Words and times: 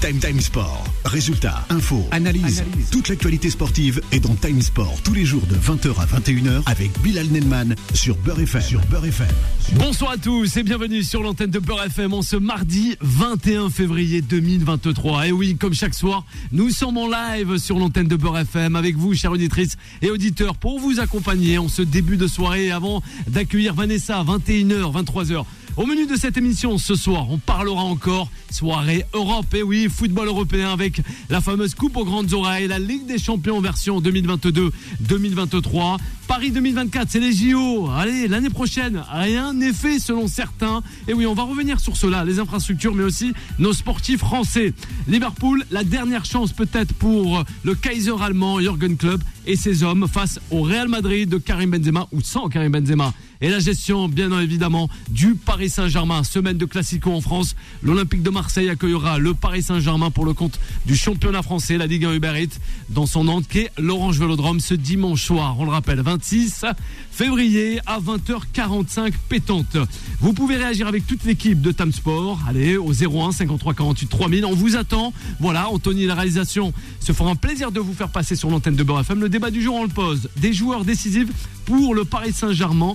Time 0.00 0.18
Time 0.18 0.40
Sport. 0.40 0.82
Résultats, 1.04 1.66
infos, 1.68 2.06
analyse. 2.10 2.64
Toute 2.90 3.08
l'actualité 3.10 3.50
sportive 3.50 4.00
est 4.12 4.20
dans 4.20 4.34
Time 4.34 4.62
Sport 4.62 4.98
tous 5.04 5.12
les 5.12 5.26
jours 5.26 5.42
de 5.46 5.54
20h 5.54 5.90
à 6.00 6.06
21h 6.06 6.62
avec 6.64 6.90
Bilal 7.02 7.26
Nelman 7.26 7.74
sur 7.92 8.16
Beurre 8.16 8.40
FM. 8.40 8.62
Sur 8.62 8.80
Beurre 8.86 9.04
FM. 9.04 9.28
Bonsoir 9.74 10.12
à 10.12 10.16
tous 10.16 10.56
et 10.56 10.62
bienvenue 10.62 11.02
sur 11.02 11.22
l'antenne 11.22 11.50
de 11.50 11.58
Beurre 11.58 11.84
FM 11.84 12.14
en 12.14 12.22
ce 12.22 12.36
mardi 12.36 12.96
21 13.02 13.68
février 13.68 14.22
2023. 14.22 15.28
Et 15.28 15.32
oui, 15.32 15.56
comme 15.56 15.74
chaque 15.74 15.94
soir, 15.94 16.24
nous 16.50 16.70
sommes 16.70 16.96
en 16.96 17.06
live 17.06 17.58
sur 17.58 17.78
l'antenne 17.78 18.08
de 18.08 18.16
Beurre 18.16 18.38
FM 18.38 18.76
avec 18.76 18.96
vous, 18.96 19.14
chères 19.14 19.32
auditrices 19.32 19.76
et 20.00 20.10
auditeurs, 20.10 20.56
pour 20.56 20.80
vous 20.80 20.98
accompagner 20.98 21.58
en 21.58 21.68
ce 21.68 21.82
début 21.82 22.16
de 22.16 22.26
soirée 22.26 22.70
avant 22.70 23.02
d'accueillir 23.28 23.74
Vanessa 23.74 24.24
21h, 24.24 25.04
23h. 25.04 25.44
Au 25.80 25.86
menu 25.86 26.06
de 26.06 26.14
cette 26.14 26.36
émission 26.36 26.76
ce 26.76 26.94
soir, 26.94 27.30
on 27.30 27.38
parlera 27.38 27.80
encore 27.84 28.28
soirée 28.50 29.06
Europe. 29.14 29.54
Et 29.54 29.62
oui, 29.62 29.88
football 29.88 30.28
européen 30.28 30.74
avec 30.74 31.00
la 31.30 31.40
fameuse 31.40 31.74
Coupe 31.74 31.96
aux 31.96 32.04
grandes 32.04 32.34
oreilles, 32.34 32.68
la 32.68 32.78
Ligue 32.78 33.06
des 33.06 33.16
Champions 33.16 33.62
version 33.62 33.98
2022-2023. 34.02 35.96
Paris 36.28 36.50
2024, 36.50 37.08
c'est 37.08 37.18
les 37.18 37.32
JO. 37.32 37.88
Allez, 37.96 38.28
l'année 38.28 38.50
prochaine, 38.50 39.02
rien 39.10 39.54
n'est 39.54 39.72
fait 39.72 39.98
selon 39.98 40.28
certains. 40.28 40.82
Et 41.08 41.14
oui, 41.14 41.24
on 41.24 41.32
va 41.32 41.44
revenir 41.44 41.80
sur 41.80 41.96
cela, 41.96 42.26
les 42.26 42.38
infrastructures, 42.38 42.94
mais 42.94 43.04
aussi 43.04 43.32
nos 43.58 43.72
sportifs 43.72 44.20
français. 44.20 44.74
Liverpool, 45.08 45.64
la 45.70 45.82
dernière 45.82 46.26
chance 46.26 46.52
peut-être 46.52 46.92
pour 46.92 47.42
le 47.64 47.74
Kaiser 47.74 48.12
allemand, 48.20 48.60
Jürgen 48.60 48.98
Klopp 48.98 49.22
et 49.46 49.56
ses 49.56 49.82
hommes 49.82 50.06
face 50.12 50.40
au 50.50 50.60
Real 50.60 50.88
Madrid 50.88 51.26
de 51.26 51.38
Karim 51.38 51.70
Benzema 51.70 52.06
ou 52.12 52.20
sans 52.20 52.50
Karim 52.50 52.70
Benzema 52.70 53.14
et 53.40 53.48
la 53.48 53.58
gestion, 53.58 54.08
bien 54.08 54.38
évidemment, 54.38 54.88
du 55.10 55.34
Paris 55.34 55.70
Saint-Germain. 55.70 56.24
Semaine 56.24 56.58
de 56.58 56.64
Classico 56.66 57.10
en 57.10 57.20
France. 57.20 57.56
L'Olympique 57.82 58.22
de 58.22 58.30
Marseille 58.30 58.68
accueillera 58.68 59.18
le 59.18 59.34
Paris 59.34 59.62
Saint-Germain 59.62 60.10
pour 60.10 60.24
le 60.24 60.34
compte 60.34 60.60
du 60.86 60.96
championnat 60.96 61.42
français, 61.42 61.78
la 61.78 61.86
Ligue 61.86 62.04
1 62.04 62.14
Uber 62.14 62.32
Eats, 62.36 62.58
dans 62.90 63.06
son 63.06 63.28
entrée, 63.28 63.70
l'Orange 63.78 64.18
Vélodrome, 64.18 64.60
ce 64.60 64.74
dimanche 64.74 65.24
soir. 65.24 65.56
On 65.58 65.64
le 65.64 65.70
rappelle, 65.70 66.00
26 66.00 66.64
février 67.10 67.80
à 67.86 67.98
20h45 68.00 69.12
pétante. 69.28 69.76
Vous 70.20 70.32
pouvez 70.32 70.56
réagir 70.56 70.86
avec 70.86 71.06
toute 71.06 71.24
l'équipe 71.24 71.60
de 71.60 71.72
Tam 71.72 71.92
Sport. 71.92 72.38
Allez, 72.48 72.76
au 72.76 72.92
01 72.92 73.32
53 73.32 73.74
48 73.74 74.06
3000. 74.06 74.44
On 74.44 74.54
vous 74.54 74.76
attend. 74.76 75.12
Voilà, 75.38 75.68
Anthony, 75.68 76.06
la 76.06 76.14
réalisation 76.14 76.72
se 77.00 77.12
fera 77.12 77.30
un 77.30 77.36
plaisir 77.36 77.72
de 77.72 77.80
vous 77.80 77.94
faire 77.94 78.10
passer 78.10 78.36
sur 78.36 78.50
l'antenne 78.50 78.76
de 78.76 78.82
Beurre 78.82 79.00
FM. 79.00 79.20
Le 79.20 79.28
débat 79.28 79.50
du 79.50 79.62
jour, 79.62 79.76
on 79.76 79.84
le 79.84 79.88
pose. 79.88 80.28
Des 80.36 80.52
joueurs 80.52 80.84
décisifs 80.84 81.28
pour 81.64 81.94
le 81.94 82.04
Paris 82.04 82.32
Saint-Germain. 82.32 82.94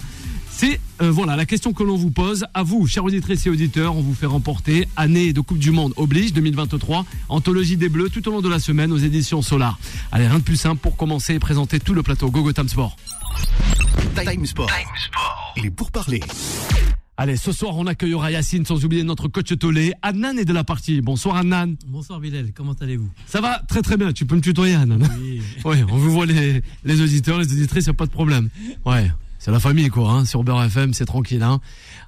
C'est 0.58 0.80
euh, 1.02 1.12
voilà 1.12 1.36
la 1.36 1.46
question 1.46 1.74
que 1.74 1.84
l'on 1.84 1.98
vous 1.98 2.12
pose. 2.12 2.46
À 2.54 2.64
vous, 2.64 2.88
chers 2.88 3.04
auditrices 3.04 3.46
et 3.46 3.50
auditeurs, 3.50 3.98
on 3.98 4.02
vous 4.02 4.14
fait 4.14 4.26
remporter 4.26 4.88
année 4.96 5.34
de 5.34 5.42
Coupe 5.42 5.58
du 5.58 5.72
Monde 5.72 5.92
oblige 5.98 6.32
2023, 6.32 7.06
anthologie 7.28 7.76
des 7.76 7.90
Bleus 7.90 8.10
tout 8.10 8.26
au 8.30 8.32
long 8.32 8.40
de 8.40 8.48
la 8.48 8.60
semaine 8.60 8.94
aux 8.94 8.98
éditions 8.98 9.42
Solar. 9.42 9.78
Allez, 10.14 10.28
rien 10.28 10.40
de 10.40 10.44
plus 10.44 10.56
simple 10.56 10.80
pour 10.80 10.96
commencer 10.96 11.34
et 11.34 11.40
présenter 11.40 11.82
tout 11.82 11.94
le 11.94 12.04
plateau 12.04 12.32
Gogo 12.32 12.54
Time 12.54 12.70
Sport. 12.70 12.96
Time 14.16 14.46
Sport. 14.46 14.72
Il 15.58 15.66
est 15.66 15.72
pour 15.72 15.92
parler. 15.92 16.22
Allez, 17.18 17.36
ce 17.36 17.52
soir, 17.52 17.76
on 17.78 17.86
accueillera 17.86 18.32
Yacine, 18.32 18.66
sans 18.66 18.86
oublier 18.86 19.04
notre 19.04 19.28
coach 19.28 19.58
Tolé. 19.58 19.92
Annan 20.04 20.38
est 20.38 20.46
de 20.46 20.54
la 20.54 20.64
partie. 20.64 21.02
Bonsoir, 21.02 21.36
Annan. 21.36 21.76
Bonsoir, 21.88 22.22
Bilal. 22.22 22.54
Comment 22.54 22.76
allez-vous? 22.80 23.10
Ça 23.26 23.42
va 23.42 23.62
très 23.68 23.82
très 23.82 23.98
bien. 23.98 24.14
Tu 24.14 24.26
peux 24.26 24.36
me 24.36 24.42
tutoyer, 24.42 24.76
Annan? 24.76 25.00
Oui. 25.20 25.42
Oui, 25.66 25.78
on 25.90 25.98
vous 25.98 26.12
voit 26.12 26.26
les, 26.26 26.62
les 26.86 27.02
auditeurs, 27.02 27.40
les 27.40 27.52
auditrices, 27.52 27.88
y 27.88 27.90
a 27.90 27.94
pas 27.94 28.06
de 28.06 28.12
problème. 28.12 28.50
Ouais, 28.86 29.12
c'est 29.46 29.52
la 29.52 29.60
famille, 29.60 29.90
quoi. 29.90 30.10
Hein. 30.10 30.26
Sur 30.26 30.44
Beurre 30.44 30.64
FM, 30.64 30.96
c'est 30.96 31.06
tranquille. 31.06 31.44
Hein. 31.44 31.60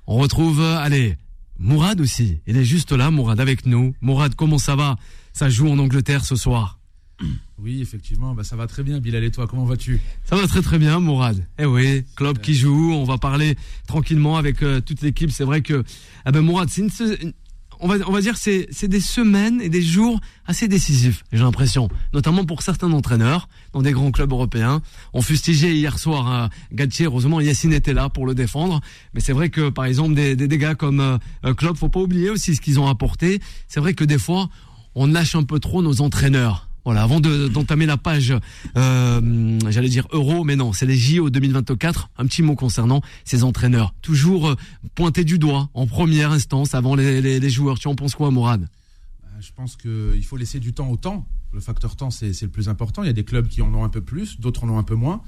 On 0.08 0.18
retrouve, 0.18 0.60
euh, 0.60 0.80
allez, 0.80 1.18
Mourad 1.60 2.02
aussi. 2.02 2.40
Il 2.48 2.58
est 2.58 2.64
juste 2.64 2.92
là, 2.92 3.12
Mourad, 3.12 3.40
avec 3.40 3.68
nous. 3.68 3.94
Mourad, 4.02 4.34
comment 4.34 4.58
ça 4.58 4.76
va? 4.76 4.96
Ça 5.34 5.48
joue 5.48 5.70
en 5.70 5.78
Angleterre 5.78 6.26
ce 6.26 6.36
soir. 6.36 6.80
Oui, 7.60 7.82
effectivement, 7.82 8.36
bah, 8.36 8.44
ça 8.44 8.56
va 8.56 8.68
très 8.68 8.84
bien, 8.84 9.00
Bilal 9.00 9.24
et 9.24 9.32
toi, 9.32 9.48
comment 9.48 9.66
vas-tu? 9.66 10.00
Ça 10.26 10.36
va 10.36 10.46
très 10.46 10.62
très 10.62 10.78
bien, 10.78 11.00
Mourad. 11.00 11.44
Eh 11.58 11.66
oui, 11.66 12.06
club 12.16 12.38
qui 12.38 12.54
joue, 12.54 12.94
on 12.94 13.04
va 13.04 13.18
parler 13.18 13.56
tranquillement 13.88 14.38
avec 14.38 14.62
euh, 14.62 14.80
toute 14.80 15.02
l'équipe. 15.02 15.32
C'est 15.32 15.44
vrai 15.44 15.62
que, 15.62 15.84
ah 16.24 16.32
ben 16.32 16.42
Mourad, 16.42 16.70
c'est 16.70 16.82
une, 16.82 17.34
on 17.80 17.88
va 17.88 17.96
on 18.08 18.12
va 18.12 18.22
dire 18.22 18.38
c'est 18.38 18.68
c'est 18.72 18.88
des 18.88 19.00
semaines 19.00 19.62
et 19.62 19.70
des 19.70 19.82
jours 19.82 20.20
assez 20.46 20.68
décisifs. 20.68 21.24
J'ai 21.32 21.40
l'impression, 21.40 21.90
notamment 22.14 22.46
pour 22.46 22.62
certains 22.62 22.92
entraîneurs 22.92 23.48
dans 23.74 23.82
des 23.82 23.92
grands 23.92 24.12
clubs 24.12 24.32
européens. 24.32 24.82
On 25.14 25.22
fustigait 25.22 25.76
hier 25.76 26.00
soir 26.00 26.32
euh, 26.32 26.48
Galtier. 26.72 27.06
Heureusement, 27.06 27.42
Yacine 27.42 27.74
était 27.74 27.94
là 27.94 28.10
pour 28.10 28.26
le 28.26 28.36
défendre. 28.36 28.82
Mais 29.14 29.20
c'est 29.20 29.34
vrai 29.34 29.50
que 29.50 29.70
par 29.70 29.86
exemple 29.86 30.16
des 30.16 30.36
des, 30.36 30.48
des 30.48 30.58
gars 30.58 30.76
comme 30.76 31.00
euh, 31.00 31.54
Klopp, 31.54 31.78
faut 31.78 31.90
pas 31.90 32.00
oublier 32.02 32.30
aussi 32.30 32.56
ce 32.56 32.62
qu'ils 32.62 32.80
ont 32.80 32.88
apporté. 32.88 33.40
C'est 33.68 33.80
vrai 33.80 33.94
que 33.94 34.04
des 34.04 34.20
fois, 34.20 34.50
on 34.96 35.08
lâche 35.08 35.36
un 35.36 35.44
peu 35.44 35.60
trop 35.60 35.82
nos 35.82 36.02
entraîneurs. 36.02 36.67
Voilà, 36.88 37.04
avant 37.04 37.20
de- 37.20 37.50
d'entamer 37.50 37.86
la 37.86 37.98
page, 37.98 38.34
euh, 38.78 39.60
j'allais 39.70 39.90
dire 39.90 40.08
euro, 40.14 40.46
mais 40.46 40.56
non, 40.56 40.72
c'est 40.72 40.86
les 40.86 40.96
JO 40.96 41.30
2024. 41.30 42.12
Un 42.18 42.26
petit 42.28 42.42
mot 42.42 42.56
concernant 42.56 43.02
ces 43.26 43.44
entraîneurs. 43.44 43.94
Toujours 44.02 44.48
euh, 44.48 44.56
pointés 44.96 45.26
du 45.26 45.38
doigt 45.38 45.70
en 45.74 45.86
première 45.86 46.32
instance 46.32 46.76
avant 46.76 46.96
les, 46.96 47.50
joueurs. 47.50 47.78
Tu 47.78 47.90
en 47.90 47.96
penses 47.96 48.16
quoi, 48.16 48.32
Mourad 48.32 48.62
Bah, 48.62 49.28
Je 49.42 49.50
pense 49.54 49.76
qu'il 49.76 50.24
faut 50.24 50.38
laisser 50.38 50.62
du 50.62 50.72
temps 50.72 50.88
au 50.88 50.96
temps. 50.96 51.28
Le 51.52 51.60
facteur 51.60 51.98
temps, 51.98 52.10
c'est 52.10 52.42
le 52.42 52.48
plus 52.48 52.70
important. 52.70 53.04
Il 53.04 53.08
y 53.08 53.10
a 53.10 53.14
des 53.14 53.26
clubs 53.26 53.50
qui 53.50 53.62
en 53.62 53.74
ont 53.74 53.84
un 53.84 53.90
peu 53.90 54.00
plus, 54.00 54.40
d'autres 54.40 54.64
en 54.64 54.70
ont 54.70 54.80
un 54.80 54.84
peu 54.84 54.96
moins. 54.96 55.22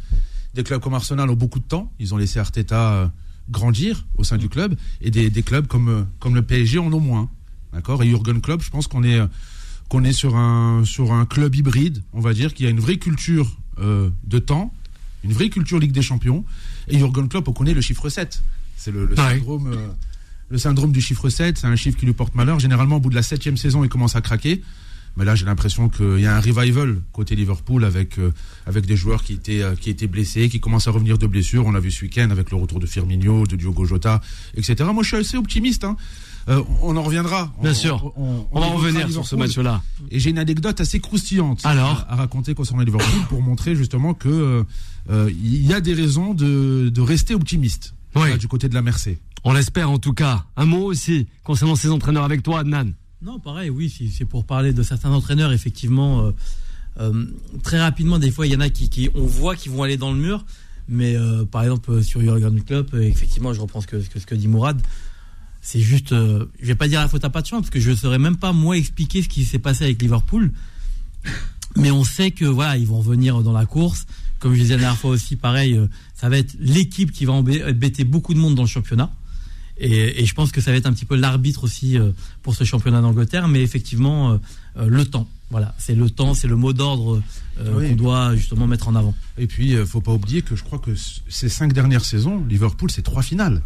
Des 0.54 0.64
clubs 0.64 0.80
comme 0.80 0.94
Arsenal 0.94 1.30
ont 1.30 1.36
beaucoup 1.36 1.60
de 1.60 1.66
temps. 1.66 1.92
Ils 2.00 2.14
ont 2.14 2.18
laissé 2.18 2.40
Arteta 2.40 2.94
euh, 2.94 3.08
grandir 3.50 4.08
au 4.16 4.24
sein 4.24 4.38
du 4.38 4.48
club. 4.48 4.78
Et 5.02 5.12
des, 5.12 5.30
des 5.30 5.44
clubs 5.44 5.68
comme, 5.68 5.90
euh, 5.90 6.04
comme 6.20 6.36
le 6.36 6.42
PSG 6.42 6.80
en 6.80 6.94
ont 6.94 7.02
moins. 7.02 7.30
D'accord? 7.74 8.02
Et 8.02 8.08
Jurgen 8.08 8.40
Klopp, 8.40 8.64
je 8.64 8.70
pense 8.70 8.88
qu'on 8.88 9.04
est, 9.04 9.20
euh, 9.20 9.28
qu'on 9.90 10.04
est 10.04 10.14
sur, 10.14 10.36
un, 10.36 10.84
sur 10.86 11.12
un 11.14 11.26
club 11.26 11.56
hybride, 11.56 12.02
on 12.14 12.22
va 12.22 12.34
dire, 12.34 12.54
qui 12.54 12.66
a 12.66 12.70
une 12.70 12.80
vraie 12.80 12.98
culture 12.98 13.58
euh, 13.80 14.10
de 14.26 14.40
temps, 14.40 14.74
une 15.24 15.34
vraie 15.34 15.50
culture 15.50 15.80
Ligue 15.80 15.92
des 15.92 16.02
Champions. 16.04 16.46
Et 16.88 16.98
Jurgen 17.00 17.28
Klopp, 17.28 17.48
on 17.48 17.54
connaît 17.54 17.74
le 17.74 17.82
chiffre 17.82 18.08
7. 18.10 18.42
C'est 18.78 18.92
le, 18.92 19.06
le 19.06 19.12
Ouais. 19.12 19.16
syndrome. 19.16 19.68
euh, 19.74 19.88
le 20.50 20.58
syndrome 20.58 20.92
du 20.92 21.02
chiffre 21.02 21.30
7, 21.30 21.58
c'est 21.60 21.68
un 21.68 21.76
chiffre 21.76 21.98
qui 21.98 22.06
lui 22.06 22.14
porte 22.14 22.34
malheur. 22.36 22.60
Généralement, 22.60 22.96
au 22.98 23.00
bout 23.00 23.10
de 23.10 23.16
la 23.16 23.24
septième 23.24 23.58
saison, 23.58 23.84
il 23.84 23.90
commence 23.90 24.16
à 24.16 24.22
craquer. 24.22 24.62
Mais 25.18 25.26
là, 25.26 25.34
j'ai 25.36 25.46
l'impression 25.46 25.90
qu'il 25.90 26.20
y 26.20 26.26
a 26.28 26.36
un 26.36 26.40
revival 26.40 27.02
côté 27.12 27.36
Liverpool 27.36 27.84
avec, 27.84 28.20
euh, 28.20 28.32
avec 28.68 28.86
des 28.86 28.96
joueurs 28.96 29.24
qui 29.24 29.34
étaient, 29.34 29.62
euh, 29.62 29.76
qui 29.76 29.90
étaient 29.90 30.08
blessés, 30.08 30.50
qui 30.50 30.60
commencent 30.60 30.88
à 30.88 30.92
revenir 30.92 31.18
de 31.18 31.26
blessures. 31.28 31.66
On 31.66 31.72
l'a 31.72 31.80
vu 31.80 31.92
ce 31.92 32.04
week-end 32.04 32.30
avec 32.30 32.52
le 32.52 32.58
retour 32.58 32.80
de 32.80 32.86
Firmino, 32.86 33.46
de 33.48 33.56
Diogo 33.56 33.86
Jota, 33.86 34.22
etc. 34.56 34.76
Moi, 34.94 35.02
je 35.04 35.08
suis 35.10 35.18
assez 35.18 35.36
optimiste. 35.38 35.84
hein. 35.84 35.98
Euh, 36.48 36.64
on 36.82 36.96
en 36.98 37.04
reviendra. 37.04 37.54
Bien 37.62 37.74
sûr. 37.74 38.14
On, 38.16 38.46
On 38.52 38.60
va 38.60 38.68
évoquera 38.68 38.88
revenir 38.88 39.12
sur 39.12 39.28
ce 39.28 39.36
match-là. 39.36 39.82
Et 40.10 40.20
j'ai 40.20 40.30
une 40.30 40.40
anecdote 40.40 40.80
assez 40.82 41.00
croustillante 41.00 41.60
Alors 41.66 42.06
à, 42.08 42.14
à 42.14 42.16
raconter 42.16 42.54
concernant 42.56 42.82
Liverpool 42.84 43.22
pour 43.30 43.42
montrer 43.42 43.76
justement 43.76 44.14
que 44.14 44.30
euh, 44.30 44.64
euh, 45.10 45.30
il 45.44 45.66
y 45.66 45.74
a 45.74 45.82
des 45.82 45.94
raisons 45.94 46.34
de, 46.34 46.90
de 46.94 47.02
rester 47.02 47.36
optimiste 47.36 47.94
Oui. 48.16 48.38
Du 48.38 48.48
côté 48.48 48.70
de 48.70 48.74
la 48.74 48.82
Mercé. 48.82 49.20
On 49.44 49.54
l'espère 49.54 49.90
en 49.92 50.00
tout 50.00 50.14
cas. 50.14 50.46
Un 50.58 50.66
mot 50.66 50.86
aussi 50.86 51.28
concernant 51.44 51.76
ces 51.76 51.90
entraîneurs 51.90 52.24
avec 52.24 52.42
toi, 52.44 52.60
Adnan. 52.62 52.92
Non, 53.22 53.38
pareil, 53.40 53.70
oui, 53.70 53.90
si 53.90 54.10
c'est 54.10 54.26
pour 54.26 54.46
parler 54.46 54.72
de 54.74 54.82
certains 54.82 55.12
entraîneurs, 55.12 55.52
effectivement, 55.52 56.22
euh, 56.26 56.32
euh, 57.02 57.26
très 57.64 57.80
rapidement, 57.80 58.18
des 58.18 58.32
fois, 58.32 58.48
il 58.48 58.54
y 58.54 58.56
en 58.56 58.62
a 58.62 58.70
qui, 58.70 58.90
qui- 58.90 59.10
on 59.14 59.26
voit 59.26 59.56
qu'ils 59.58 59.72
vont 59.74 59.84
aller 59.84 59.98
dans 59.98 60.12
le 60.12 60.18
mur, 60.18 60.46
mais 60.88 61.16
euh, 61.16 61.44
par 61.46 61.64
exemple, 61.64 62.02
sur 62.02 62.22
Jurgen 62.22 62.62
Klopp, 62.64 62.94
effectivement, 62.96 63.54
je 63.54 63.60
reprends 63.62 63.82
ce 63.82 63.88
que, 63.88 64.02
ce 64.02 64.10
que, 64.10 64.20
ce 64.20 64.26
que 64.26 64.36
dit 64.36 64.48
Mourad, 64.48 64.82
c'est 65.62 65.80
juste, 65.82 66.12
euh, 66.14 66.46
je 66.62 66.68
vais 66.68 66.76
pas 66.76 66.88
dire 66.88 67.00
la 67.00 67.08
faute 67.08 67.24
à 67.26 67.30
pas 67.30 67.42
de 67.42 67.48
chance, 67.48 67.62
parce 67.62 67.70
que 67.70 67.80
je 67.80 67.92
ne 67.92 67.96
saurais 67.96 68.20
même 68.20 68.38
pas, 68.38 68.54
moi, 68.54 68.78
expliquer 68.78 69.22
ce 69.22 69.30
qui 69.30 69.44
s'est 69.46 69.60
passé 69.60 69.84
avec 69.84 70.02
Liverpool, 70.02 70.52
mais 71.76 71.92
on 71.92 72.04
sait 72.04 72.32
que, 72.32 72.46
voilà, 72.46 72.78
ils 72.78 72.88
vont 72.88 73.02
venir 73.02 73.42
dans 73.42 73.54
la 73.54 73.66
course, 73.66 74.06
comme 74.40 74.54
je 74.54 74.62
disais 74.62 74.76
la 74.76 74.82
dernière 74.82 74.98
fois 75.00 75.12
aussi, 75.12 75.36
pareil, 75.36 75.76
euh, 75.76 75.88
ça 76.16 76.30
va 76.30 76.38
être 76.38 76.56
l'équipe 76.60 77.12
qui 77.12 77.26
va 77.26 77.34
embê- 77.34 77.64
embêter 77.70 78.04
beaucoup 78.04 78.34
de 78.34 78.40
monde 78.40 78.56
dans 78.56 78.64
le 78.64 78.68
championnat. 78.70 79.12
Et, 79.82 80.22
et 80.22 80.26
je 80.26 80.34
pense 80.34 80.52
que 80.52 80.60
ça 80.60 80.72
va 80.72 80.78
être 80.78 80.88
un 80.88 80.94
petit 80.94 81.06
peu 81.06 81.16
l'arbitre 81.16 81.64
aussi 81.64 81.98
euh, 81.98 82.12
pour 82.44 82.54
ce 82.56 82.64
championnat 82.66 83.02
d'Angleterre, 83.02 83.48
mais 83.48 83.62
effectivement, 83.62 84.32
euh, 84.34 84.38
euh, 84.78 84.88
le 84.90 85.06
temps. 85.06 85.28
Voilà, 85.52 85.74
c'est 85.78 85.96
le 85.96 86.10
temps, 86.10 86.34
c'est 86.34 86.48
le 86.48 86.56
mot 86.58 86.74
d'ordre 86.74 87.22
euh, 87.60 87.74
Oui. 87.78 87.90
qu'on 87.90 87.96
doit 87.96 88.36
justement 88.36 88.68
mettre 88.68 88.88
en 88.88 88.96
avant. 88.96 89.16
Et 89.38 89.48
puis, 89.48 89.76
euh, 89.76 89.86
faut 89.86 90.02
pas 90.02 90.12
oublier 90.14 90.42
que 90.42 90.56
je 90.56 90.64
crois 90.64 90.80
que 90.80 90.92
ces 91.30 91.50
cinq 91.50 91.72
dernières 91.74 92.04
saisons, 92.06 92.44
Liverpool, 92.48 92.92
c'est 92.92 93.02
trois 93.04 93.24
finales. 93.24 93.62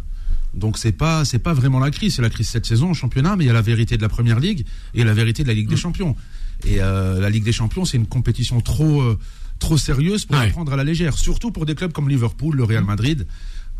Donc 0.56 0.78
c'est 0.78 0.92
pas 0.92 1.24
c'est 1.24 1.38
pas 1.38 1.52
vraiment 1.52 1.80
la 1.80 1.90
crise, 1.90 2.14
c'est 2.16 2.22
la 2.22 2.30
crise 2.30 2.48
cette 2.48 2.66
saison 2.66 2.90
au 2.90 2.94
championnat, 2.94 3.36
mais 3.36 3.44
il 3.44 3.46
y 3.48 3.50
a 3.50 3.54
la 3.54 3.62
vérité 3.62 3.96
de 3.96 4.02
la 4.02 4.08
Première 4.08 4.38
Ligue 4.40 4.64
et 4.94 5.02
la 5.04 5.12
vérité 5.14 5.42
de 5.42 5.48
la 5.48 5.54
Ligue 5.54 5.68
des 5.68 5.76
Champions. 5.76 6.14
Et 6.66 6.76
euh, 6.80 7.20
la 7.20 7.28
Ligue 7.30 7.44
des 7.44 7.52
Champions, 7.52 7.84
c'est 7.84 7.96
une 7.96 8.06
compétition 8.06 8.60
trop 8.60 9.02
euh, 9.02 9.18
trop 9.58 9.76
sérieuse 9.76 10.24
pour 10.24 10.36
Ouais. 10.36 10.46
la 10.46 10.52
prendre 10.52 10.72
à 10.72 10.76
la 10.76 10.84
légère, 10.84 11.16
surtout 11.18 11.50
pour 11.50 11.66
des 11.66 11.74
clubs 11.74 11.92
comme 11.92 12.08
Liverpool, 12.08 12.56
le 12.56 12.64
Real 12.64 12.84
Madrid. 12.84 13.26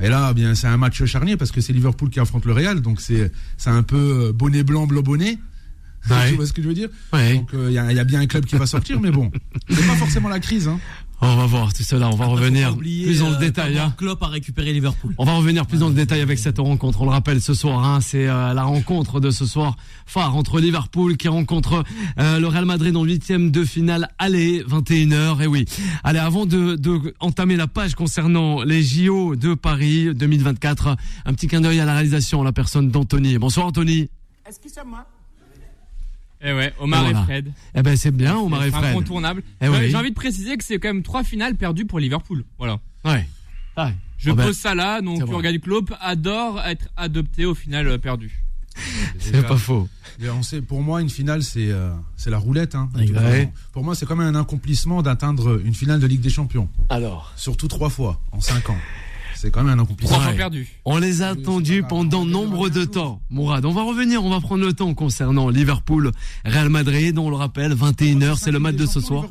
Et 0.00 0.08
là, 0.08 0.28
eh 0.32 0.34
bien, 0.34 0.54
c'est 0.56 0.66
un 0.66 0.76
match 0.76 1.04
charnier 1.04 1.36
parce 1.36 1.52
que 1.52 1.60
c'est 1.60 1.72
Liverpool 1.72 2.10
qui 2.10 2.18
affronte 2.18 2.44
le 2.46 2.52
Real, 2.52 2.80
donc 2.80 3.00
c'est 3.00 3.30
c'est 3.56 3.70
un 3.70 3.82
peu 3.84 4.26
euh, 4.28 4.32
bonnet 4.32 4.64
blanc, 4.64 4.86
bleu 4.88 5.02
bonnet. 5.02 5.38
Ouais. 6.10 6.28
tu 6.30 6.34
vois 6.34 6.46
ce 6.46 6.52
que 6.52 6.60
je 6.62 6.68
veux 6.68 6.74
dire? 6.74 6.88
Ouais. 7.12 7.34
Donc 7.36 7.54
euh, 7.54 7.66
il 7.70 7.74
y, 7.74 7.78
a- 7.78 7.90
il 7.92 7.96
y 7.96 8.00
a 8.00 8.04
bien 8.04 8.20
un 8.20 8.26
club 8.26 8.44
qui 8.44 8.56
va 8.56 8.66
sortir, 8.66 9.00
mais 9.00 9.10
bon, 9.12 9.30
c'est 9.70 9.86
pas 9.86 9.94
forcément 9.96 10.28
la 10.28 10.40
crise. 10.40 10.66
Hein. 10.68 10.80
On 11.26 11.36
va 11.36 11.46
voir 11.46 11.72
tout 11.72 11.82
cela, 11.82 12.10
on 12.10 12.16
va 12.16 12.26
revenir 12.26 12.74
oublier, 12.74 13.06
plus 13.06 13.20
dans 13.20 13.30
le 13.30 13.36
euh, 13.36 13.38
détail. 13.38 13.78
hein. 13.78 13.94
Klopp 13.96 14.22
a 14.22 14.26
récupéré 14.26 14.74
Liverpool. 14.74 15.14
On 15.16 15.24
va 15.24 15.32
revenir 15.32 15.64
plus 15.66 15.78
dans 15.78 15.88
le 15.88 15.94
détail 15.94 16.20
avec 16.20 16.38
cette 16.38 16.58
rencontre. 16.58 17.00
On 17.00 17.06
le 17.06 17.12
rappelle 17.12 17.40
ce 17.40 17.54
soir, 17.54 17.82
hein, 17.82 18.00
c'est 18.02 18.28
euh, 18.28 18.52
la 18.52 18.62
rencontre 18.64 19.20
de 19.20 19.30
ce 19.30 19.46
soir 19.46 19.76
phare 20.04 20.36
entre 20.36 20.60
Liverpool 20.60 21.16
qui 21.16 21.28
rencontre 21.28 21.82
euh, 22.18 22.38
le 22.38 22.46
Real 22.46 22.66
Madrid 22.66 22.94
en 22.94 23.04
huitième 23.04 23.50
de 23.50 23.64
finale 23.64 24.08
aller 24.18 24.62
21h. 24.64 25.42
Et 25.42 25.46
oui. 25.46 25.64
Allez, 26.04 26.18
avant 26.18 26.44
de, 26.44 26.76
de 26.76 27.14
entamer 27.20 27.56
la 27.56 27.68
page 27.68 27.94
concernant 27.94 28.62
les 28.62 28.82
JO 28.82 29.34
de 29.34 29.54
Paris 29.54 30.14
2024, 30.14 30.94
un 31.24 31.32
petit 31.32 31.46
clin 31.46 31.62
d'œil 31.62 31.80
à 31.80 31.86
la 31.86 31.94
réalisation, 31.94 32.42
la 32.42 32.52
personne 32.52 32.90
d'Anthony. 32.90 33.38
Bonsoir 33.38 33.66
Anthony. 33.66 34.10
Excusez-moi. 34.46 35.06
Eh 36.46 36.52
ouais, 36.52 36.72
Omar 36.78 37.00
Et 37.00 37.04
voilà. 37.12 37.20
et 37.20 37.24
Fred. 37.24 37.52
Eh 37.74 37.82
ben 37.82 37.96
c'est 37.96 38.10
bien, 38.10 38.36
Omar 38.36 38.62
et 38.62 38.70
C'est 38.70 38.76
Fred. 38.76 38.84
incontournable. 38.90 39.42
Eh 39.60 39.68
Ouais, 39.68 39.78
oui. 39.80 39.90
J'ai 39.90 39.96
envie 39.96 40.10
de 40.10 40.14
préciser 40.14 40.56
que 40.56 40.64
c'est 40.64 40.78
quand 40.78 40.88
même 40.88 41.02
trois 41.02 41.24
finales 41.24 41.54
perdues 41.56 41.86
pour 41.86 41.98
Liverpool. 41.98 42.44
Voilà. 42.58 42.78
Ouais. 43.04 43.26
Ouais. 43.76 43.94
Je 44.18 44.30
Oh 44.30 44.34
ben, 44.34 44.44
pose 44.46 44.56
ça 44.56 44.74
là, 44.74 45.00
donc. 45.00 45.26
Jurgen 45.26 45.58
Klopp 45.58 45.92
adore 46.00 46.60
être 46.64 46.88
adopté 46.96 47.44
au 47.46 47.54
final 47.54 47.88
euh, 47.88 47.98
perdu. 47.98 48.42
C'est 49.18 49.46
pas 49.46 49.56
faux. 49.56 49.88
On 50.32 50.42
sait, 50.42 50.60
pour 50.60 50.82
moi, 50.82 51.00
une 51.00 51.08
finale, 51.10 51.42
c'est 51.42 51.70
euh, 51.70 51.92
c'est 52.16 52.30
la 52.30 52.38
roulette. 52.38 52.74
Hein. 52.74 52.88
Pour 53.72 53.84
moi, 53.84 53.94
c'est 53.94 54.04
quand 54.06 54.16
même 54.16 54.34
un 54.34 54.40
accomplissement 54.40 55.00
d'atteindre 55.02 55.60
une 55.64 55.74
finale 55.74 56.00
de 56.00 56.06
Ligue 56.06 56.20
des 56.20 56.30
Champions. 56.30 56.68
Alors. 56.88 57.32
Surtout 57.36 57.68
trois 57.68 57.88
fois 57.90 58.20
en 58.32 58.40
cinq 58.40 58.70
ans. 58.70 58.76
C'est 59.44 59.50
quand 59.50 59.62
même 59.62 59.78
un 59.78 59.82
accomplissement. 59.82 60.18
Ouais. 60.18 60.34
perdu. 60.36 60.66
On 60.86 60.96
les 60.96 61.20
a 61.20 61.28
attendus 61.30 61.82
pendant 61.86 62.24
nombre 62.24 62.70
de 62.70 62.86
temps. 62.86 63.20
Mourad, 63.28 63.62
on 63.66 63.72
va 63.72 63.82
revenir, 63.82 64.24
on 64.24 64.30
va 64.30 64.40
prendre 64.40 64.64
le 64.64 64.72
temps 64.72 64.94
concernant 64.94 65.50
Liverpool, 65.50 66.12
Real 66.46 66.70
Madrid, 66.70 67.18
on 67.18 67.28
le 67.28 67.36
rappelle, 67.36 67.72
21h, 67.74 68.38
c'est 68.38 68.50
le 68.50 68.58
match 68.58 68.76
de 68.76 68.86
ce 68.86 69.00
soir. 69.00 69.26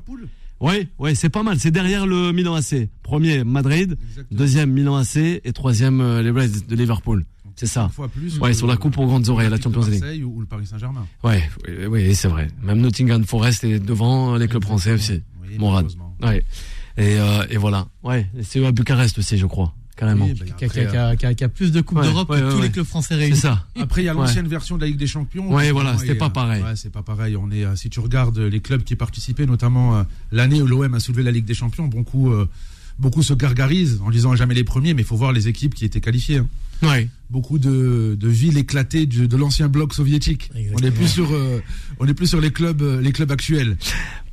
Oui, 0.60 0.88
oui, 1.00 1.15
c'est 1.15 1.30
pas 1.30 1.42
mal, 1.42 1.57
c'est 1.60 1.71
derrière 1.71 2.06
le 2.06 2.31
Milan 2.31 2.54
AC. 2.54 2.88
Premier, 3.01 3.44
Madrid, 3.44 3.98
Exactement. 4.07 4.38
deuxième, 4.38 4.69
Milan 4.71 4.98
AC, 4.98 5.18
et 5.44 5.51
troisième, 5.51 6.00
euh, 6.00 6.21
les 6.21 6.30
Reds 6.30 6.62
de 6.69 6.75
Liverpool. 6.75 7.25
C'est 7.56 7.66
ça. 7.66 7.86
Une 7.86 7.89
fois 7.89 8.07
plus. 8.07 8.38
Ouais, 8.39 8.54
sur 8.54 8.68
la 8.68 8.77
coupe 8.77 8.98
aux 9.00 9.06
grandes 9.07 9.27
oreilles, 9.30 9.50
la 9.50 9.59
Champions 9.59 9.81
League. 9.81 10.00
Marseille 10.00 10.24
ou, 10.24 10.36
ou 10.38 10.39
le 10.42 10.45
Paris 10.45 10.66
Saint-Germain. 10.68 11.06
Ouais, 11.24 11.44
oui, 11.68 11.86
oui, 11.89 12.16
c'est 12.16 12.27
vrai. 12.27 12.48
Même 12.62 12.81
Nottingham 12.81 13.24
Forest 13.25 13.63
est 13.63 13.80
devant 13.80 14.36
les 14.36 14.48
clubs 14.48 14.63
français 14.63 14.92
aussi. 14.94 15.21
Oui, 15.42 15.57
Mourad. 15.57 15.86
malheureusement. 15.86 16.16
Ouais. 16.21 16.44
Et, 16.98 17.18
euh, 17.19 17.45
et 17.50 17.57
voilà. 17.57 17.88
Ouais, 18.04 18.27
c'est 18.44 18.63
à 18.66 18.71
Bucarest 18.71 19.18
aussi, 19.18 19.38
je 19.38 19.45
crois. 19.48 19.74
Carrément. 19.95 20.25
Oui, 20.25 20.34
bah, 20.34 20.45
Qui 21.36 21.44
a, 21.44 21.50
plus 21.50 21.72
de 21.72 21.81
Coupes 21.81 22.00
Ouais, 22.00 22.04
d'Europe 22.06 22.30
ouais, 22.30 22.40
que 22.40 22.44
ouais, 22.45 22.50
tous 22.51 22.56
ouais. 22.57 22.63
les 22.63 22.72
clubs 22.72 22.86
français 22.86 23.10
c'est 23.10 23.16
réunis. 23.16 23.38
ça. 23.38 23.66
Après, 23.80 24.01
il 24.01 24.06
y 24.06 24.10
a 24.10 24.16
Ouais. 24.16 24.22
l'ancienne 24.22 24.48
version 24.48 24.75
de 24.75 24.81
la 24.81 24.88
Ligue 24.88 24.98
des 24.98 25.07
Champions. 25.07 25.54
Ouais, 25.54 25.66
qui, 25.68 25.72
voilà, 25.72 25.98
c'était 25.98 26.16
pas 26.16 26.25
euh, 26.25 26.30
pareil. 26.30 26.63
Ouais, 26.63 26.75
c'est 26.75 26.92
pas 26.92 27.04
pareil. 27.04 27.36
On 27.38 27.51
est, 27.51 27.63
euh, 27.66 27.75
si 27.75 27.90
tu 27.90 28.00
regardes 28.00 28.40
les 28.40 28.60
clubs 28.60 28.84
qui 28.84 28.95
participaient, 28.95 29.45
notamment 29.45 29.98
euh, 29.98 30.04
l'année 30.31 30.62
où 30.62 30.68
l'OM 30.68 30.94
a 30.94 31.00
soulevé 31.00 31.24
la 31.24 31.31
Ligue 31.31 31.45
des 31.45 31.54
Champions, 31.54 31.88
beaucoup, 31.88 32.31
beaucoup 33.00 33.24
se 33.24 33.34
gargarisent 33.34 34.01
en 34.04 34.10
disant 34.10 34.36
jamais 34.36 34.54
les 34.56 34.63
premiers, 34.63 34.94
mais 34.94 35.01
il 35.04 35.06
faut 35.06 35.16
voir 35.16 35.31
les 35.31 35.48
équipes 35.48 35.74
qui 35.75 35.86
étaient 35.86 36.01
qualifiées. 36.01 36.38
hein. 36.38 36.48
Ouais. 36.81 37.07
Beaucoup 37.33 37.57
de, 37.57 38.15
de 38.19 38.27
villes 38.30 38.59
éclatées 38.59 39.07
de, 39.07 39.25
de 39.25 39.38
l'ancien 39.38 39.68
bloc 39.68 39.95
soviétique. 39.95 40.51
On 40.53 40.57
Exactement. 40.59 40.88
est 40.88 40.91
plus 40.91 41.07
sur, 41.07 41.31
euh, 41.33 41.62
on 42.00 42.07
est 42.07 42.13
plus 42.13 42.27
sur 42.27 42.39
les 42.39 42.51
clubs, 42.51 42.83
euh, 42.83 43.01
les 43.01 43.12
clubs 43.12 43.31
actuels. 43.31 43.75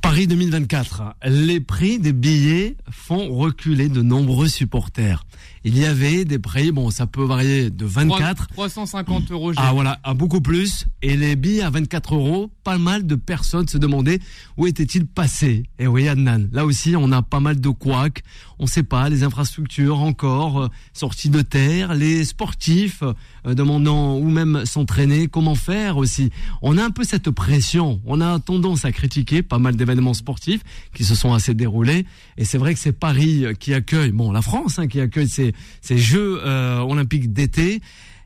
Paris 0.01 0.27
2024. 0.27 1.15
Les 1.27 1.59
prix 1.59 1.97
des 1.99 2.13
billets 2.13 2.75
font 2.91 3.33
reculer 3.33 3.89
de 3.89 4.01
nombreux 4.03 4.47
supporters. 4.47 5.25
Il 5.63 5.77
y 5.77 5.85
avait 5.85 6.25
des 6.25 6.39
prix, 6.39 6.71
bon, 6.71 6.89
ça 6.89 7.05
peut 7.05 7.23
varier 7.23 7.69
de 7.69 7.85
24 7.85 8.47
Trois- 8.47 8.67
350 8.67 9.31
euros. 9.31 9.53
j'ai 9.53 9.59
Ah 9.61 9.71
voilà, 9.73 9.99
à 10.03 10.15
beaucoup 10.15 10.41
plus. 10.41 10.87
Et 11.03 11.15
les 11.17 11.35
billets 11.35 11.61
à 11.61 11.69
24 11.69 12.15
euros, 12.15 12.51
pas 12.63 12.79
mal 12.79 13.05
de 13.05 13.13
personnes 13.15 13.67
se 13.67 13.77
demandaient 13.77 14.19
où 14.57 14.65
étaient-ils 14.65 15.05
passés. 15.05 15.63
Et 15.77 15.85
oui, 15.85 16.07
Adnan, 16.07 16.49
là 16.51 16.65
aussi, 16.65 16.95
on 16.95 17.11
a 17.11 17.21
pas 17.21 17.39
mal 17.39 17.59
de 17.59 17.69
couacs. 17.69 18.23
On 18.57 18.65
sait 18.65 18.83
pas, 18.83 19.07
les 19.09 19.21
infrastructures 19.23 19.99
encore 19.99 20.63
euh, 20.63 20.67
sorties 20.93 21.29
de 21.29 21.41
terre, 21.41 21.93
les 21.93 22.25
sportifs 22.25 22.90
euh, 23.03 23.53
demandant 23.53 24.17
où 24.17 24.29
même 24.29 24.65
s'entraîner, 24.65 25.27
comment 25.27 25.55
faire 25.55 25.97
aussi. 25.97 26.31
On 26.61 26.77
a 26.77 26.83
un 26.83 26.91
peu 26.91 27.03
cette 27.03 27.29
pression. 27.31 28.01
On 28.05 28.21
a 28.21 28.39
tendance 28.39 28.85
à 28.85 28.91
critiquer 28.91 29.41
pas 29.41 29.59
mal 29.59 29.75
d'événements 29.75 30.13
sportifs 30.13 30.61
qui 30.93 31.03
se 31.03 31.15
sont 31.15 31.33
assez 31.33 31.53
déroulés. 31.53 32.05
Et 32.37 32.45
c'est 32.45 32.57
vrai 32.57 32.73
que 32.73 32.79
c'est 32.79 32.91
Paris 32.91 33.45
qui 33.59 33.73
accueille, 33.73 34.11
bon, 34.11 34.31
la 34.31 34.41
France 34.41 34.79
hein, 34.79 34.87
qui 34.87 34.99
accueille 34.99 35.29
ces, 35.29 35.53
ces 35.81 35.97
Jeux 35.97 36.41
euh, 36.45 36.79
olympiques 36.79 37.33
d'été. 37.33 37.81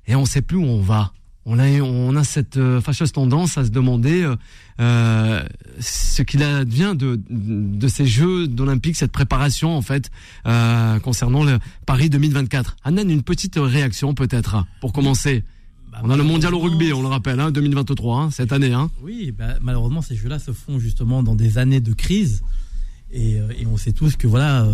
Et 0.07 0.15
on 0.15 0.25
sait 0.25 0.41
plus 0.41 0.57
où 0.57 0.65
on 0.65 0.81
va. 0.81 1.11
On 1.45 1.59
a, 1.59 1.67
on 1.81 2.15
a 2.15 2.23
cette 2.23 2.57
euh, 2.57 2.81
fâcheuse 2.81 3.11
tendance 3.11 3.57
à 3.57 3.65
se 3.65 3.69
demander 3.69 4.27
euh, 4.79 5.43
ce 5.79 6.21
qu'il 6.21 6.43
advient 6.43 6.93
de, 6.97 7.19
de 7.29 7.87
ces 7.87 8.05
Jeux 8.05 8.47
d'Olympique, 8.47 8.95
cette 8.95 9.11
préparation 9.11 9.75
en 9.75 9.81
fait 9.81 10.11
euh, 10.47 10.99
concernant 10.99 11.43
le 11.43 11.59
Paris 11.85 12.09
2024. 12.09 12.77
Anan, 12.83 13.09
une 13.09 13.23
petite 13.23 13.55
réaction 13.57 14.13
peut-être 14.13 14.65
pour 14.81 14.93
commencer? 14.93 15.43
On 16.03 16.09
a 16.09 16.17
le 16.17 16.23
mondial 16.23 16.53
au 16.53 16.59
rugby, 16.59 16.91
on 16.91 17.01
le 17.01 17.07
rappelle, 17.07 17.39
hein, 17.39 17.51
2023, 17.51 18.19
hein, 18.19 18.29
cette 18.29 18.51
année. 18.51 18.73
Hein. 18.73 18.91
Oui, 19.01 19.31
bah, 19.31 19.55
malheureusement, 19.61 20.01
ces 20.01 20.17
jeux-là 20.17 20.39
se 20.39 20.51
font 20.51 20.77
justement 20.77 21.23
dans 21.23 21.35
des 21.35 21.57
années 21.57 21.79
de 21.79 21.93
crise. 21.93 22.43
Et, 23.11 23.39
euh, 23.39 23.47
et 23.57 23.65
on 23.65 23.77
sait 23.77 23.93
tous 23.93 24.17
que 24.17 24.27
voilà, 24.27 24.67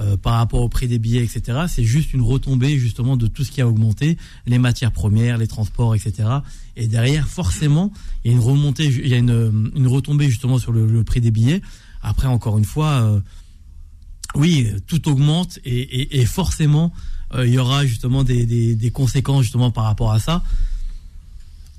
euh, 0.00 0.12
euh, 0.12 0.16
par 0.16 0.34
rapport 0.34 0.60
au 0.62 0.68
prix 0.68 0.86
des 0.88 0.98
billets, 0.98 1.24
etc., 1.24 1.66
c'est 1.68 1.82
juste 1.84 2.12
une 2.12 2.22
retombée 2.22 2.78
justement 2.78 3.16
de 3.16 3.26
tout 3.26 3.42
ce 3.44 3.50
qui 3.50 3.60
a 3.60 3.66
augmenté, 3.68 4.16
les 4.46 4.58
matières 4.58 4.92
premières, 4.92 5.38
les 5.38 5.48
transports, 5.48 5.94
etc. 5.94 6.28
Et 6.76 6.86
derrière, 6.86 7.26
forcément, 7.26 7.92
il 8.24 8.30
y 8.30 8.34
a 8.34 8.36
une 8.36 8.42
remontée, 8.42 8.86
il 8.86 9.08
y 9.08 9.14
a 9.14 9.18
une, 9.18 9.72
une 9.74 9.86
retombée 9.88 10.28
justement 10.28 10.58
sur 10.58 10.70
le, 10.72 10.86
le 10.86 11.02
prix 11.04 11.20
des 11.20 11.30
billets. 11.32 11.62
Après, 12.02 12.28
encore 12.28 12.58
une 12.58 12.64
fois, 12.64 12.90
euh, 13.02 13.20
oui, 14.34 14.68
tout 14.86 15.08
augmente 15.08 15.58
et, 15.64 15.80
et- 15.80 16.20
et 16.20 16.26
forcément, 16.26 16.92
euh, 17.34 17.46
il 17.46 17.52
y 17.54 17.58
aura 17.58 17.84
justement 17.84 18.22
des, 18.24 18.46
des- 18.46 18.76
des 18.76 18.90
conséquences 18.90 19.42
justement 19.42 19.70
par 19.70 19.84
rapport 19.84 20.12
à 20.12 20.20
ça. 20.20 20.42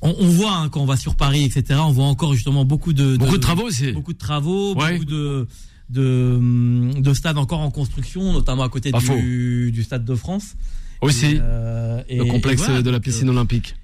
On, 0.01 0.15
on 0.19 0.27
voit 0.29 0.55
hein, 0.55 0.69
quand 0.69 0.81
on 0.81 0.85
va 0.85 0.97
sur 0.97 1.15
Paris, 1.15 1.43
etc. 1.43 1.79
On 1.83 1.91
voit 1.91 2.05
encore 2.05 2.33
justement 2.33 2.65
beaucoup 2.65 2.93
de, 2.93 3.17
Beaucoup 3.17 3.37
de 3.37 3.41
travaux 3.41 3.63
aussi. 3.67 3.91
beaucoup 3.91 4.13
de 4.13 4.17
travaux, 4.17 4.75
Ouais. 4.75 4.93
beaucoup 4.93 5.05
de, 5.05 5.47
de 5.89 6.35
hum, 6.37 7.01
de 7.01 7.13
stades 7.13 7.37
encore 7.37 7.59
en 7.61 7.71
construction, 7.71 8.33
notamment 8.33 8.63
à 8.63 8.69
côté 8.69 8.91
du, 8.91 9.71
du 9.71 9.83
stade 9.83 10.05
de 10.05 10.15
France. 10.15 10.55
Aussi, 11.01 11.25
Et, 11.27 11.39
euh, 11.41 12.01
et- 12.09 12.17
le 12.17 12.25
complexe 12.25 12.61
et 12.63 12.65
voilà, 12.65 12.81
de 12.81 12.89
la 12.89 12.99
piscine 12.99 13.29
euh, 13.29 13.31
olympique. 13.31 13.75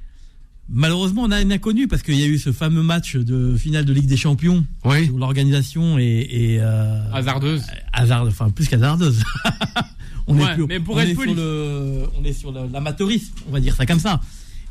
malheureusement, 0.69 1.23
on 1.23 1.31
a 1.31 1.37
un 1.37 1.49
inconnu 1.51 1.87
parce 1.87 2.01
qu'il 2.01 2.15
y 2.19 2.23
a 2.23 2.27
eu 2.27 2.37
ce 2.37 2.51
fameux 2.51 2.83
match 2.83 3.15
de 3.15 3.55
finale 3.55 3.85
de 3.85 3.93
Ligue 3.93 4.07
des 4.07 4.17
Champions 4.17 4.65
Oui. 4.83 5.09
où 5.13 5.17
l'organisation 5.17 5.97
est, 5.97 6.03
est, 6.29 6.59
euh, 6.59 7.01
Hasardeuse. 7.13 7.63
hasard, 7.93 8.25
enfin 8.27 8.49
plus 8.49 8.67
qu'hasardeuse. 8.67 9.23
on 10.27 10.37
Ouais, 10.37 10.43
est 10.51 10.53
plus, 10.55 10.65
mais 10.67 10.79
pour 10.79 10.95
on 10.95 10.99
être 10.99 11.09
est 11.09 11.13
poli. 11.15 11.33
sur 11.33 11.41
le, 11.41 12.03
on 12.19 12.23
est 12.25 12.33
sur 12.33 12.51
l'amateurisme, 12.51 13.33
on 13.47 13.51
va 13.51 13.59
dire 13.61 13.75
ça 13.75 13.85
comme 13.85 13.99
ça. 13.99 14.19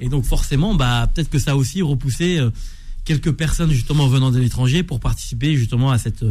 Et 0.00 0.08
donc 0.08 0.24
forcément, 0.24 0.74
bah 0.74 1.08
peut-être 1.14 1.30
que 1.30 1.38
ça 1.38 1.52
a 1.52 1.54
aussi 1.56 1.80
repoussé 1.80 2.40
quelques 3.04 3.32
personnes 3.32 3.70
justement 3.70 4.06
venant 4.08 4.30
de 4.30 4.38
l'étranger 4.38 4.82
pour 4.82 4.98
participer 5.00 5.56
justement 5.56 5.90
à 5.92 5.98
cette 5.98 6.24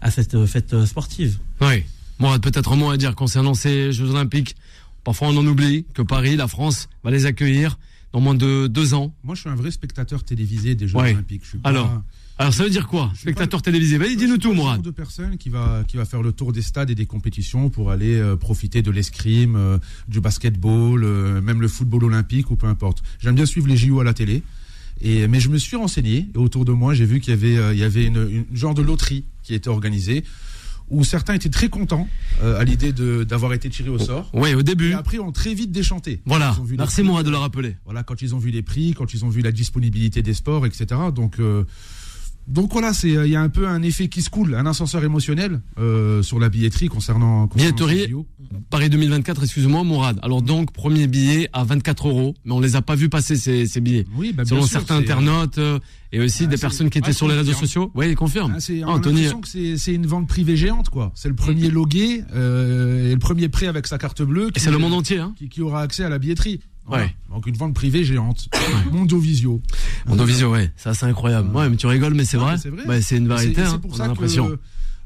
à 0.00 0.10
cette 0.10 0.46
fête 0.46 0.74
euh, 0.74 0.86
sportive. 0.86 1.38
Oui. 1.60 1.84
Bon, 2.20 2.38
peut-être 2.38 2.72
un 2.72 2.76
mot 2.76 2.90
à 2.90 2.96
dire 2.96 3.14
concernant 3.14 3.54
ces 3.54 3.92
Jeux 3.92 4.10
Olympiques. 4.10 4.56
Parfois, 5.04 5.28
on 5.28 5.36
en 5.36 5.46
oublie 5.46 5.84
que 5.94 6.02
Paris, 6.02 6.36
la 6.36 6.48
France, 6.48 6.88
va 7.04 7.10
les 7.10 7.26
accueillir 7.26 7.78
dans 8.12 8.20
moins 8.20 8.34
de 8.34 8.66
deux 8.66 8.94
ans. 8.94 9.14
Moi, 9.24 9.34
je 9.34 9.40
suis 9.42 9.50
un 9.50 9.54
vrai 9.54 9.70
spectateur 9.70 10.24
télévisé 10.24 10.74
des 10.74 10.88
Jeux 10.88 10.96
Ouais. 10.98 11.12
Olympiques. 11.12 11.42
Je 11.44 11.48
suis 11.50 11.58
pas- 11.58 11.68
Alors, 11.68 12.02
Alors, 12.40 12.54
ça 12.54 12.62
veut 12.64 12.70
dire 12.70 12.86
quoi 12.86 13.10
Je 13.14 13.20
Spectateur 13.22 13.62
télévisé? 13.62 13.98
Vas-y, 13.98 14.16
dis-nous 14.16 14.38
tout, 14.38 14.52
Mourad. 14.52 14.80
de 14.80 14.90
personne 14.92 15.38
qui 15.38 15.48
va 15.48 15.82
qui 15.88 15.96
va 15.96 16.04
faire 16.04 16.22
le 16.22 16.30
tour 16.32 16.52
des 16.52 16.62
stades 16.62 16.88
et 16.90 16.94
des 16.94 17.06
compétitions 17.06 17.68
pour 17.68 17.90
aller 17.90 18.14
euh, 18.16 18.36
profiter 18.36 18.80
de 18.82 18.90
l'escrime, 18.92 19.56
euh, 19.56 19.78
du 20.06 20.20
basketball, 20.20 21.02
euh, 21.04 21.40
même 21.40 21.60
le 21.60 21.66
football 21.68 22.04
olympique 22.04 22.50
ou 22.52 22.56
peu 22.56 22.66
importe. 22.68 23.02
J'aime 23.20 23.34
bien 23.34 23.46
suivre 23.46 23.66
les 23.66 23.76
JO 23.76 23.98
à 24.00 24.04
la 24.04 24.14
télé. 24.14 24.42
Et 25.00 25.26
mais 25.28 25.38
je 25.40 25.48
me 25.48 25.58
suis 25.58 25.76
renseigné 25.76 26.28
et 26.34 26.38
autour 26.38 26.64
de 26.64 26.72
moi, 26.72 26.92
j'ai 26.94 27.06
vu 27.06 27.20
qu'il 27.20 27.30
y 27.32 27.36
avait 27.36 27.56
euh, 27.56 27.72
il 27.72 27.78
y 27.80 27.84
avait 27.84 28.04
une, 28.04 28.44
une 28.50 28.56
genre 28.56 28.74
de 28.74 28.82
loterie 28.82 29.24
qui 29.48 29.54
était 29.54 29.70
organisée 29.70 30.24
où 30.90 31.04
certains 31.04 31.34
étaient 31.34 31.48
très 31.48 31.68
contents 31.68 32.06
euh, 32.42 32.58
à 32.58 32.64
l'idée 32.64 32.92
d'avoir 32.92 33.52
été 33.54 33.68
tirés 33.70 33.88
au 33.90 33.98
sort. 33.98 34.30
Oui, 34.32 34.54
au 34.54 34.62
début. 34.62 34.90
Et 34.90 34.94
après, 34.94 35.18
ont 35.18 35.32
très 35.32 35.54
vite 35.54 35.70
déchanté. 35.70 36.20
Voilà. 36.24 36.56
Merci, 36.76 37.02
Mourad, 37.02 37.24
de 37.24 37.30
le 37.30 37.36
rappeler. 37.36 37.76
voilà, 37.84 38.02
quand 38.02 38.22
ils 38.22 38.34
ont 38.34 38.38
vu 38.38 38.50
les 38.50 38.62
prix, 38.62 38.94
quand 38.94 39.12
ils 39.14 39.24
ont 39.24 39.28
vu 39.28 39.42
la 39.42 39.52
disponibilité 39.52 40.22
des 40.22 40.34
sports, 40.34 40.66
etc. 40.66 40.86
Donc, 41.14 41.40
euh, 41.40 41.64
donc 42.48 42.72
voilà, 42.72 42.94
c'est 42.94 43.10
il 43.10 43.26
y 43.30 43.36
a 43.36 43.42
un 43.42 43.50
peu 43.50 43.68
un 43.68 43.82
effet 43.82 44.08
qui 44.08 44.22
se 44.22 44.30
coule, 44.30 44.54
un 44.54 44.64
ascenseur 44.66 45.04
émotionnel 45.04 45.60
euh, 45.78 46.22
sur 46.22 46.38
la 46.40 46.48
billetterie 46.48 46.88
concernant. 46.88 47.46
concernant 47.46 47.86
Billetterie. 47.86 48.14
Paris 48.70 48.88
2024, 48.88 49.42
excuse-moi, 49.44 49.84
Mourad. 49.84 50.18
Alors 50.22 50.40
donc, 50.40 50.72
premier 50.72 51.06
billet 51.06 51.50
à 51.52 51.64
24 51.64 52.08
euros, 52.08 52.34
mais 52.46 52.52
on 52.52 52.60
les 52.60 52.76
a 52.76 52.82
pas 52.82 52.94
vus 52.94 53.10
passer 53.10 53.36
ces, 53.36 53.66
ces 53.66 53.80
billets. 53.82 54.06
Oui, 54.16 54.32
bah, 54.32 54.44
bien 54.44 54.50
Selon 54.50 54.62
sûr, 54.62 54.70
certains 54.78 54.96
c'est, 54.96 55.04
internautes 55.04 55.58
euh, 55.58 55.78
et 56.12 56.20
aussi 56.20 56.44
Ah, 56.44 56.46
des 56.46 56.56
personnes 56.56 56.88
qui 56.88 56.96
étaient 56.98 57.10
ah, 57.10 57.12
sur 57.12 57.28
les 57.28 57.34
réseaux 57.34 57.52
sociaux. 57.52 57.92
Oui, 57.94 58.08
il 58.08 58.16
confirme. 58.16 58.54
Ah, 58.56 58.60
c'est- 58.60 58.82
Anthony. 58.82 59.26
que 59.42 59.76
c'est 59.76 59.92
une 59.92 60.06
vente 60.06 60.26
privée 60.26 60.56
géante, 60.56 60.88
quoi. 60.88 61.12
C'est 61.14 61.28
le 61.28 61.34
premier 61.34 61.70
logué 61.70 62.22
euh, 62.34 63.10
et 63.10 63.12
le 63.12 63.18
premier 63.18 63.48
prêt 63.50 63.66
avec 63.66 63.86
sa 63.86 63.98
carte 63.98 64.22
bleue. 64.22 64.50
Et 64.54 64.58
c'est 64.58 64.70
le 64.70 64.78
monde 64.78 64.94
entier, 64.94 65.18
hein 65.18 65.34
qui, 65.36 65.50
qui 65.50 65.60
aura 65.60 65.82
accès 65.82 66.04
à 66.04 66.08
la 66.08 66.18
billetterie. 66.18 66.60
Voilà. 66.88 67.04
Ouais. 67.04 67.14
Donc 67.30 67.46
une 67.46 67.56
vente 67.56 67.74
privée 67.74 68.02
géante. 68.04 68.48
Mondovisio. 68.92 69.60
Mondovisio, 70.06 70.50
ouais. 70.50 70.72
Ça, 70.76 70.94
c'est 70.94 71.06
incroyable. 71.06 71.54
Ouais, 71.54 71.68
mais 71.68 71.76
tu 71.76 71.86
rigoles, 71.86 72.14
mais 72.14 72.24
c'est 72.24 72.36
vrai. 72.38 72.56
c'est 72.58 72.70
c'est 73.02 73.16
une 73.18 73.36
c'est- 73.38 73.58
hein. 73.60 73.78
Pour 73.78 73.90
On 73.90 73.94
a 73.94 73.96
ça 73.98 74.06
l'impression. 74.08 74.48
que 74.48 74.58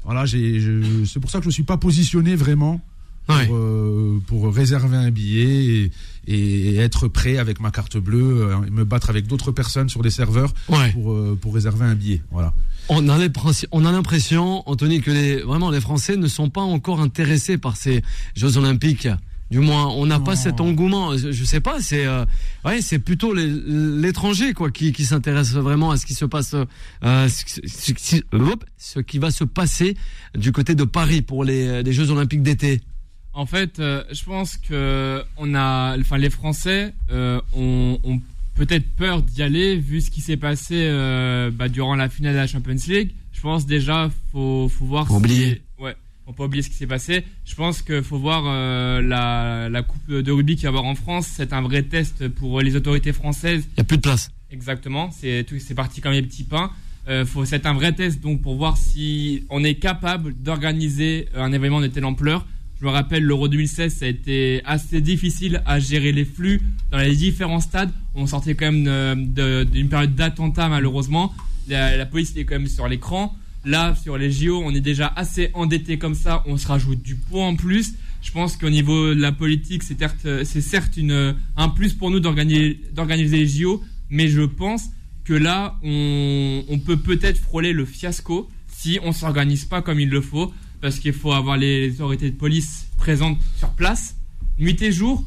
Voilà, 0.05 0.25
c'est 0.27 1.19
pour 1.19 1.29
ça 1.29 1.37
que 1.39 1.43
je 1.43 1.49
ne 1.49 1.53
suis 1.53 1.63
pas 1.63 1.77
positionné 1.77 2.35
vraiment 2.35 2.81
pour, 3.27 3.35
Ouais. 3.37 3.47
euh, 3.51 4.19
pour 4.27 4.53
réserver 4.53 4.97
un 4.97 5.09
billet 5.11 5.91
et, 6.27 6.73
et 6.73 6.75
être 6.77 7.07
prêt 7.07 7.37
avec 7.37 7.61
ma 7.61 7.71
carte 7.71 7.95
bleue, 7.97 8.47
euh, 8.49 8.65
et 8.67 8.69
me 8.69 8.83
battre 8.83 9.09
avec 9.09 9.27
d'autres 9.27 9.51
personnes 9.53 9.87
sur 9.87 10.01
des 10.01 10.09
serveurs 10.09 10.53
Ouais. 10.67 10.91
pour, 10.91 11.13
euh, 11.13 11.37
pour 11.41 11.53
réserver 11.53 11.85
un 11.85 11.95
billet. 11.95 12.21
Voilà. 12.31 12.53
On 12.89 13.07
a 13.07 13.17
l'impression- 13.17 13.69
on 13.71 13.85
a 13.85 13.91
l'impression, 13.93 14.67
Anthony, 14.69 14.99
que 14.99 15.11
les, 15.11 15.37
vraiment 15.41 15.69
les 15.69 15.79
Français 15.79 16.17
ne 16.17 16.27
sont 16.27 16.49
pas 16.49 16.61
encore 16.61 16.99
intéressés 16.99 17.57
par 17.57 17.77
ces 17.77 18.01
Jeux 18.35 18.57
Olympiques. 18.57 19.07
Du 19.51 19.59
moins, 19.59 19.87
on 19.89 20.05
n'a 20.07 20.19
pas 20.19 20.35
cet 20.35 20.59
engouement. 20.61 21.15
Je, 21.15 21.43
sais 21.43 21.59
pas, 21.59 21.79
c'est 21.79 22.05
euh, 22.07 22.25
ouais, 22.65 22.81
c'est 22.81 22.97
plutôt 22.97 23.33
l'étranger 23.35 24.53
quoi 24.53 24.71
qui, 24.71 24.91
qui 24.93 25.05
s'intéresse 25.05 25.51
vraiment 25.53 25.91
à 25.91 25.97
ce 25.97 26.05
qui 26.05 26.13
se 26.15 26.25
passe, 26.25 26.55
euh, 27.03 27.27
ce, 27.29 28.23
ce- 28.77 28.99
qui 28.99 29.17
va 29.19 29.31
se 29.31 29.43
passer 29.43 29.95
du 30.35 30.51
côté 30.51 30.75
de 30.75 30.83
Paris 30.83 31.21
pour 31.21 31.43
les, 31.43 31.83
les 31.83 31.93
Jeux 31.93 32.09
Olympiques 32.09 32.41
d'été. 32.41 32.81
En 33.33 33.45
fait, 33.45 33.79
euh, 33.79 34.03
je 34.11 34.23
pense 34.23 34.57
que 34.57 35.23
on 35.37 35.55
a, 35.55 35.97
enfin, 35.99 36.17
les 36.17 36.29
Français 36.29 36.93
euh, 37.11 37.39
ont, 37.55 37.99
ont 38.03 38.19
peut-être 38.55 38.87
peur 38.95 39.21
d'y 39.23 39.41
aller 39.41 39.75
vu 39.77 40.01
ce 40.01 40.11
qui 40.11 40.21
s'est 40.21 40.37
passé 40.37 40.75
euh, 40.87 41.49
bah, 41.51 41.67
durant 41.69 41.95
la 41.95 42.09
finale 42.09 42.33
de 42.33 42.37
la 42.39 42.47
Champions 42.47 42.75
League. 42.87 43.11
Je 43.33 43.41
pense 43.41 43.65
déjà 43.65 44.09
faut 44.31 44.69
faut 44.69 44.85
voir. 44.85 45.07
Si- 45.55 45.61
peut 46.31 46.37
pas 46.37 46.45
oublier 46.45 46.63
ce 46.63 46.69
qui 46.69 46.75
s'est 46.75 46.87
passé. 46.87 47.25
Je 47.45 47.55
pense 47.55 47.81
qu'il 47.81 48.03
faut 48.03 48.17
voir 48.17 48.43
euh, 48.45 49.01
la, 49.01 49.67
la 49.69 49.83
coupe 49.83 50.09
de 50.09 50.31
rugby 50.31 50.55
qu'il 50.55 50.63
va 50.63 50.67
y 50.67 50.69
avoir 50.69 50.85
en 50.85 50.95
France. 50.95 51.27
C'est 51.27 51.51
un 51.53 51.61
vrai 51.61 51.83
test 51.83 52.27
pour 52.29 52.61
les 52.61 52.75
autorités 52.75 53.11
françaises 53.13 53.67
Il 53.75 53.79
y 53.79 53.81
a 53.81 53.83
plus 53.83 53.97
de 53.97 54.01
place. 54.01 54.31
Exactement, 54.51 55.09
c'est 55.11 55.45
tout, 55.47 55.55
c'est 55.59 55.73
parti 55.73 55.99
comme 55.99 56.13
les 56.13 56.21
petits 56.21 56.43
pains. 56.43 56.71
Euh, 57.09 57.25
faut, 57.25 57.43
c'est 57.43 57.65
un 57.65 57.73
vrai 57.73 57.91
test 57.91 58.21
donc 58.21 58.41
pour 58.41 58.55
voir 58.55 58.77
si 58.77 59.43
on 59.49 59.63
est 59.63 59.75
capable 59.75 60.33
d'organiser 60.41 61.27
un 61.35 61.51
événement 61.51 61.81
de 61.81 61.87
telle 61.87 62.05
ampleur. 62.05 62.45
Je 62.79 62.85
me 62.85 62.91
rappelle 62.91 63.23
l'Euro 63.23 63.47
2016, 63.47 63.93
ça 63.93 64.05
a 64.05 64.07
été 64.09 64.61
assez 64.65 65.01
difficile 65.01 65.61
à 65.65 65.79
gérer 65.79 66.11
les 66.11 66.25
flux 66.25 66.61
dans 66.91 66.99
les 66.99 67.15
différents 67.15 67.61
stades. 67.61 67.91
On 68.13 68.27
sortait 68.27 68.55
quand 68.55 68.71
même 68.71 68.85
euh, 68.87 69.63
d'une 69.65 69.89
période 69.89 70.15
d'attentat 70.15 70.69
malheureusement. 70.69 71.33
La, 71.67 71.97
la 71.97 72.05
police 72.05 72.35
est 72.35 72.45
quand 72.45 72.55
même 72.55 72.67
sur 72.67 72.87
l'écran. 72.87 73.35
Là, 73.65 73.95
sur 73.95 74.17
les 74.17 74.31
JO, 74.31 74.61
on 74.63 74.73
est 74.75 74.81
déjà 74.81 75.07
assez 75.07 75.49
endetté 75.53 75.97
comme 75.97 76.15
ça. 76.15 76.43
On 76.45 76.57
se 76.57 76.67
rajoute 76.67 77.01
du 77.01 77.15
poids 77.15 77.45
en 77.45 77.55
plus. 77.55 77.93
Je 78.21 78.31
pense 78.31 78.57
qu'au 78.57 78.69
niveau 78.69 79.13
de 79.13 79.19
la 79.21 79.31
politique, 79.31 79.83
c'est 79.83 79.97
certes, 79.99 80.27
c'est 80.43 80.61
certes 80.61 80.97
une, 80.97 81.35
un 81.57 81.69
plus 81.69 81.93
pour 81.93 82.09
nous 82.11 82.19
d'organiser, 82.19 82.79
d'organiser 82.93 83.37
les 83.37 83.47
JO, 83.47 83.81
mais 84.09 84.27
je 84.27 84.41
pense 84.41 84.83
que 85.25 85.33
là, 85.33 85.77
on, 85.83 86.63
on 86.67 86.79
peut 86.79 86.97
peut-être 86.97 87.37
frôler 87.39 87.71
le 87.73 87.85
fiasco 87.85 88.49
si 88.67 88.99
on 89.03 89.13
s'organise 89.13 89.65
pas 89.65 89.81
comme 89.81 89.99
il 89.99 90.09
le 90.09 90.19
faut, 90.21 90.53
parce 90.81 90.99
qu'il 90.99 91.13
faut 91.13 91.31
avoir 91.31 91.55
les 91.57 91.91
autorités 92.01 92.29
de 92.31 92.35
police 92.35 92.87
présentes 92.97 93.39
sur 93.57 93.69
place, 93.71 94.15
nuit 94.59 94.81
et 94.81 94.91
jour. 94.91 95.23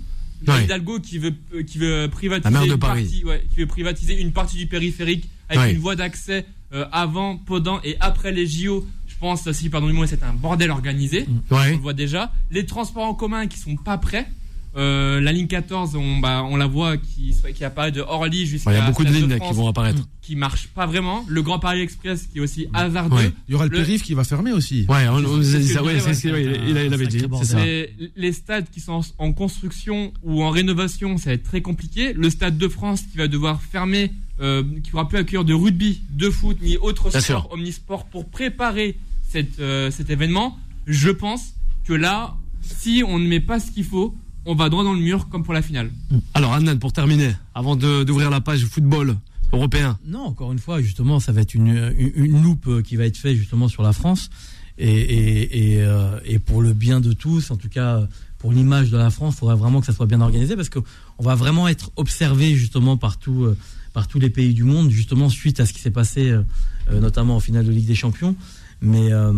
Ouais. 0.47 0.65
Hidalgo 0.65 1.01
qui 1.01 1.17
veut, 1.19 1.33
qui 1.67 1.79
veut 1.79 2.09
privatiser 2.11 2.67
une 2.67 2.77
partie, 2.79 3.25
ouais, 3.25 3.43
qui 3.51 3.61
veut 3.61 3.67
privatiser 3.67 4.21
une 4.21 4.33
partie 4.33 4.59
du 4.59 4.67
périphérique 4.67 5.29
avec 5.49 5.63
Ouais. 5.65 5.73
une 5.73 5.79
voie 5.81 5.97
d'accès 5.97 6.45
avant, 6.93 7.37
pendant 7.37 7.81
et 7.85 7.97
après 8.01 8.33
les 8.33 8.47
JO. 8.47 8.87
Je 9.07 9.15
pense 9.21 9.47
aussi, 9.47 9.71
pardon 9.71 9.87
du 9.87 9.95
mot, 9.95 10.05
c'est 10.07 10.23
un 10.23 10.33
bordel 10.35 10.71
organisé. 10.71 11.27
On 11.51 11.57
Ouais. 11.57 11.71
le 11.73 11.77
voit 11.79 11.95
déjà. 11.95 12.31
Les 12.51 12.67
transports 12.67 13.05
en 13.07 13.15
commun 13.15 13.47
qui 13.47 13.59
sont 13.59 13.77
pas 13.77 13.97
prêts. 13.99 14.29
Euh, 14.77 15.23
la 15.23 15.33
ligne 15.33 15.47
14, 15.47 15.97
on, 15.97 16.19
bah, 16.19 16.43
on 16.47 16.57
la 16.59 16.67
voit 16.67 16.99
qui, 16.99 17.35
qui 17.55 17.65
apparaît 17.65 17.93
de 17.93 18.03
Orly 18.03 18.45
jusqu'à. 18.45 18.73
Il 18.73 18.75
y 18.75 18.77
a 18.77 18.87
beaucoup 18.87 19.05
de 19.05 19.11
lignes 19.11 19.35
France, 19.37 19.49
qui 19.49 19.57
vont 19.57 19.69
apparaître. 19.69 20.07
qui 20.21 20.37
marche 20.37 20.67
pas 20.69 20.85
vraiment. 20.85 21.25
Le 21.29 21.41
Grand 21.41 21.59
Paris 21.59 21.81
Express 21.81 22.27
qui 22.31 22.37
est 22.37 22.41
aussi 22.43 22.67
hasardeux. 22.75 23.17
Ouais. 23.17 23.33
Il 23.49 23.53
y 23.53 23.55
aura 23.55 23.65
le, 23.65 23.71
Le- 23.71 23.79
périph 23.79 24.03
qui 24.03 24.13
va 24.13 24.23
fermer 24.23 24.53
aussi. 24.53 24.85
Ouais, 24.91 25.09
on, 25.09 25.15
on 25.15 25.21
nous 25.23 25.55
a 25.57 25.59
dit 25.59 25.65
C'est 25.67 25.69
ce 25.69 25.75
ça. 25.77 25.83
Ouais, 25.83 25.95
il, 25.97 26.69
il 26.69 26.93
avait 26.93 27.07
dit. 27.07 27.23
Les, 27.57 27.91
les 28.17 28.33
stades 28.33 28.67
qui 28.71 28.81
sont 28.81 28.93
en, 29.19 29.25
en 29.29 29.33
construction 29.33 30.13
ou 30.23 30.43
en 30.43 30.51
rénovation, 30.51 31.17
ça 31.17 31.31
va 31.31 31.35
être 31.35 31.45
très 31.45 31.63
compliqué. 31.63 32.13
Le 32.13 32.29
stade 32.29 32.59
de 32.59 32.69
France 32.69 33.01
qui 33.11 33.17
va 33.17 33.29
devoir 33.29 33.63
fermer, 33.63 34.13
euh, 34.41 34.63
qui 34.83 34.91
pourra 34.91 35.09
plus 35.09 35.19
accueillir 35.19 35.45
de 35.45 35.55
rugby, 35.55 36.03
de 36.11 36.31
foot 36.31 36.59
ni 36.63 36.77
autre 36.77 37.11
Bien 37.11 37.21
sport 37.21 37.43
sûr. 37.43 37.53
omnisport 37.53 38.05
pour 38.07 38.27
préparer 38.29 38.99
cette, 39.29 39.59
euh, 39.61 39.91
cet 39.91 40.11
événement. 40.11 40.57
Je 40.87 41.11
pense 41.11 41.55
que 41.85 41.93
là, 41.93 42.35
si 42.63 43.03
on 43.07 43.19
ne 43.19 43.27
met 43.27 43.41
pas 43.41 43.59
ce 43.61 43.71
qu'il 43.71 43.85
faut, 43.85 44.15
on 44.45 44.55
va 44.55 44.69
droit 44.69 44.85
dans 44.85 44.93
le 44.93 45.01
mur 45.01 45.29
comme 45.29 45.43
pour 45.43 45.55
la 45.55 45.63
finale. 45.63 45.91
Alors, 46.35 46.53
Annan, 46.53 46.79
pour 46.79 46.93
terminer, 46.93 47.33
avant 47.55 47.75
d'ouvrir 47.77 48.31
la 48.31 48.41
page 48.41 48.65
football 48.67 49.17
européen. 49.53 49.99
Non, 50.05 50.21
encore 50.27 50.53
une 50.53 50.59
fois, 50.59 50.81
justement, 50.81 51.19
ça 51.21 51.33
va 51.33 51.41
être 51.41 51.55
une, 51.55 51.93
une, 51.99 52.13
une 52.15 52.43
loupe 52.43 52.67
euh, 52.69 52.83
qui 52.83 52.97
va 52.97 53.07
être 53.07 53.17
faite 53.17 53.37
justement 53.37 53.69
sur 53.69 53.83
la 53.83 53.93
France. 53.93 54.31
Et, 54.79 54.91
et, 54.91 55.73
et, 55.75 55.83
euh, 55.83 56.19
et 56.27 56.39
pour 56.39 56.61
le 56.61 56.75
bien 56.75 57.01
de 57.01 57.13
tous, 57.13 57.51
en 57.51 57.57
tout 57.57 57.69
cas 57.71 58.07
pour 58.39 58.53
l'image 58.53 58.91
de 58.91 58.99
la 58.99 59.09
France, 59.11 59.35
il 59.35 59.39
faudrait 59.39 59.57
vraiment 59.57 59.81
que 59.81 59.87
ça 59.87 59.95
soit 59.95 60.05
bien 60.07 60.21
organisé 60.21 60.55
parce 60.55 60.69
qu'on 60.69 60.83
va 61.19 61.35
vraiment 61.35 61.67
être 61.67 61.91
observé 61.97 62.55
justement 62.55 62.99
par, 62.99 63.19
tout, 63.19 63.45
euh, 63.45 63.57
par 63.97 64.09
tous 64.09 64.19
les 64.19 64.29
pays 64.29 64.53
du 64.53 64.63
monde, 64.63 64.91
justement 64.91 65.31
suite 65.31 65.59
à 65.59 65.65
ce 65.65 65.73
qui 65.73 65.81
s'est 65.81 65.91
passé, 65.91 66.29
euh, 66.29 66.43
euh, 66.91 67.01
notamment 67.01 67.37
en 67.37 67.41
finale 67.41 67.65
de 67.65 67.71
Ligue 67.73 67.87
des 67.87 67.95
Champions. 67.95 68.37
Mais, 68.83 69.11
euh, 69.11 69.33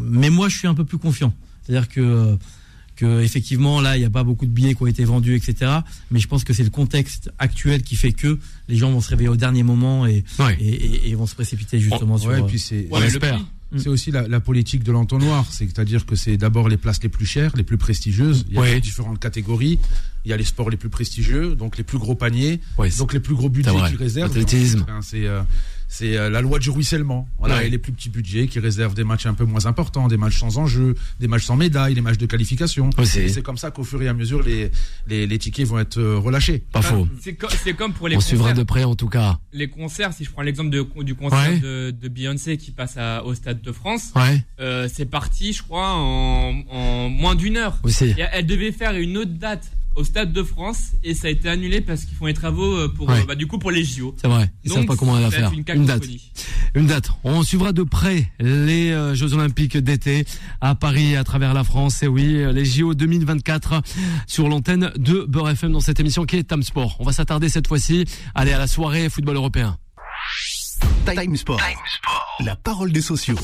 mais 0.00 0.30
moi, 0.30 0.48
je 0.48 0.56
suis 0.58 0.66
un 0.66 0.74
peu 0.74 0.84
plus 0.84 0.98
confiant. 0.98 1.32
C'est-à-dire 1.62 1.88
que, 1.88 2.36
que 2.96 3.22
effectivement, 3.22 3.80
là, 3.80 3.96
il 3.96 4.00
n'y 4.00 4.04
a 4.04 4.10
pas 4.10 4.24
beaucoup 4.24 4.46
de 4.46 4.50
billets 4.50 4.74
qui 4.74 4.82
ont 4.82 4.88
été 4.88 5.04
vendus, 5.04 5.36
etc. 5.36 5.70
Mais 6.10 6.18
je 6.18 6.26
pense 6.26 6.42
que 6.42 6.52
c'est 6.52 6.64
le 6.64 6.70
contexte 6.70 7.30
actuel 7.38 7.82
qui 7.84 7.94
fait 7.94 8.12
que 8.12 8.36
les 8.66 8.74
gens 8.76 8.90
vont 8.90 9.00
se 9.00 9.10
réveiller 9.10 9.28
au 9.28 9.36
dernier 9.36 9.62
moment 9.62 10.06
et, 10.06 10.24
Ouais. 10.40 10.56
et, 10.60 10.66
et- 10.68 11.08
et 11.10 11.14
vont 11.14 11.26
se 11.28 11.36
précipiter 11.36 11.78
justement 11.78 12.18
sur. 12.18 12.30
Ouais, 12.30 12.40
et 12.40 12.42
puis 12.42 12.58
c'est 12.58 12.88
Ouais, 12.90 13.08
prix, 13.16 13.44
c'est 13.76 13.88
aussi 13.88 14.10
la, 14.10 14.26
la 14.26 14.40
politique 14.40 14.82
de 14.82 14.90
l'entonnoir. 14.90 15.46
C'est-à-dire 15.52 16.04
que 16.04 16.16
c'est 16.16 16.36
d'abord 16.36 16.68
les 16.68 16.76
places 16.78 17.00
les 17.00 17.08
plus 17.08 17.26
chères, 17.26 17.52
les 17.56 17.62
plus 17.62 17.78
prestigieuses. 17.78 18.44
Il 18.48 18.54
y 18.56 18.58
a 18.58 18.62
Ouais. 18.62 18.80
différentes 18.80 19.20
catégories. 19.20 19.78
Il 20.24 20.30
y 20.30 20.32
a 20.34 20.36
les 20.36 20.44
sports 20.44 20.70
les 20.70 20.76
plus 20.76 20.88
prestigieux, 20.88 21.54
donc 21.56 21.76
les 21.78 21.84
plus 21.84 21.98
gros 21.98 22.14
paniers, 22.14 22.60
Ouais, 22.78 22.90
donc 22.98 23.12
les 23.12 23.20
plus 23.20 23.34
gros 23.34 23.48
budgets 23.48 23.70
qui 23.90 23.96
réservent. 23.96 24.28
L'athlétisme. 24.28 24.86
C'est 25.02 25.26
euh, 25.26 25.42
c'est 25.88 26.16
euh, 26.16 26.30
la 26.30 26.40
loi 26.40 26.58
du 26.58 26.70
ruissellement. 26.70 27.28
Voilà, 27.38 27.56
Ouais. 27.56 27.66
et 27.66 27.70
les 27.70 27.76
plus 27.76 27.92
petits 27.92 28.08
budgets 28.08 28.46
qui 28.46 28.58
réservent 28.60 28.94
des 28.94 29.04
matchs 29.04 29.26
un 29.26 29.34
peu 29.34 29.44
moins 29.44 29.66
importants, 29.66 30.08
des 30.08 30.16
matchs 30.16 30.38
sans 30.38 30.56
enjeu, 30.56 30.94
des 31.20 31.28
matchs 31.28 31.44
sans 31.44 31.56
médaille, 31.56 31.92
des 31.94 32.00
matchs 32.00 32.16
de 32.16 32.24
qualification. 32.24 32.88
Ouais, 32.96 33.04
c'est- 33.04 33.24
Et 33.24 33.28
c'est 33.28 33.42
comme 33.42 33.58
ça 33.58 33.70
qu'au 33.70 33.84
fur 33.84 34.00
et 34.02 34.08
à 34.08 34.14
mesure, 34.14 34.42
les, 34.42 34.70
les, 35.06 35.26
les 35.26 35.38
tickets 35.38 35.66
vont 35.66 35.78
être 35.80 35.98
euh, 35.98 36.16
relâchés. 36.18 36.62
Pas 36.72 36.80
faux. 36.80 37.06
c'est 37.20 37.34
co- 37.34 37.48
c'est 37.62 37.74
comme 37.74 37.92
pour 37.92 38.08
les 38.08 38.16
On 38.16 38.20
suivra 38.20 38.50
concerts. 38.50 38.58
de 38.58 38.62
près, 38.66 38.84
en 38.84 38.94
tout 38.94 39.08
cas. 39.08 39.38
Les 39.52 39.68
concerts, 39.68 40.14
si 40.14 40.24
je 40.24 40.30
prends 40.30 40.40
l'exemple 40.42 40.70
du 40.70 41.14
concert 41.14 41.38
Ouais. 41.50 41.58
de, 41.58 41.90
de 41.90 42.08
Beyoncé 42.08 42.56
qui 42.56 42.70
passe 42.70 42.96
à- 42.96 43.22
au 43.26 43.34
Stade 43.34 43.60
de 43.60 43.72
France, 43.72 44.12
Ouais, 44.16 44.42
euh, 44.60 44.88
c'est 44.90 45.04
parti, 45.06 45.52
je 45.52 45.62
crois, 45.62 45.92
en, 45.94 46.54
en 46.70 47.08
moins 47.10 47.34
d'une 47.34 47.58
heure. 47.58 47.78
aussi. 47.82 48.06
Et 48.16 48.24
elle 48.32 48.46
devait 48.46 48.72
faire 48.72 48.94
une 48.94 49.18
autre 49.18 49.32
date 49.32 49.70
au 49.96 50.04
Stade 50.04 50.32
de 50.32 50.42
France 50.42 50.92
et 51.04 51.14
ça 51.14 51.28
a 51.28 51.30
été 51.30 51.48
annulé 51.48 51.80
parce 51.80 52.04
qu'ils 52.04 52.16
font 52.16 52.26
les 52.26 52.34
travaux 52.34 52.76
euh, 52.76 52.88
pour, 52.88 53.08
Ouais. 53.08 53.20
euh, 53.20 53.24
bah, 53.26 53.34
du 53.34 53.46
coup, 53.46 53.58
pour 53.58 53.70
les 53.70 53.84
JO. 53.84 54.14
C'est 54.20 54.28
vrai. 54.28 54.50
Ils 54.64 54.70
savent 54.72 54.86
pas 54.86 54.96
comment 54.96 55.16
elle 55.16 55.24
va 55.24 55.30
faire. 55.30 55.52
Une 55.74 55.84
date. 55.86 56.04
Une 56.74 56.86
date. 56.86 57.10
On 57.24 57.42
suivra 57.42 57.72
de 57.72 57.82
près 57.82 58.30
les 58.40 58.90
euh, 58.90 59.14
Jeux 59.14 59.34
Olympiques 59.34 59.76
d'été 59.76 60.24
à 60.60 60.74
Paris, 60.74 61.16
à 61.16 61.24
travers 61.24 61.54
la 61.54 61.64
France. 61.64 62.02
Et 62.02 62.08
oui, 62.08 62.42
les 62.52 62.64
JO 62.64 62.94
2024 62.94 63.82
sur 64.26 64.48
l'antenne 64.48 64.92
de 64.96 65.24
Beurre 65.28 65.50
FM 65.50 65.72
dans 65.72 65.80
cette 65.80 66.00
émission 66.00 66.24
qui 66.24 66.36
est 66.36 66.44
Tam 66.44 66.62
Sport. 66.62 66.96
On 67.00 67.04
va 67.04 67.12
s'attarder 67.12 67.48
cette 67.48 67.66
fois-ci. 67.66 68.04
Allez 68.34 68.52
à 68.52 68.58
la 68.58 68.66
soirée 68.66 69.08
football 69.10 69.36
européen. 69.36 69.76
Time 71.06 71.36
Sport. 71.36 71.60
La 72.44 72.56
parole 72.56 72.92
des 72.92 73.00
sociaux. 73.00 73.36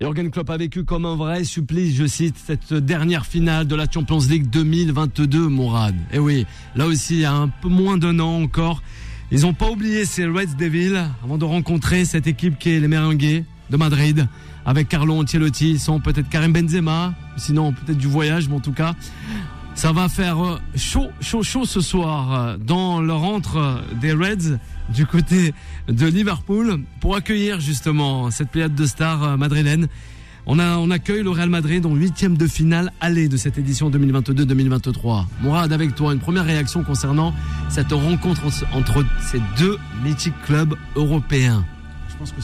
Jürgen 0.00 0.30
Klopp 0.30 0.50
a 0.50 0.56
vécu 0.56 0.84
comme 0.84 1.04
un 1.04 1.14
vrai 1.14 1.44
supplice, 1.44 1.94
je 1.94 2.06
cite, 2.06 2.36
cette 2.46 2.72
dernière 2.72 3.26
finale 3.26 3.66
de 3.66 3.74
la 3.74 3.86
Champions 3.90 4.18
League 4.18 4.48
2022, 4.48 5.48
Mourad. 5.48 5.94
Et 6.12 6.18
oui, 6.18 6.46
là 6.74 6.86
aussi, 6.86 7.14
il 7.14 7.20
y 7.20 7.24
a 7.24 7.32
un 7.32 7.48
peu 7.48 7.68
moins 7.68 7.98
d'un 7.98 8.18
an 8.18 8.42
encore, 8.42 8.82
ils 9.30 9.42
n'ont 9.42 9.54
pas 9.54 9.70
oublié 9.70 10.04
ces 10.04 10.26
Reds 10.26 10.56
Devils 10.58 11.00
avant 11.22 11.38
de 11.38 11.44
rencontrer 11.44 12.04
cette 12.04 12.26
équipe 12.26 12.58
qui 12.58 12.70
est 12.70 12.80
les 12.80 12.88
Merengues 12.88 13.44
de 13.70 13.76
Madrid. 13.76 14.26
Avec 14.66 14.88
Carlo 14.88 15.14
Ancelotti, 15.14 15.78
sont 15.78 16.00
peut-être 16.00 16.28
Karim 16.28 16.52
Benzema, 16.52 17.14
sinon 17.36 17.72
peut-être 17.72 17.98
du 17.98 18.08
voyage, 18.08 18.48
mais 18.48 18.56
en 18.56 18.60
tout 18.60 18.72
cas, 18.72 18.94
ça 19.74 19.92
va 19.92 20.08
faire 20.08 20.44
euh, 20.44 20.58
chaud, 20.76 21.08
chaud, 21.20 21.42
chaud 21.42 21.64
ce 21.64 21.80
soir 21.80 22.32
euh, 22.34 22.56
dans 22.58 23.00
le 23.00 23.12
rentre 23.12 23.56
euh, 23.56 23.80
des 24.00 24.12
Reds 24.12 24.58
du 24.94 25.06
côté 25.06 25.54
de 25.88 26.06
Liverpool 26.06 26.80
pour 27.00 27.16
accueillir 27.16 27.60
justement 27.60 28.30
cette 28.30 28.50
pléiade 28.50 28.74
de 28.74 28.86
stars 28.86 29.38
madrilènes. 29.38 29.86
On, 30.46 30.58
accueille 30.90 31.22
le 31.22 31.30
Real 31.30 31.48
Madrid 31.48 31.86
en 31.86 31.94
huitième 31.94 32.36
de 32.36 32.46
finale 32.48 32.92
aller 33.00 33.28
de 33.28 33.36
cette 33.36 33.56
édition 33.56 33.88
2022-2023. 33.90 35.26
Mourad, 35.42 35.72
avec 35.72 35.94
toi, 35.94 36.12
une 36.12 36.18
première 36.18 36.44
réaction 36.44 36.82
concernant 36.82 37.32
cette 37.68 37.92
rencontre 37.92 38.42
en- 38.46 38.76
entre 38.78 39.04
ces 39.20 39.40
deux 39.58 39.78
mythiques 40.02 40.34
clubs 40.46 40.74
européens. 40.96 41.64
Je 42.08 42.16
pense 42.16 42.32
que 42.32 42.40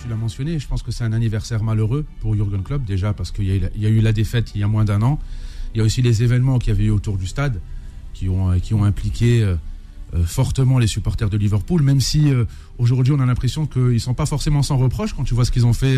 tu 0.00 0.08
l'as 0.08 0.16
mentionné, 0.16 0.58
je 0.60 0.68
pense 0.68 0.82
que 0.84 0.92
c'est 0.92 1.02
un 1.04 1.12
anniversaire 1.12 1.64
malheureux 1.64 2.04
pour 2.20 2.34
Jurgen 2.36 2.62
Klopp, 2.62 2.84
déjà 2.84 3.12
parce 3.12 3.32
qu'il 3.32 3.46
y 3.46 3.86
a 3.86 3.88
eu 3.88 4.00
la 4.00 4.12
défaite 4.12 4.52
il 4.54 4.60
y 4.60 4.64
a 4.64 4.68
moins 4.68 4.84
d'un 4.84 5.02
an. 5.02 5.18
Il 5.74 5.78
y 5.78 5.80
a 5.80 5.84
aussi 5.84 6.02
les 6.02 6.22
événements 6.22 6.58
qu'il 6.58 6.72
y 6.72 6.76
avait 6.76 6.84
eu 6.84 6.90
autour 6.90 7.16
du 7.16 7.26
stade 7.26 7.60
qui 8.12 8.28
ont, 8.28 8.50
euh, 8.50 8.84
impliqué 8.84 9.42
euh, 9.42 9.56
euh, 10.14 10.24
fortement 10.24 10.78
les 10.78 10.86
supporters 10.86 11.30
de 11.30 11.36
Liverpool, 11.36 11.82
même 11.82 12.00
si 12.00 12.32
aujourd'hui 12.78 13.12
on 13.12 13.20
a 13.20 13.26
l'impression 13.26 13.66
qu'ils 13.66 13.82
ne 13.82 13.98
sont 13.98 14.14
pas 14.14 14.26
forcément 14.26 14.62
sans 14.62 14.76
reproche 14.76 15.14
quand 15.14 15.24
tu 15.24 15.34
vois 15.34 15.44
ce 15.44 15.50
qu'ils 15.50 15.66
ont 15.66 15.72
fait 15.72 15.96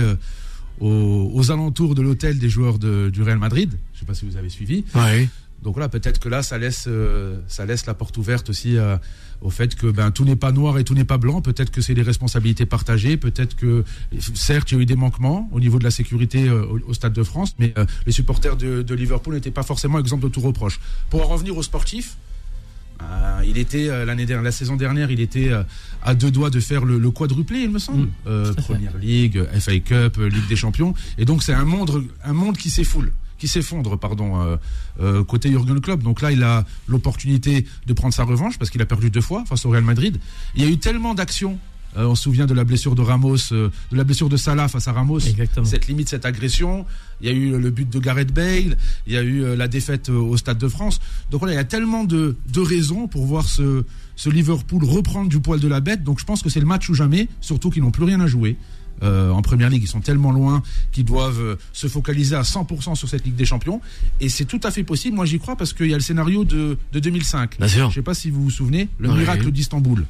aux, 0.80 1.50
alentours 1.50 1.94
de 1.94 2.02
l'hôtel 2.02 2.38
des 2.38 2.48
joueurs 2.48 2.78
du 2.78 3.22
Real 3.22 3.38
Madrid. 3.38 3.70
Je 3.92 3.96
ne 3.96 4.00
sais 4.00 4.06
pas 4.06 4.14
si 4.14 4.26
vous 4.26 4.36
avez 4.36 4.50
suivi. 4.50 4.84
Donc 5.62 5.74
voilà, 5.74 5.88
peut-être 5.88 6.18
que 6.18 6.28
là, 6.28 6.42
ça 6.42 6.58
laisse, 6.58 6.86
euh, 6.88 7.36
ça 7.46 7.64
laisse 7.64 7.86
la 7.86 7.94
porte 7.94 8.16
ouverte 8.18 8.50
aussi 8.50 8.76
euh, 8.76 8.96
au 9.40 9.50
fait 9.50 9.76
que 9.76 9.86
ben, 9.86 10.10
tout 10.10 10.24
n'est 10.24 10.36
pas 10.36 10.50
noir 10.50 10.76
et 10.78 10.84
tout 10.84 10.94
n'est 10.94 11.04
pas 11.04 11.18
blanc. 11.18 11.40
Peut-être 11.40 11.70
que 11.70 11.80
c'est 11.80 11.94
des 11.94 12.02
responsabilités 12.02 12.66
partagées. 12.66 13.16
Peut-être 13.16 13.54
que, 13.54 13.84
certes, 14.34 14.72
il 14.72 14.74
y 14.74 14.78
a 14.78 14.82
eu 14.82 14.86
des 14.86 14.96
manquements 14.96 15.48
au 15.52 15.60
niveau 15.60 15.78
de 15.78 15.84
la 15.84 15.92
sécurité 15.92 16.48
euh, 16.48 16.66
au, 16.86 16.94
Stade 16.94 17.12
de 17.12 17.22
France, 17.22 17.54
mais 17.58 17.74
les 18.06 18.12
supporters 18.12 18.56
de, 18.56 18.94
Liverpool 18.94 19.34
n'étaient 19.34 19.50
pas 19.50 19.62
forcément 19.62 19.98
exemples 19.98 20.24
de 20.24 20.28
tout 20.28 20.40
reproche. 20.40 20.78
Pour 21.10 21.22
en 21.22 21.26
revenir 21.26 21.56
aux 21.56 21.62
sportifs, 21.62 22.16
il 23.44 23.58
était 23.58 23.88
l'année 24.04 24.26
dernière, 24.26 24.44
la 24.44 24.52
saison 24.52 24.76
dernière, 24.76 25.10
il 25.10 25.20
était 25.20 25.50
à 26.02 26.14
deux 26.14 26.30
doigts 26.30 26.50
de 26.50 26.60
faire 26.60 26.84
le, 26.84 27.10
quadruplé, 27.10 27.60
il 27.60 27.70
me 27.70 27.78
semble. 27.80 28.08
Mm. 28.26 28.54
Première 28.58 28.96
Ligue, 28.98 29.42
FA 29.58 29.78
Cup, 29.80 30.18
Ligue 30.18 30.48
des 30.48 30.56
Champions. 30.56 30.94
Et 31.18 31.24
donc 31.24 31.42
c'est 31.42 31.54
un 31.54 31.64
monde, 31.64 32.04
un 32.24 32.32
monde 32.32 32.56
qui 32.56 32.70
s'effoule 32.70 33.10
qui 33.42 33.48
s'effondre, 33.48 33.98
pardon, 33.98 34.40
euh, 34.40 34.56
euh, 35.00 35.24
côté 35.24 35.50
Jurgen 35.50 35.80
Klopp. 35.80 36.00
Donc 36.04 36.22
là, 36.22 36.30
il 36.30 36.44
a 36.44 36.64
l'opportunité 36.86 37.66
de 37.88 37.92
prendre 37.92 38.14
sa 38.14 38.22
revanche 38.22 38.56
parce 38.56 38.70
qu'il 38.70 38.80
a 38.80 38.86
perdu 38.86 39.10
deux 39.10 39.20
fois 39.20 39.42
face 39.46 39.66
au 39.66 39.70
Real 39.70 39.82
Madrid. 39.82 40.20
Il 40.54 40.62
y 40.62 40.64
a 40.64 40.70
eu 40.70 40.78
tellement 40.78 41.12
d'actions. 41.12 41.58
Euh, 41.96 42.06
on 42.06 42.14
se 42.14 42.22
souvient 42.22 42.46
de 42.46 42.54
la 42.54 42.62
blessure 42.62 42.94
de 42.94 43.02
Ramos, 43.02 43.50
de 43.50 43.72
la 43.90 44.04
blessure 44.04 44.28
de 44.28 44.36
Salah 44.36 44.68
face 44.68 44.86
à 44.86 44.92
Ramos. 44.92 45.18
Cette 45.64 45.88
limite, 45.88 46.08
cette 46.08 46.24
agression. 46.24 46.86
Il 47.20 47.26
y 47.26 47.30
a 47.30 47.36
eu 47.36 47.58
le 47.58 47.70
but 47.70 47.90
de 47.90 47.98
Gareth 47.98 48.32
Bale. 48.32 48.76
Il 49.08 49.12
y 49.12 49.16
a 49.16 49.22
eu 49.22 49.56
la 49.56 49.66
défaite 49.66 50.08
au 50.08 50.36
Stade 50.36 50.58
de 50.58 50.68
France. 50.68 51.00
Donc 51.32 51.40
voilà, 51.40 51.54
il 51.54 51.56
y 51.56 51.60
a 51.60 51.64
tellement 51.64 52.04
de, 52.04 52.36
de 52.52 52.60
raisons 52.60 53.08
pour 53.08 53.26
voir 53.26 53.44
ce, 53.44 53.84
ce 54.14 54.30
Liverpool 54.30 54.84
reprendre 54.84 55.28
du 55.28 55.40
poil 55.40 55.58
de 55.58 55.66
la 55.66 55.80
bête. 55.80 56.04
Donc 56.04 56.20
je 56.20 56.24
pense 56.24 56.44
que 56.44 56.48
c'est 56.48 56.60
le 56.60 56.66
match 56.66 56.88
ou 56.88 56.94
jamais, 56.94 57.26
surtout 57.40 57.70
qu'ils 57.70 57.82
n'ont 57.82 57.90
plus 57.90 58.04
rien 58.04 58.20
à 58.20 58.28
jouer. 58.28 58.56
Euh, 59.02 59.30
en 59.30 59.42
première 59.42 59.68
ligue. 59.68 59.82
Ils 59.82 59.88
sont 59.88 60.00
tellement 60.00 60.30
loin 60.30 60.62
qu'ils 60.92 61.04
doivent 61.04 61.40
euh, 61.40 61.56
se 61.72 61.88
focaliser 61.88 62.36
à 62.36 62.42
100% 62.42 62.94
sur 62.94 63.08
cette 63.08 63.24
Ligue 63.24 63.34
des 63.34 63.44
Champions. 63.44 63.80
Et 64.20 64.28
c'est 64.28 64.44
tout 64.44 64.60
à 64.62 64.70
fait 64.70 64.84
possible. 64.84 65.16
Moi, 65.16 65.26
j'y 65.26 65.40
crois 65.40 65.56
parce 65.56 65.72
qu'il 65.72 65.88
y 65.88 65.94
a 65.94 65.96
le 65.96 66.02
scénario 66.02 66.44
de, 66.44 66.78
2005. 66.92 67.58
Bien 67.58 67.66
sûr. 67.66 67.84
Je 67.84 67.86
ne 67.86 67.92
sais 67.94 68.02
pas 68.02 68.14
si 68.14 68.30
vous 68.30 68.44
vous 68.44 68.50
souvenez, 68.50 68.88
le 68.98 69.12
miracle 69.12 69.50
d'Istanbul. 69.50 70.06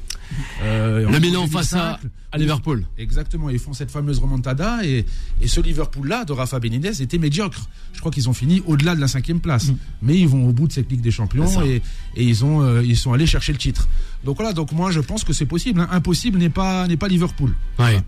Euh, 0.61 1.09
le 1.09 1.19
Milan 1.19 1.47
face 1.47 1.73
à, 1.73 1.99
Liverpool. 2.35 2.85
Exactement. 2.99 3.49
Ils 3.49 3.59
font 3.59 3.73
cette 3.73 3.89
fameuse 3.89 4.19
remontada 4.19 4.85
et, 4.85 5.05
ce 5.45 5.59
Liverpool-là 5.59 6.25
de 6.25 6.33
Rafa 6.33 6.59
Benitez 6.59 7.01
était 7.01 7.17
médiocre. 7.17 7.67
Je 7.93 7.99
crois 7.99 8.11
qu'ils 8.11 8.29
ont 8.29 8.33
fini 8.33 8.61
au-delà 8.67 8.95
de 8.95 9.01
la 9.01 9.07
cinquième 9.07 9.39
place. 9.39 9.69
Mm. 9.69 9.77
Mais 10.03 10.19
ils 10.19 10.27
vont 10.27 10.47
au 10.47 10.51
bout 10.51 10.67
de 10.67 10.73
cette 10.73 10.91
Ligue 10.91 11.01
des 11.01 11.11
Champions 11.11 11.63
et, 11.63 11.81
ils, 12.15 12.45
ont, 12.45 12.81
ils 12.81 12.97
sont 12.97 13.13
allés 13.13 13.27
chercher 13.27 13.53
le 13.53 13.57
titre. 13.57 13.87
Donc 14.23 14.37
voilà, 14.37 14.53
donc 14.53 14.71
moi 14.71 14.91
je 14.91 14.99
pense 14.99 15.23
que 15.23 15.33
c'est 15.33 15.45
possible. 15.45 15.79
Hein. 15.79 15.87
Impossible 15.91 16.37
n'est 16.37 16.49
pas, 16.49 16.87
n'est 16.87 16.97
pas 16.97 17.07
Liverpool. 17.07 17.55
Ouais. 17.79 18.01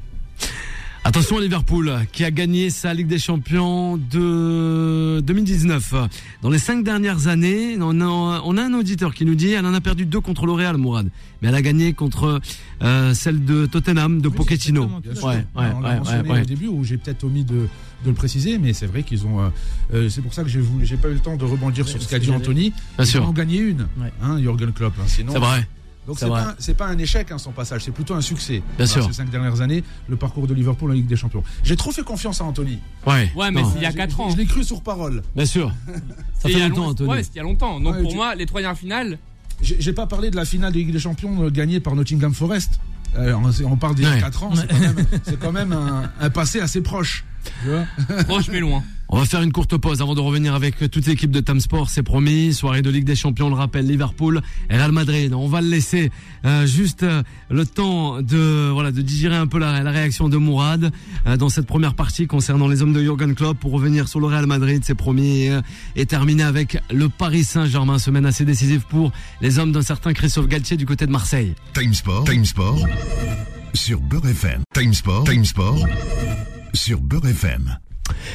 Attention 1.07 1.37
à 1.37 1.41
Liverpool 1.41 1.93
qui 2.11 2.23
a 2.23 2.31
gagné 2.31 2.71
sa 2.71 2.91
Ligue 2.91 3.05
des 3.05 3.19
Champions 3.19 3.95
de 3.95 5.19
2019. 5.19 5.93
Dans 6.41 6.49
les 6.49 6.57
cinq 6.57 6.83
dernières 6.83 7.27
années, 7.27 7.77
on 7.79 8.01
a, 8.01 8.63
un 8.63 8.73
auditeur 8.73 9.13
qui 9.13 9.23
nous 9.23 9.35
dit 9.35 9.51
elle 9.51 9.67
en 9.67 9.75
a 9.75 9.81
perdu 9.81 10.07
deux 10.07 10.19
contre 10.19 10.47
l'Oréal, 10.47 10.77
Mourad. 10.77 11.07
Mais 11.41 11.49
elle 11.49 11.55
a 11.55 11.61
gagné 11.61 11.93
contre 11.93 12.41
euh, 12.81 13.13
celle 13.13 13.45
de 13.45 13.67
Tottenham, 13.67 14.19
de 14.19 14.29
Pochettino. 14.29 14.89
Ouais, 15.21 15.21
ouais, 15.23 15.45
ouais, 15.55 16.27
ouais, 16.27 16.41
au 16.41 16.45
début 16.45 16.69
où 16.69 16.83
j'ai 16.83 16.97
peut-être 16.97 17.23
omis 17.23 17.45
de, 17.45 17.67
le 18.03 18.13
préciser, 18.13 18.57
mais 18.57 18.73
c'est 18.73 18.87
vrai 18.87 19.03
qu'ils 19.03 19.27
ont. 19.27 19.41
Euh, 19.41 19.49
euh, 19.93 20.09
c'est 20.09 20.23
pour 20.23 20.33
ça 20.33 20.41
que 20.41 20.49
j'ai, 20.49 20.61
j'ai 20.81 20.97
pas 20.97 21.09
eu 21.09 21.13
le 21.13 21.19
temps 21.19 21.35
de 21.35 21.45
rebondir 21.45 21.87
sur 21.87 22.01
ce 22.01 22.07
qu'a 22.07 22.17
dit 22.17 22.31
Anthony. 22.31 22.73
Bien 22.97 23.05
Ils 23.05 23.17
ont 23.19 23.31
gagné 23.31 23.59
une, 23.59 23.87
hein, 24.23 24.41
Jürgen 24.41 24.71
Klopp. 24.73 24.95
Hein, 24.99 25.03
sinon, 25.05 25.33
c'est 25.33 25.39
vrai. 25.39 25.67
Donc 26.07 26.19
c'est 26.19 26.27
pas, 26.27 26.55
pas, 26.77 26.87
un 26.87 26.97
échec 26.97 27.31
hein, 27.31 27.37
son 27.37 27.51
passage, 27.51 27.83
c'est 27.83 27.91
plutôt 27.91 28.13
un 28.13 28.21
succès. 28.21 28.61
Bien 28.77 28.85
sûr. 28.85 29.05
Ces 29.05 29.13
cinq 29.13 29.29
dernières 29.29 29.61
années, 29.61 29.83
le 30.07 30.15
parcours 30.15 30.47
de 30.47 30.53
Liverpool 30.53 30.91
en 30.91 30.93
Ligue 30.93 31.07
des 31.07 31.15
Champions. 31.15 31.43
J'ai 31.63 31.75
trop 31.75 31.91
fait 31.91 32.03
confiance 32.03 32.41
à 32.41 32.43
Anthony. 32.43 32.79
Ouais. 33.07 33.31
Ouais, 33.35 33.51
mais 33.51 33.61
il 33.75 33.81
y 33.81 33.85
a 33.85 33.93
4 33.93 34.19
ans. 34.19 34.29
Je 34.29 34.37
l'ai 34.37 34.45
cru 34.45 34.63
sur 34.63 34.81
parole. 34.81 35.23
Bien 35.35 35.45
sûr. 35.45 35.73
Ça 36.39 36.49
fait 36.49 36.59
longtemps, 36.59 36.87
Anthony. 36.87 37.09
Ouais, 37.09 37.23
c'était 37.23 37.35
il 37.35 37.37
y 37.37 37.39
a 37.41 37.43
longtemps. 37.43 37.79
Donc 37.79 38.01
pour 38.01 38.15
moi, 38.15 38.35
les 38.35 38.45
trois 38.45 38.61
dernières 38.61 38.77
finales. 38.77 39.17
J'ai 39.61 39.93
pas 39.93 40.05
parlé 40.05 40.31
de 40.31 40.35
la 40.35 40.45
finale 40.45 40.73
de 40.73 40.77
Ligue 40.77 40.91
des 40.91 40.99
Champions 40.99 41.43
euh, 41.43 41.49
gagnée 41.49 41.79
par 41.79 41.95
Nottingham 41.95 42.33
Forest. 42.33 42.79
Euh, 43.17 43.33
on, 43.65 43.77
parle 43.77 43.95
d'il 43.95 44.03
y 44.03 44.07
a 44.07 44.19
4 44.19 44.43
ans, 44.43 44.51
c'est 45.23 45.39
quand 45.39 45.53
même, 45.53 45.71
un, 45.71 46.29
passé 46.29 46.59
assez 46.59 46.81
proche. 46.81 47.23
proche 48.27 48.49
mais 48.49 48.59
loin. 48.59 48.83
On 49.09 49.19
va 49.19 49.25
faire 49.25 49.41
une 49.41 49.51
courte 49.51 49.77
pause 49.77 50.01
avant 50.01 50.15
de 50.15 50.19
revenir 50.19 50.55
avec 50.55 50.89
toute 50.89 51.05
l'équipe 51.05 51.29
de 51.29 51.39
Tam 51.39 51.59
Sport, 51.59 51.89
c'est 51.89 52.03
promis. 52.03 52.53
Soirée 52.53 52.81
de 52.81 52.89
Ligue 52.89 53.05
des 53.05 53.15
Champions, 53.15 53.47
on 53.47 53.49
le 53.49 53.55
rappelle, 53.55 53.85
Liverpool 53.85 54.41
Real 54.69 54.91
Madrid. 54.91 55.33
On 55.33 55.47
va 55.47 55.61
le 55.61 55.67
laisser 55.67 56.11
euh, 56.43 56.65
juste 56.65 57.03
euh, 57.03 57.21
le 57.49 57.65
temps 57.65 58.21
de 58.21 58.69
voilà 58.73 58.91
de 58.91 59.01
digérer 59.01 59.35
un 59.35 59.47
peu 59.47 59.59
la, 59.59 59.79
réaction 59.91 60.27
de 60.27 60.37
Mourad 60.37 60.91
euh, 61.27 61.37
dans 61.37 61.49
cette 61.49 61.67
première 61.67 61.93
partie 61.93 62.25
concernant 62.25 62.67
les 62.67 62.81
hommes 62.81 62.93
de 62.93 63.01
Jurgen 63.01 63.35
Klopp 63.35 63.59
pour 63.59 63.71
revenir 63.71 64.07
sur 64.07 64.19
le 64.19 64.25
Real 64.27 64.47
Madrid, 64.47 64.81
c'est 64.83 64.95
promis, 64.95 65.49
et 65.95 66.05
terminer 66.05 66.43
avec 66.43 66.77
le 66.91 67.07
Paris 67.09 67.43
Saint-Germain, 67.43 67.99
semaine 67.99 68.25
assez 68.25 68.43
décisive 68.43 68.85
pour 68.89 69.11
les 69.41 69.59
hommes 69.59 69.71
d'un 69.71 69.81
certain 69.81 70.13
Christophe 70.13 70.47
Galtier 70.47 70.77
du 70.77 70.85
côté 70.85 71.05
de 71.05 71.11
Marseille. 71.11 71.53
Time 71.73 71.93
Sport, 71.93 72.23
Time 72.25 72.45
Sport 72.45 72.79
sur 73.73 73.99
Beurre 74.01 74.27
FM. 74.27 74.63
Time 74.73 74.93
Sport 74.93 75.85
sur 76.73 77.01
Beurre 77.01 77.27
FM. 77.27 77.77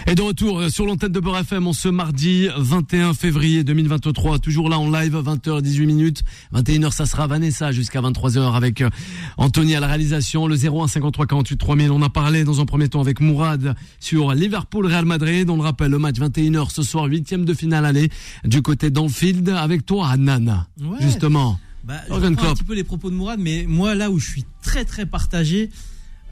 Et 0.07 0.15
de 0.15 0.23
retour 0.23 0.61
euh, 0.61 0.69
sur 0.69 0.87
l'antenne 0.87 1.13
de 1.13 1.21
Beurre 1.21 1.39
FM 1.39 1.67
en 1.67 1.73
ce 1.73 1.89
mardi 1.89 2.49
21 2.57 3.15
février 3.15 3.65
2023, 3.65 4.39
toujours 4.39 4.69
là 4.69 4.79
en 4.79 4.91
live, 4.91 5.15
20h 5.15 5.61
18 5.61 5.87
minutes, 5.87 6.25
21h 6.55 6.91
ça 6.93 7.07
sera 7.07 7.27
Vanessa 7.27 7.71
jusqu'à 7.73 8.01
23h 8.01 8.55
avec 8.55 8.81
euh, 8.81 8.91
Anthony 9.37 9.75
à 9.77 9.81
la 9.81 9.87
réalisation, 9.87 10.47
le 10.47 10.57
01 10.57 10.89
53 10.89 11.27
48 11.27 11.57
3000. 11.57 11.91
On 11.91 12.03
a 12.03 12.09
parlé 12.09 12.45
dans 12.45 12.61
un 12.61 12.67
premier 12.67 12.89
temps 12.89 13.01
avec 13.01 13.21
Mourad 13.21 13.75
sur 14.01 14.33
Liverpool 14.33 14.87
Real 14.87 15.05
Madrid. 15.05 15.49
On 15.51 15.57
le 15.57 15.63
rappelle, 15.63 15.91
le 15.91 15.99
match 15.99 16.17
21h 16.17 16.71
ce 16.71 16.83
soir, 16.83 17.05
huitième 17.05 17.45
de 17.45 17.55
finale 17.55 17.85
aller 17.85 18.09
du 18.45 18.63
côté 18.63 18.91
d'Anfield 18.91 19.49
avec 19.51 19.87
toi 19.87 20.09
Hanan. 20.09 20.67
Justement. 21.01 21.59
Bah, 21.85 21.95
je 22.09 22.15
un 22.15 22.35
petit 22.35 22.65
peu 22.65 22.75
les 22.75 22.85
propos 22.85 23.11
de 23.11 23.15
Mourad, 23.15 23.41
mais 23.41 23.65
moi 23.67 23.95
là 23.95 24.11
où 24.11 24.19
je 24.19 24.29
suis 24.29 24.45
très 24.63 24.85
très 24.85 25.07
partagé, 25.07 25.71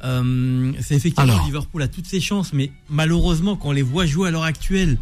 euh, 0.05 0.73
c'est 0.81 0.95
effectivement 0.95 1.45
Liverpool 1.45 1.83
a 1.83 1.89
toutes 1.89 2.07
ses 2.07 2.21
chances, 2.21 2.53
mais 2.53 2.71
malheureusement, 2.89 3.57
quand 3.57 3.69
on 3.69 3.73
les 3.73 3.83
voit 3.83 4.07
jouer 4.07 4.29
à 4.29 4.31
l'heure 4.31 4.45
actuelle, 4.45 4.99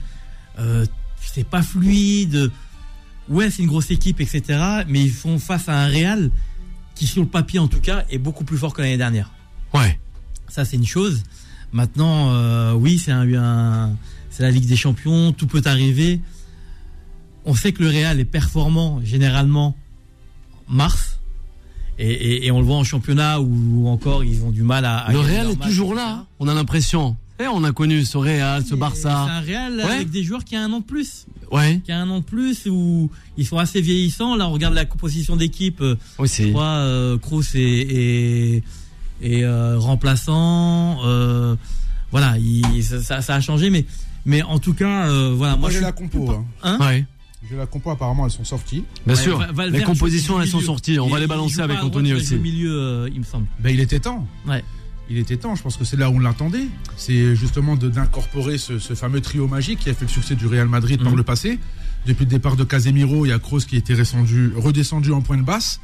euh, 0.59 0.87
c'est 1.21 1.47
pas 1.47 1.63
fluide. 1.63 2.51
Ouais, 3.29 3.51
c'est 3.51 3.63
une 3.63 3.69
grosse 3.69 3.91
équipe, 3.91 4.21
etc. 4.21 4.85
Mais 4.89 5.03
ils 5.03 5.13
font 5.13 5.39
face 5.39 5.69
à 5.69 5.79
un 5.79 5.89
Real 5.89 6.31
qui, 6.95 7.07
sur 7.07 7.23
le 7.23 7.29
papier 7.29 7.59
en 7.59 7.69
tout 7.69 7.81
cas, 7.81 8.05
est 8.11 8.19
beaucoup 8.19 8.45
plus 8.45 8.57
fort 8.57 8.73
que 8.73 8.83
l'année 8.83 8.97
dernière. 8.97 9.31
Ouais. 9.75 9.99
Ça, 10.49 10.65
c'est 10.65 10.77
une 10.77 10.87
chose. 10.87 11.23
Maintenant, 11.73 12.31
euh, 12.31 12.73
oui, 12.73 12.99
c'est 12.99 13.13
un, 13.13 13.97
c'est 14.31 14.43
la 14.43 14.51
Ligue 14.51 14.67
des 14.67 14.77
Champions, 14.77 15.33
tout 15.33 15.47
peut 15.47 15.63
arriver. 15.67 16.21
On 17.45 17.55
sait 17.55 17.73
que 17.73 17.83
le 17.83 17.91
Real 17.91 18.19
est 18.19 18.25
performant 18.25 19.01
généralement 19.05 19.77
mars 20.69 21.16
et, 21.99 22.51
on 22.51 22.59
le 22.59 22.67
voit 22.67 22.77
en 22.77 22.85
championnat 22.85 23.41
où 23.41 23.89
encore 23.89 24.23
ils 24.23 24.45
ont 24.45 24.51
du 24.51 24.63
mal 24.63 24.85
à. 24.85 25.07
le 25.11 25.19
Real 25.19 25.51
est 25.51 25.63
toujours 25.63 25.95
là, 25.95 26.27
on 26.39 26.49
a 26.49 26.55
l'impression. 26.55 27.17
Et 27.39 27.43
eh, 27.43 27.49
on 27.49 27.65
a 27.65 27.73
connu 27.73 28.03
ce 28.07 28.17
Real, 28.17 28.65
ce 28.65 28.75
Barça. 28.75 29.27
C'est 29.27 29.33
un 29.33 29.41
Real 29.41 29.81
avec 29.81 30.11
des 30.11 30.23
joueurs 30.23 30.43
qui 30.43 30.57
a 30.57 30.63
un 30.63 30.73
an 30.73 30.81
de 30.81 30.85
plus. 30.85 31.27
Ouais. 31.53 31.81
Qui 31.85 31.93
a 31.93 32.01
un 32.01 32.09
an 32.09 32.21
de 32.21 32.25
plus 32.25 32.67
où 32.67 33.11
ils 33.37 33.47
sont 33.47 33.59
assez 33.59 33.83
vieillissants. 33.83 34.37
Là, 34.37 34.49
on 34.49 34.53
regarde 34.53 34.75
la 34.75 34.87
composition 34.87 35.37
d'équipe. 35.37 35.83
Euh, 35.83 35.97
oui, 36.19 36.29
c'est. 36.29 36.47
Je 36.47 36.53
crois 36.53 36.65
euh, 36.65 37.19
Kroos 37.19 37.43
est, 37.55 38.63
euh, 39.23 39.79
remplaçant. 39.79 40.99
voilà, 42.11 42.37
ça, 43.03 43.21
ça, 43.21 43.35
a 43.35 43.41
changé, 43.41 43.69
mais 43.69 43.85
mais 44.25 44.43
en 44.43 44.59
tout 44.59 44.73
cas, 44.73 45.09
voilà. 45.31 45.57
Moi, 45.57 45.71
j'ai 45.71 45.81
la 45.81 45.93
compo. 45.93 46.31
Hein. 46.31 46.45
hein 46.63 46.79
ouais. 46.81 47.05
J'ai 47.49 47.57
la 47.57 47.67
compo, 47.67 47.91
apparemment, 47.91 48.25
elles 48.25 48.33
sont 48.33 48.45
sorties. 48.45 48.85
Bien 49.07 49.15
sûr, 49.15 49.45
les 49.71 49.83
compositions, 49.83 50.41
elles 50.41 50.49
sont 50.49 50.61
sorties. 50.61 50.99
On 50.99 51.09
va 51.09 51.21
les 51.21 51.27
balancer 51.27 51.61
avec 51.61 51.79
Anthony 51.79 52.13
aussi. 52.13 52.37
milieu, 52.37 52.73
euh, 52.73 53.11
il 53.13 53.21
me 53.21 53.25
semble. 53.25 53.47
Ben, 53.61 53.71
il 53.71 53.81
était 53.81 54.01
temps. 54.01 54.27
Ouais. 54.47 54.65
Il 55.09 55.19
était 55.19 55.37
temps, 55.37 55.55
je 55.55 55.63
pense 55.63 55.77
que 55.77 55.85
c'est 55.85 55.97
là 55.97 56.11
où 56.11 56.17
on 56.17 56.19
l'attendait. 56.19 56.67
C'est 56.97 57.37
justement 57.37 57.77
d'incorporer 57.77 58.59
ce, 58.59 58.79
fameux 58.79 59.21
trio 59.21 59.47
magique 59.47 59.81
qui 59.81 59.91
a 59.91 59.95
fait 59.95 60.07
le 60.07 60.11
succès 60.11 60.35
du 60.35 60.47
Real 60.47 60.67
Madrid 60.69 61.01
par 61.01 61.13
mhm. 61.13 61.19
le 61.19 61.23
passé. 61.23 61.59
Depuis 62.07 62.25
le 62.25 62.31
départ 62.31 62.57
de 62.57 62.65
Casemiro, 62.65 63.25
il 63.25 63.29
y 63.29 63.33
a 63.33 63.39
Kroos 63.39 63.61
qui 63.61 63.77
était 63.77 63.95
redescendu, 63.95 64.53
redescendu 64.57 65.13
en 65.13 65.21
point 65.21 65.37
de 65.37 65.43
basse. 65.43 65.81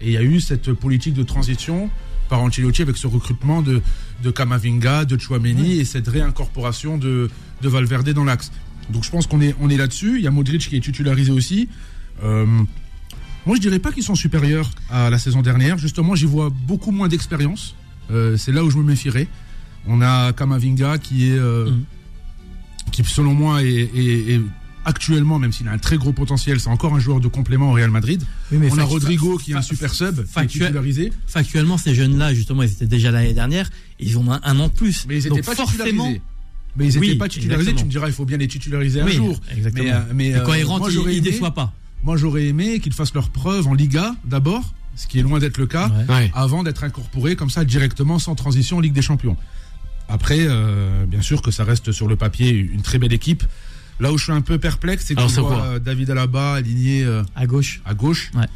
Et 0.00 0.06
il 0.06 0.12
y 0.12 0.16
a 0.16 0.22
eu 0.22 0.40
cette 0.40 0.72
politique 0.72 1.14
de 1.14 1.22
transition 1.24 1.90
par 2.28 2.42
Ancelotti 2.42 2.82
avec 2.82 2.96
ce 2.96 3.08
recrutement 3.08 3.60
de, 3.60 3.82
de 4.22 4.30
Kamavinga, 4.30 5.04
de 5.04 5.18
Chouameni 5.18 5.78
et 5.78 5.84
cette 5.84 6.06
réincorporation 6.06 6.96
de, 6.96 7.28
de 7.60 7.68
Valverde 7.68 8.10
dans 8.10 8.24
l'axe. 8.24 8.52
Donc 8.90 9.04
je 9.04 9.10
pense 9.10 9.26
qu'on 9.26 9.40
est, 9.40 9.54
on 9.60 9.70
est 9.70 9.76
là-dessus. 9.76 10.18
Il 10.18 10.24
y 10.24 10.26
a 10.26 10.30
Modric 10.30 10.68
qui 10.68 10.76
est 10.76 10.80
titularisé 10.80 11.32
aussi. 11.32 11.68
Euh, 12.22 12.46
moi, 13.46 13.56
je 13.56 13.60
dirais 13.60 13.78
pas 13.78 13.92
qu'ils 13.92 14.02
sont 14.02 14.14
supérieurs 14.14 14.70
à 14.90 15.10
la 15.10 15.18
saison 15.18 15.42
dernière. 15.42 15.78
Justement, 15.78 16.14
j'y 16.14 16.26
vois 16.26 16.50
beaucoup 16.50 16.90
moins 16.90 17.08
d'expérience. 17.08 17.74
Euh, 18.10 18.36
c'est 18.36 18.52
là 18.52 18.64
où 18.64 18.70
je 18.70 18.76
me 18.76 18.82
méfierais. 18.82 19.28
On 19.86 20.02
a 20.02 20.32
Kamavinga 20.32 20.98
qui 20.98 21.30
est, 21.30 21.38
euh, 21.38 21.70
mm. 21.70 21.84
qui 22.92 23.04
selon 23.04 23.32
moi 23.32 23.62
est, 23.62 24.40
actuellement, 24.84 25.38
même 25.38 25.52
s'il 25.52 25.68
a 25.68 25.72
un 25.72 25.78
très 25.78 25.96
gros 25.96 26.12
potentiel, 26.12 26.58
c'est 26.58 26.68
encore 26.68 26.94
un 26.94 26.98
joueur 26.98 27.20
de 27.20 27.28
complément 27.28 27.70
au 27.70 27.74
Real 27.74 27.90
Madrid. 27.90 28.22
on 28.52 28.78
a 28.78 28.84
Rodrigo 28.84 29.38
qui 29.38 29.52
est 29.52 29.54
un 29.54 29.62
super 29.62 29.94
sub, 29.94 30.24
titularisé. 30.46 31.12
Factuellement, 31.26 31.78
ces 31.78 31.94
jeunes-là, 31.94 32.34
justement, 32.34 32.62
ils 32.62 32.72
étaient 32.72 32.86
déjà 32.86 33.10
l'année 33.10 33.34
dernière. 33.34 33.70
Ils 33.98 34.18
ont 34.18 34.30
un, 34.30 34.58
an 34.58 34.68
de 34.68 34.72
plus. 34.72 35.06
Mais 35.08 35.22
ils 35.22 35.30
n'étaient 35.30 35.42
pas 35.42 35.54
forcément, 35.54 36.12
Mais 36.76 36.84
ils 36.84 36.88
n'étaient 36.94 36.98
Oui, 37.00 37.14
pas 37.16 37.28
titularisés. 37.28 37.70
exactement. 37.70 37.78
Tu 37.80 37.84
me 37.86 37.90
diras, 37.90 38.06
il 38.08 38.12
faut 38.12 38.24
bien 38.24 38.36
les 38.38 38.48
titulariser 38.48 39.00
un 39.00 39.06
Oui, 39.06 39.12
jour. 39.14 39.40
exactement. 39.56 39.84
Mais, 39.84 39.92
euh, 39.92 40.00
mais, 40.14 40.28
Et 40.28 40.32
quand 40.44 40.52
euh, 40.52 40.58
ils 40.58 40.64
rentrent, 40.64 40.80
moi, 40.80 40.90
ils, 40.92 41.18
aimé- 41.18 41.20
déçoivent 41.20 41.52
pas. 41.54 41.72
Moi, 42.04 42.16
j'aurais 42.16 42.46
aimé 42.46 42.80
qu'ils 42.80 42.92
fassent 42.92 43.14
leur 43.14 43.30
preuve 43.30 43.66
en 43.66 43.74
Liga 43.74 44.14
d'abord, 44.24 44.62
ce 44.96 45.06
qui 45.06 45.18
est 45.18 45.22
loin 45.22 45.38
d'être 45.38 45.58
le 45.58 45.66
cas, 45.66 45.90
Ouais. 46.08 46.30
Avant 46.34 46.62
d'être 46.62 46.84
incorporés 46.84 47.36
comme 47.36 47.50
ça 47.50 47.64
directement 47.64 48.18
sans 48.18 48.34
transition 48.34 48.78
en 48.78 48.80
Ligue 48.80 48.92
des 48.94 49.02
Champions. 49.02 49.36
Après, 50.08 50.38
euh, 50.40 51.04
bien 51.06 51.22
sûr 51.22 51.42
que 51.42 51.50
ça 51.50 51.64
reste 51.64 51.92
sur 51.92 52.08
le 52.08 52.16
papier 52.16 52.50
une 52.50 52.82
très 52.82 52.98
belle 52.98 53.12
équipe. 53.12 53.44
Là 54.00 54.12
où 54.12 54.18
je 54.18 54.24
suis 54.24 54.32
un 54.32 54.40
peu 54.40 54.58
perplexe, 54.58 55.04
c'est 55.06 55.14
que 55.14 55.20
Alors, 55.20 55.30
je 55.30 55.40
vois 55.40 55.78
David 55.78 56.10
Alaba 56.10 56.54
aligné 56.54 57.04
euh, 57.04 57.22
À 57.36 57.46
gauche. 57.46 57.82
à 57.84 57.94
gauche. 57.94 58.30
Ouais. 58.34 58.46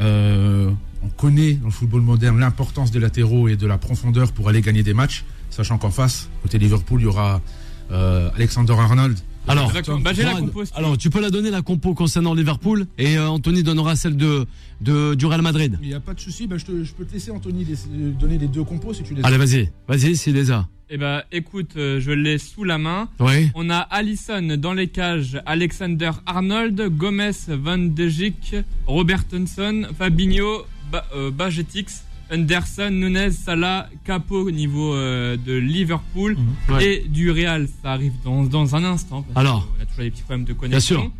Euh, 0.00 0.70
on 1.02 1.08
connaît 1.08 1.52
dans 1.54 1.66
le 1.66 1.72
football 1.72 2.00
moderne 2.00 2.40
l'importance 2.40 2.90
des 2.90 2.98
latéraux 2.98 3.48
et 3.48 3.56
de 3.56 3.66
la 3.66 3.78
profondeur 3.78 4.32
pour 4.32 4.48
aller 4.48 4.60
gagner 4.62 4.82
des 4.82 4.94
matchs, 4.94 5.24
sachant 5.50 5.76
qu'en 5.78 5.90
face, 5.90 6.28
côté 6.42 6.58
Liverpool, 6.58 7.00
il 7.00 7.04
y 7.04 7.06
aura 7.06 7.42
euh, 7.90 8.30
Alexander 8.36 8.72
Arnold. 8.72 9.18
Alors. 9.46 9.70
Bah, 10.02 10.12
la 10.16 10.32
alors, 10.74 10.96
tu 10.96 11.10
peux 11.10 11.20
la 11.20 11.28
donner 11.30 11.50
la 11.50 11.60
compo 11.60 11.92
concernant 11.92 12.32
Liverpool 12.32 12.86
et 12.96 13.18
euh, 13.18 13.28
Anthony 13.28 13.62
donnera 13.62 13.94
celle 13.94 14.16
de, 14.16 14.46
de 14.80 15.14
du 15.14 15.26
Real 15.26 15.42
Madrid. 15.42 15.78
Il 15.82 15.88
n'y 15.88 15.94
a 15.94 16.00
pas 16.00 16.14
de 16.14 16.20
souci, 16.20 16.46
bah, 16.46 16.56
je, 16.56 16.64
te- 16.64 16.82
je 16.82 16.92
peux 16.94 17.04
te 17.04 17.12
laisser 17.12 17.30
Anthony 17.30 17.66
euh, 17.70 18.10
donner 18.18 18.38
les 18.38 18.48
deux 18.48 18.64
compos 18.64 18.94
si 18.94 19.02
tu 19.02 19.14
les 19.14 19.22
as. 19.22 19.26
Allez, 19.26 19.36
vas-y, 19.36 19.70
vas-y, 19.86 20.16
s'il 20.16 20.34
les 20.34 20.50
a. 20.50 20.66
Eh 20.88 20.96
bah, 20.96 21.24
écoute, 21.32 21.72
euh, 21.76 22.00
je 22.00 22.10
l'ai 22.10 22.38
sous 22.38 22.64
la 22.64 22.78
main. 22.78 23.08
Oui. 23.20 23.50
On 23.54 23.68
a 23.68 23.78
Allison 23.78 24.56
dans 24.56 24.72
les 24.72 24.88
cages, 24.88 25.38
Alexander 25.44 26.12
Arnold, 26.24 26.80
Gomez, 26.96 27.32
Van 27.48 27.76
de 27.78 28.08
Beek, 28.08 28.56
Robertson, 28.86 29.82
Fabinho, 29.98 30.64
ba 30.90 31.04
euh, 31.14 31.30
Bajetix, 31.30 32.04
Anderson, 32.32 32.90
Nunez, 32.90 33.30
Salah, 33.32 33.88
Capo 34.04 34.46
au 34.46 34.50
niveau 34.50 34.94
euh, 34.94 35.36
de 35.36 35.52
Liverpool 35.54 36.36
Mhm. 36.68 36.74
Ouais. 36.74 36.84
et 36.86 37.08
du 37.08 37.30
Real. 37.30 37.68
Ça 37.82 37.92
arrive 37.92 38.14
dans, 38.24 38.42
dans 38.44 38.74
un 38.76 38.84
instant. 38.84 39.22
parce 39.22 39.36
Alors. 39.46 39.68
On 39.78 39.82
a 39.82 39.86
toujours 39.86 40.04
des 40.04 40.10
petits 40.10 40.22
problèmes 40.22 40.44
de 40.44 40.52
connexion. 40.52 41.00
sûr. 41.02 41.10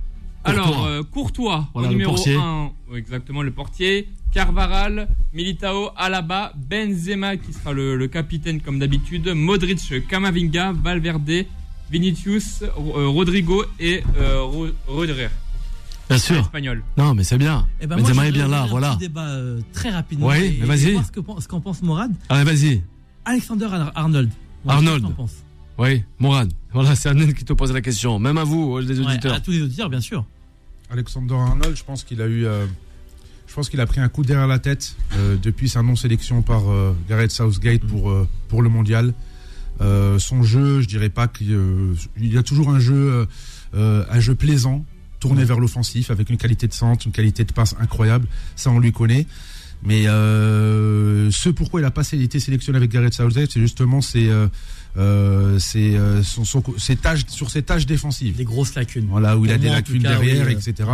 Alors, 0.46 0.66
Courtois. 0.66 0.88
euh, 0.88 1.02
Courtois, 1.02 1.68
Voilà, 1.72 1.88
au 1.88 1.90
le 1.92 1.96
numéro 1.96 2.14
portier. 2.14 2.36
1. 2.36 2.70
Exactement, 2.96 3.42
le 3.42 3.50
portier. 3.50 4.08
Carvaral, 4.32 5.08
Militao, 5.32 5.90
Alaba, 5.96 6.52
Benzema 6.56 7.36
qui 7.36 7.52
sera 7.52 7.72
le, 7.72 7.96
le 7.96 8.08
capitaine 8.08 8.60
comme 8.60 8.78
d'habitude. 8.78 9.28
Modric, 9.34 10.06
Camavinga, 10.08 10.72
Valverde, 10.72 11.46
Vinicius, 11.90 12.62
euh, 12.62 12.68
Rodrigo 13.08 13.64
et 13.78 14.02
euh, 14.18 14.68
Bien 16.08 16.18
sûr. 16.18 16.36
espagnol. 16.40 16.82
Non, 16.98 17.14
mais 17.14 17.24
c'est 17.24 17.38
bien. 17.38 17.66
Eh 17.80 17.86
ben, 17.86 17.96
moi, 17.96 18.02
Benzema 18.08 18.24
je 18.24 18.28
est 18.28 18.32
bien 18.32 18.48
là, 18.48 18.58
ouvrir 18.60 18.70
voilà. 18.72 18.88
Un 18.90 18.94
petit 18.96 19.00
débat 19.00 19.26
euh, 19.28 19.60
très 19.72 19.90
rapidement. 19.90 20.26
Oui, 20.28 20.58
mais 20.60 20.66
vas-y. 20.66 20.92
voir 20.92 21.04
ce 21.42 21.48
qu'en 21.48 21.60
pense 21.60 21.82
Morad. 21.82 22.12
Allez, 22.28 22.44
vas-y. 22.44 22.82
Alexander 23.24 23.66
Ar- 23.72 23.92
Arnold. 23.94 24.30
Arnold. 24.68 25.02
T'en 25.02 25.10
penses 25.12 25.36
Oui, 25.78 26.02
Mourad. 26.18 26.52
Voilà, 26.72 26.94
c'est 26.94 27.08
Annen 27.08 27.32
qui 27.32 27.44
te 27.44 27.52
pose 27.52 27.72
la 27.72 27.80
question. 27.80 28.18
Même 28.18 28.36
à 28.38 28.44
vous, 28.44 28.78
les 28.80 28.98
Ouais, 29.00 29.06
auditeurs. 29.06 29.32
À 29.34 29.40
tous 29.40 29.50
les 29.52 29.62
auditeurs, 29.62 29.88
bien 29.88 30.00
sûr. 30.00 30.24
Alexander 30.90 31.34
Arnold, 31.34 31.76
je 31.76 31.84
pense 31.84 32.04
qu'il 32.04 32.20
a 32.20 32.26
eu, 32.26 32.44
euh, 32.46 32.66
je 33.46 33.54
pense 33.54 33.68
qu'il 33.70 33.80
a 33.80 33.86
pris 33.86 34.00
un 34.00 34.08
coup 34.08 34.22
derrière 34.22 34.46
la 34.46 34.58
tête 34.58 34.96
euh, 35.16 35.36
depuis 35.42 35.68
sa 35.68 35.82
non-sélection 35.82 36.42
par 36.42 36.70
euh, 36.70 36.94
Gareth 37.08 37.30
Southgate 37.30 37.80
pour 37.82 38.10
euh, 38.10 38.28
pour 38.48 38.60
le 38.62 38.68
mondial. 38.68 39.14
Euh, 39.80 40.18
son 40.18 40.42
jeu, 40.42 40.80
je 40.82 40.86
dirais 40.86 41.08
pas 41.08 41.26
qu'il 41.28 41.52
euh, 41.52 41.94
il 42.18 42.32
y 42.32 42.38
a 42.38 42.42
toujours 42.42 42.68
un 42.68 42.78
jeu, 42.78 42.94
euh, 42.94 43.26
euh, 43.74 44.04
un 44.10 44.20
jeu 44.20 44.34
plaisant, 44.34 44.84
tourné 45.24 45.44
vers 45.44 45.58
l'offensif, 45.58 46.10
avec 46.10 46.28
une 46.28 46.36
qualité 46.36 46.66
de 46.68 46.74
centre, 46.74 47.06
une 47.06 47.12
qualité 47.12 47.44
de 47.44 47.52
passe 47.52 47.74
incroyable. 47.80 48.26
Ça, 48.56 48.68
on 48.70 48.78
lui 48.78 48.92
connaît. 48.92 49.26
Mais 49.82 50.06
euh, 50.06 51.30
ce 51.30 51.48
pourquoi 51.48 51.80
il 51.80 51.84
a 51.84 51.90
pas 51.90 52.02
été 52.12 52.38
sélectionné 52.40 52.76
avec 52.76 52.90
Gareth 52.90 53.14
Southgate, 53.14 53.50
c'est 53.52 53.60
justement 53.60 54.00
ses, 54.02 54.28
euh, 54.28 54.46
euh, 54.98 55.58
ses, 55.58 55.98
son- 56.22 56.44
son- 56.44 56.62
ses 56.78 56.96
tâches 56.96 57.24
sur 57.28 57.50
ses 57.50 57.62
tâches 57.62 57.86
défensives. 57.86 58.36
Des 58.36 58.44
grosses 58.44 58.74
lacunes. 58.74 59.06
Voilà, 59.08 59.36
où 59.38 59.44
il 59.46 59.50
a 59.52 59.56
des 59.58 59.68
lacunes 59.70 60.02
cas, 60.02 60.10
derrière, 60.10 60.46
oui, 60.46 60.52
etc. 60.52 60.88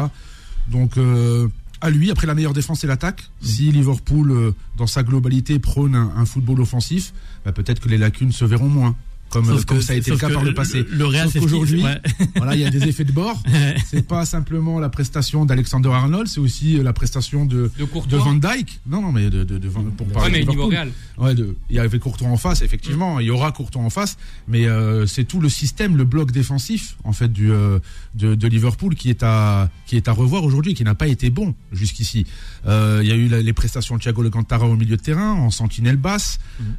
Donc, 0.68 0.96
euh, 0.96 1.48
à 1.80 1.90
lui, 1.90 2.10
après 2.10 2.26
la 2.28 2.34
meilleure 2.34 2.52
défense, 2.52 2.80
c'est 2.80 2.86
l'attaque. 2.86 3.30
Si 3.42 3.70
Liverpool, 3.72 4.52
dans 4.76 4.86
sa 4.86 5.02
globalité, 5.02 5.58
prône 5.58 5.94
un, 5.96 6.12
un 6.16 6.24
football 6.24 6.60
offensif, 6.60 7.12
bah, 7.44 7.52
peut-être 7.52 7.80
que 7.80 7.88
les 7.88 7.98
lacunes 7.98 8.32
se 8.32 8.44
verront 8.44 8.68
moins. 8.68 8.94
Comme, 9.30 9.44
Sauf 9.46 9.64
comme 9.64 9.78
que- 9.78 9.84
ça 9.84 9.92
a 9.92 9.96
été 9.96 10.10
le 10.10 10.16
cas 10.16 10.28
par 10.28 10.42
le 10.42 10.52
passé. 10.54 10.84
Le, 10.90 11.06
Real, 11.06 11.30
Sauf 11.30 11.42
qu'aujourd'hui, 11.42 11.84
ouais. 11.84 12.00
voilà, 12.36 12.54
il 12.56 12.60
y 12.60 12.64
a 12.64 12.70
des 12.70 12.82
effets 12.88 13.04
de 13.04 13.12
bord. 13.12 13.40
C'est 13.86 14.06
pas 14.06 14.24
simplement 14.26 14.80
la 14.80 14.88
prestation 14.88 15.44
d'Alexander 15.44 15.88
Arnold, 15.90 16.26
c'est 16.28 16.40
aussi 16.40 16.78
euh, 16.78 16.82
la 16.82 16.92
prestation 16.92 17.46
de, 17.46 17.70
De. 17.78 18.16
Van 18.16 18.34
Dyke. 18.34 18.80
Non, 18.88 19.00
non, 19.02 19.12
mais 19.12 19.30
de, 19.30 19.44
de, 19.44 19.58
de 19.58 19.68
Van- 19.68 19.84
pour 19.96 20.06
Ouais, 20.08 20.12
parler 20.12 20.44
mais 20.46 20.54
de. 20.54 20.60
Real. 20.60 20.90
Ouais, 21.18 21.34
de- 21.34 21.56
il 21.70 21.76
y 21.76 21.78
avait 21.78 21.98
Courtois 21.98 22.28
en 22.28 22.36
face, 22.36 22.62
effectivement. 22.62 23.20
Il 23.20 23.26
y 23.26 23.30
aura 23.30 23.52
Courtois 23.52 23.82
en 23.82 23.90
face, 23.90 24.16
mais 24.48 24.66
euh, 24.66 25.06
c'est 25.06 25.24
tout 25.24 25.40
le 25.40 25.48
système, 25.48 25.96
le 25.96 26.04
bloc 26.04 26.32
défensif 26.32 26.96
en 27.04 27.12
fait 27.12 27.32
du 27.32 27.50
euh, 27.52 27.78
de, 28.14 28.34
de 28.34 28.48
Liverpool 28.48 28.94
qui 28.94 29.10
est 29.10 29.22
à 29.22 29.70
qui 29.86 29.96
est 29.96 30.08
à 30.08 30.12
revoir 30.12 30.44
aujourd'hui, 30.44 30.74
qui 30.74 30.82
n'a 30.84 30.94
pas 30.94 31.06
été 31.08 31.30
bon 31.30 31.54
jusqu'ici. 31.72 32.26
Euh, 32.66 33.00
il 33.02 33.08
y 33.08 33.12
a 33.12 33.14
eu 33.16 33.28
la- 33.28 33.42
les 33.42 33.52
prestations 33.52 33.96
de 33.96 34.02
Thiago 34.02 34.22
Alcantara 34.22 34.66
au 34.66 34.76
milieu 34.76 34.96
de 34.96 35.02
terrain, 35.02 35.32
en 35.32 35.50
sentinelle 35.50 35.96
basse, 35.96 36.38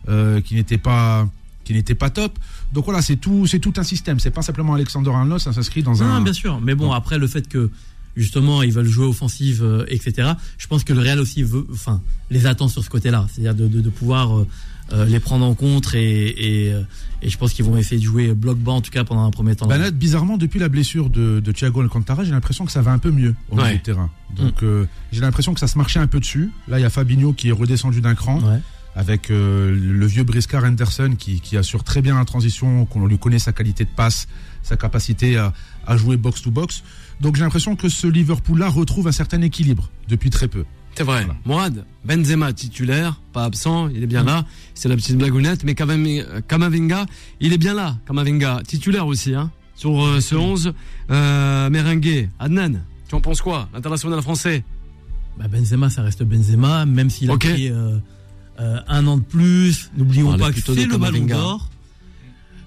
euh, 0.10 0.42
qui 0.42 0.56
n'était 0.56 0.78
pas 0.78 1.28
qui 1.72 1.78
n'était 1.78 1.96
pas 1.96 2.10
top. 2.10 2.38
Donc 2.74 2.86
voilà, 2.86 3.02
c'est 3.02 3.16
tout, 3.16 3.48
c'est 3.48 3.60
tout 3.60 3.74
un 3.78 3.84
système. 3.84 4.20
C'est 4.20 4.32
pas 4.32 4.42
simplement 4.42 4.74
Alexander 4.76 5.10
Arnold, 5.12 5.42
ça 5.42 5.54
s'inscrit 5.54 5.84
dans 5.84 5.94
Non, 5.96 6.02
un. 6.06 6.22
bien 6.22 6.34
sûr. 6.34 6.60
Mais 6.62 6.76
bon, 6.76 6.86
Non. 6.88 6.94
après, 6.94 7.18
le 7.18 7.28
fait 7.28 7.48
que 7.48 7.70
justement 8.18 8.62
ils 8.62 8.74
veulent 8.74 8.86
jouer 8.88 9.06
offensive, 9.06 9.62
euh, 9.64 9.86
etc. 9.88 10.32
Je 10.58 10.68
pense 10.68 10.84
que 10.84 10.92
le 10.94 11.00
Real 11.00 11.20
aussi 11.20 11.44
veut, 11.44 11.66
enfin, 11.72 12.02
les 12.30 12.46
attend 12.46 12.68
sur 12.68 12.84
ce 12.84 12.90
côté-là, 12.90 13.26
c'est-à-dire 13.32 13.56
de, 13.56 13.68
de, 13.68 13.80
de 13.82 13.90
pouvoir 13.90 14.38
euh, 14.38 14.48
euh, 14.92 15.06
les 15.06 15.22
prendre 15.22 15.46
en 15.46 15.54
compte 15.54 15.94
et, 15.96 16.68
et, 16.68 16.76
et 17.22 17.30
je 17.30 17.38
pense 17.38 17.54
qu'ils 17.54 17.64
vont 17.64 17.78
essayer 17.78 18.00
de 18.02 18.06
jouer 18.06 18.34
bloc 18.34 18.58
bas 18.58 18.74
en 18.74 18.82
tout 18.82 18.92
cas 18.92 19.06
pendant 19.06 19.24
un 19.26 19.32
premier 19.32 19.56
temps. 19.56 19.66
Là, 19.70 19.90
bizarrement, 19.92 20.38
depuis 20.38 20.60
la 20.60 20.68
blessure 20.68 21.10
de, 21.10 21.40
de 21.40 21.52
Thiago 21.54 21.80
Alcantara, 21.80 22.26
j'ai 22.26 22.32
l'impression 22.32 22.66
que 22.66 22.72
ça 22.74 22.82
va 22.82 22.92
un 22.92 22.98
peu 22.98 23.12
mieux 23.12 23.34
au 23.50 23.56
Ouais. 23.58 23.64
milieu 23.64 23.78
de 23.78 23.82
terrain. 23.84 24.10
Donc, 24.36 24.62
euh, 24.64 24.86
j'ai 25.14 25.22
l'impression 25.22 25.54
que 25.54 25.62
ça 25.62 25.68
se 25.68 25.78
marchait 25.78 26.00
un 26.00 26.08
peu 26.08 26.20
dessus. 26.20 26.52
Là, 26.68 26.80
il 26.80 26.82
y 26.82 26.86
a 26.86 26.90
Fabinho 26.90 27.32
qui 27.32 27.48
est 27.48 27.54
redescendu 27.54 28.02
d'un 28.02 28.16
cran, 28.16 28.40
Ouais. 28.42 28.60
Avec 28.96 29.32
euh, 29.32 29.72
le 29.74 30.06
vieux 30.06 30.24
Briscard 30.24 30.64
Henderson 30.66 31.16
qui, 31.18 31.40
qui 31.40 31.58
assure 31.58 31.84
très 31.84 32.02
bien 32.02 32.18
la 32.18 32.26
transition, 32.26 32.86
qu'on 32.86 33.06
lui 33.06 33.18
connaît 33.18 33.40
sa 33.40 33.54
qualité 33.54 33.86
de 33.86 33.90
passe, 33.96 34.28
sa 34.64 34.76
capacité 34.78 35.38
à, 35.38 35.54
à 35.88 35.96
jouer 35.98 36.18
box-to-box. 36.18 36.84
Donc, 37.22 37.36
j'ai 37.36 37.44
l'impression 37.44 37.76
que 37.76 37.88
ce 37.90 38.08
Liverpool-là 38.08 38.68
retrouve 38.70 39.08
un 39.08 39.12
certain 39.12 39.42
équilibre 39.42 39.90
depuis 40.10 40.30
très 40.30 40.48
peu. 40.48 40.66
C'est 40.96 41.04
vrai. 41.04 41.24
Voilà. 41.24 41.40
Mourad, 41.46 41.86
Benzema 42.04 42.52
titulaire, 42.52 43.22
pas 43.32 43.46
absent, 43.46 43.88
il 43.88 44.04
est 44.04 44.08
bien 44.08 44.24
là. 44.24 44.46
C'est 44.74 44.90
la 44.90 44.96
petite 44.98 45.18
blagounette, 45.18 45.64
mais 45.64 45.72
Kamami- 45.74 46.24
Kamavinga, 46.50 47.06
il 47.40 47.54
est 47.54 47.58
bien 47.58 47.74
là. 47.74 47.98
Kamavinga, 48.06 48.62
titulaire 48.68 49.08
aussi, 49.08 49.34
hein, 49.34 49.52
sur 49.76 50.04
euh, 50.06 50.20
ce 50.20 50.36
11. 50.36 50.74
Euh, 51.12 51.70
Merengue, 51.70 52.30
Adnan, 52.40 52.82
tu 53.08 53.16
en 53.16 53.22
penses 53.22 53.42
quoi 53.42 53.70
L'international 53.74 54.22
français? 54.22 54.66
Bah, 55.40 55.48
Benzema, 55.48 55.90
ça 55.90 56.02
reste 56.02 56.24
Benzema, 56.24 56.86
même 56.86 57.10
s'il 57.10 57.30
a 57.30 57.36
Ok. 57.36 57.48
pris 57.50 57.70
euh, 57.70 57.98
euh, 58.62 58.80
un 58.88 59.08
an 59.08 59.18
de 59.18 59.24
plus. 59.24 59.90
N'oublions 59.98 60.38
pas 60.38 60.52
que 60.52 60.62
c'est 60.62 60.86
le 60.86 60.98
ballon 60.98 61.26
d'or. 61.26 61.70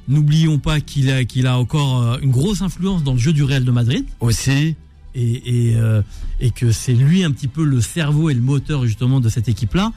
N'oublions 0.08 0.58
pas 0.58 0.80
qu'il 0.80 1.10
a, 1.10 1.24
qu'il 1.24 1.46
a 1.46 1.58
encore 1.58 2.02
euh, 2.02 2.18
une 2.20 2.30
grosse 2.30 2.60
influence 2.60 3.02
dans 3.04 3.12
le 3.14 3.18
jeu 3.18 3.32
du 3.32 3.42
Real 3.42 3.64
de 3.64 3.70
Madrid. 3.70 4.04
aussi. 4.20 4.50
et, 4.50 5.68
et, 5.70 5.76
euh, 5.76 6.02
et 6.40 6.50
que 6.50 6.72
c'est 6.72 6.92
lui 6.92 7.24
un 7.24 7.30
petit 7.30 7.48
peu 7.48 7.64
le 7.64 7.80
cerveau 7.80 8.28
et 8.28 8.34
le 8.34 8.40
moteur 8.42 8.84
justement 8.84 9.20
de 9.20 9.28
cette 9.30 9.48
équipe-là. 9.48 9.92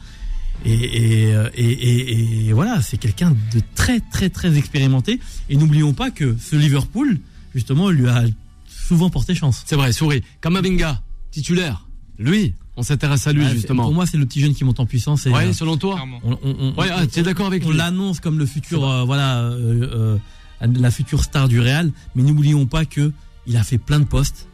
Et, 0.65 0.73
et, 0.73 1.29
et, 1.55 1.65
et- 1.71 2.47
et 2.47 2.53
voilà, 2.53 2.81
c'est 2.81 2.97
quelqu'un 2.97 3.31
de 3.31 3.61
très 3.75 3.99
très 3.99 4.29
très 4.29 4.57
expérimenté. 4.57 5.19
Et 5.49 5.57
n'oublions 5.57 5.93
pas 5.93 6.09
que 6.09 6.35
ce 6.39 6.55
Liverpool, 6.55 7.19
justement, 7.53 7.89
lui 7.89 8.07
a 8.07 8.23
souvent 8.67 9.09
porté 9.09 9.35
chance. 9.35 9.63
C'est 9.65 9.75
vrai, 9.75 9.91
souris. 9.91 10.23
Kamavinga, 10.41 11.01
titulaire. 11.31 11.87
Lui, 12.17 12.53
on 12.77 12.83
s'intéresse 12.83 13.25
à 13.27 13.33
lui 13.33 13.43
Ouais, 13.43 13.51
justement. 13.51 13.83
Pour 13.83 13.93
moi, 13.93 14.05
c'est 14.05 14.17
le 14.17 14.25
petit 14.25 14.39
jeune 14.39 14.53
qui 14.53 14.63
monte 14.63 14.79
en 14.79 14.85
puissance. 14.85 15.25
Et, 15.25 15.31
Ouais, 15.31 15.47
euh, 15.47 15.53
selon 15.53 15.77
toi 15.77 15.99
on, 16.23 16.31
on- 16.33 16.55
on- 16.59 16.79
Ouais, 16.79 16.87
ah, 16.91 17.05
tu 17.07 17.19
es 17.19 17.23
d'accord 17.23 17.47
avec 17.47 17.65
on 17.65 17.71
lui 17.71 17.77
l'annonce 17.77 18.19
comme 18.19 18.37
le 18.37 18.45
futur, 18.45 18.87
euh, 18.87 19.03
voilà, 19.03 19.41
euh, 19.41 20.17
euh, 20.61 20.67
la 20.79 20.91
future 20.91 21.23
star 21.23 21.47
du 21.49 21.59
Real. 21.59 21.91
Mais 22.15 22.23
n'oublions 22.23 22.65
pas 22.67 22.85
que 22.85 23.11
il 23.47 23.57
a 23.57 23.63
fait 23.63 23.77
plein 23.77 23.99
de 23.99 24.05
postes, 24.05 24.47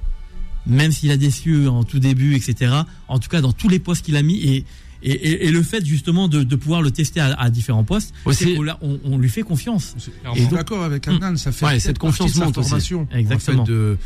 même 0.65 0.91
s'il 0.91 1.11
a 1.11 1.17
déçu 1.17 1.67
en 1.67 1.83
tout 1.83 1.99
début, 1.99 2.35
etc. 2.35 2.73
En 3.07 3.19
tout 3.19 3.29
cas, 3.29 3.41
dans 3.41 3.51
tous 3.53 3.67
les 3.69 3.79
postes 3.79 4.05
qu'il 4.05 4.15
a 4.15 4.21
mis 4.23 4.37
et 4.39 4.65
et, 5.05 5.11
et- 5.11 5.47
et 5.47 5.51
le 5.51 5.61
fait 5.63 5.85
justement 5.85 6.29
de, 6.29 6.43
de 6.43 6.55
pouvoir 6.55 6.81
le 6.81 6.89
tester 6.89 7.19
à, 7.19 7.33
à 7.33 7.49
différents 7.49 7.83
postes, 7.83 8.13
Aussi. 8.23 8.55
on, 8.81 8.99
on 9.03 9.17
lui 9.17 9.27
fait 9.27 9.41
confiance. 9.41 9.95
Suis 9.97 10.13
donc- 10.23 10.49
d'accord 10.53 10.81
avec 10.81 11.05
Adnan, 11.09 11.35
ça 11.35 11.51
fait 11.51 11.65
Ouais, 11.65 11.79
cette 11.81 11.99
partie 11.99 12.19
confiance 12.19 12.31
de 12.35 12.39
sa 12.39 12.45
monte 12.45 12.57
aussi. 12.59 12.69
formation, 12.69 13.07
Exactement. 13.11 13.63
en 13.63 13.65
fait, 13.65 13.71
de, 13.73 13.97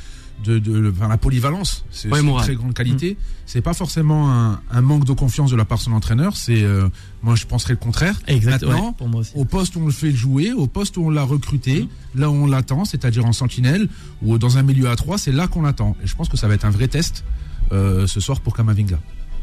de, 0.43 0.59
de- 0.59 0.91
enfin, 0.95 1.07
la 1.07 1.17
polyvalence, 1.17 1.83
c'est 1.91 2.09
Ouais, 2.09 2.19
c'est 2.21 2.27
une 2.27 2.37
très 2.37 2.55
grande 2.55 2.73
qualité. 2.73 3.17
C'est 3.45 3.61
pas 3.61 3.73
forcément 3.73 4.31
un, 4.31 4.61
un 4.71 4.81
manque 4.81 5.05
de 5.05 5.13
confiance 5.13 5.49
de 5.51 5.55
la 5.55 5.65
part 5.65 5.77
de 5.79 5.83
son 5.83 5.93
entraîneur. 5.93 6.35
C'est, 6.37 6.63
euh, 6.63 6.87
moi, 7.23 7.35
je 7.35 7.45
penserais 7.45 7.73
le 7.73 7.79
contraire. 7.79 8.19
Exactement. 8.27 8.71
Maintenant, 8.71 8.93
pour 8.93 9.07
moi 9.09 9.21
aussi. 9.21 9.31
au 9.35 9.45
poste 9.45 9.75
où 9.75 9.79
on 9.81 9.85
le 9.85 9.91
fait 9.91 10.11
jouer, 10.11 10.51
au 10.53 10.67
poste 10.67 10.97
où 10.97 11.01
on 11.05 11.09
l'a 11.09 11.23
recruté, 11.23 11.87
là 12.15 12.29
où 12.29 12.33
on 12.33 12.45
l'attend, 12.47 12.85
c'est-à-dire 12.85 13.25
en 13.25 13.33
sentinelle 13.33 13.87
ou 14.21 14.37
dans 14.37 14.57
un 14.57 14.63
milieu 14.63 14.89
à 14.89 14.95
3, 14.95 15.17
c'est 15.17 15.31
là 15.31 15.47
qu'on 15.47 15.61
l'attend. 15.63 15.95
Et 16.03 16.07
je 16.07 16.15
pense 16.15 16.29
que 16.29 16.37
ça 16.37 16.47
va 16.47 16.53
être 16.53 16.65
un 16.65 16.69
vrai 16.71 16.87
test 16.87 17.23
euh, 17.71 18.05
ce 18.07 18.19
soir 18.19 18.39
pour 18.41 18.55
Kamavinga. 18.55 18.99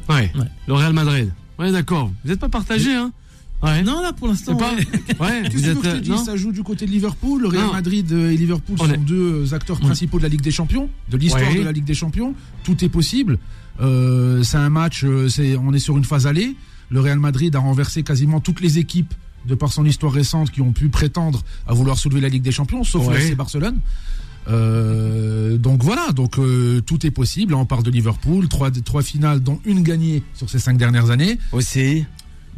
Ouais. 0.09 0.30
Ouais. 0.35 0.46
Le 0.68 0.74
Real 0.74 0.92
Madrid. 0.92 1.33
Ouais, 1.59 1.72
d'accord. 1.72 2.11
Vous 2.24 2.30
n'êtes 2.30 2.40
pas 2.40 2.48
partagé, 2.48 2.94
hein? 2.94 3.12
Ouais. 3.64 3.83
Non, 3.83 4.00
là, 4.03 4.12
pour 4.12 4.29
l'instant. 4.29 4.57
Pas. 4.57 4.74
ouais. 4.74 5.42
Vous 5.44 5.50
que 5.50 5.59
je 5.59 5.72
te 5.72 5.87
euh, 5.87 6.00
dis 6.00 6.11
non 6.11 6.24
Ça 6.24 6.37
joue 6.37 6.53
du 6.53 6.62
côté 6.62 6.87
de 6.87 6.90
Liverpool. 6.90 7.42
Le 7.42 7.48
Real. 7.48 7.72
Madrid 7.72 8.12
euh, 8.12 8.31
et 8.31 8.37
Liverpool 8.37 8.77
On 8.81 8.87
sont 8.87 9.00
deux 9.00 9.55
acteurs 9.55 9.81
principaux 9.81 10.18
de 10.18 10.22
la 10.22 10.29
Ligue 10.29 10.42
des 10.42 10.50
Champions, 10.50 10.88
de 11.11 11.16
l'histoire 11.16 11.53
de 11.55 11.62
la 11.62 11.72
Ligue 11.72 11.85
des 11.85 11.94
Champions. 11.94 12.35
Tout 12.62 12.85
est 12.85 12.88
possible. 12.88 13.38
Euh, 13.81 14.42
c'est 14.42 14.57
un 14.57 14.70
match, 14.70 15.05
euh, 15.05 15.29
on 15.62 15.72
est 15.74 15.79
sur 15.79 15.96
une 15.96 16.05
phase 16.05 16.27
allée. 16.27 16.57
Le 16.90 17.00
Real 17.00 17.18
Madrid 17.18 17.55
a 17.57 17.59
renversé 17.59 18.03
quasiment 18.03 18.40
toutes 18.40 18.61
les 18.61 18.79
équipes 18.79 19.14
de 19.46 19.55
par 19.55 19.72
son 19.72 19.85
histoire 19.85 20.12
récente 20.12 20.50
qui 20.50 20.61
ont 20.61 20.72
pu 20.72 20.88
prétendre 20.88 21.42
à 21.66 21.74
vouloir 21.74 21.98
soulever 21.98 22.20
la 22.20 22.29
Ligue 22.29 22.42
des 22.42 22.53
Champions, 22.53 22.85
sauf 22.85 23.07
Ouais. 23.09 23.14
le 23.14 23.20
FC 23.20 23.35
Barcelone. 23.35 23.81
Euh, 24.48 25.57
donc 25.57 25.83
voilà, 25.83 26.12
donc 26.12 26.38
euh, 26.38 26.81
tout 26.83 27.07
est 27.07 27.11
possible. 27.11 27.55
On 27.55 27.64
part 27.64 27.83
de 27.83 27.90
Liverpool, 27.90 28.48
trois, 28.48 28.70
trois 28.70 29.03
finales, 29.03 29.40
dont 29.40 29.59
une 29.64 29.83
gagnée 29.83 30.22
sur 30.35 30.48
ces 30.50 30.59
cinq 30.59 30.77
dernières 30.77 31.11
années. 31.11 31.38
Aussi. 31.53 32.05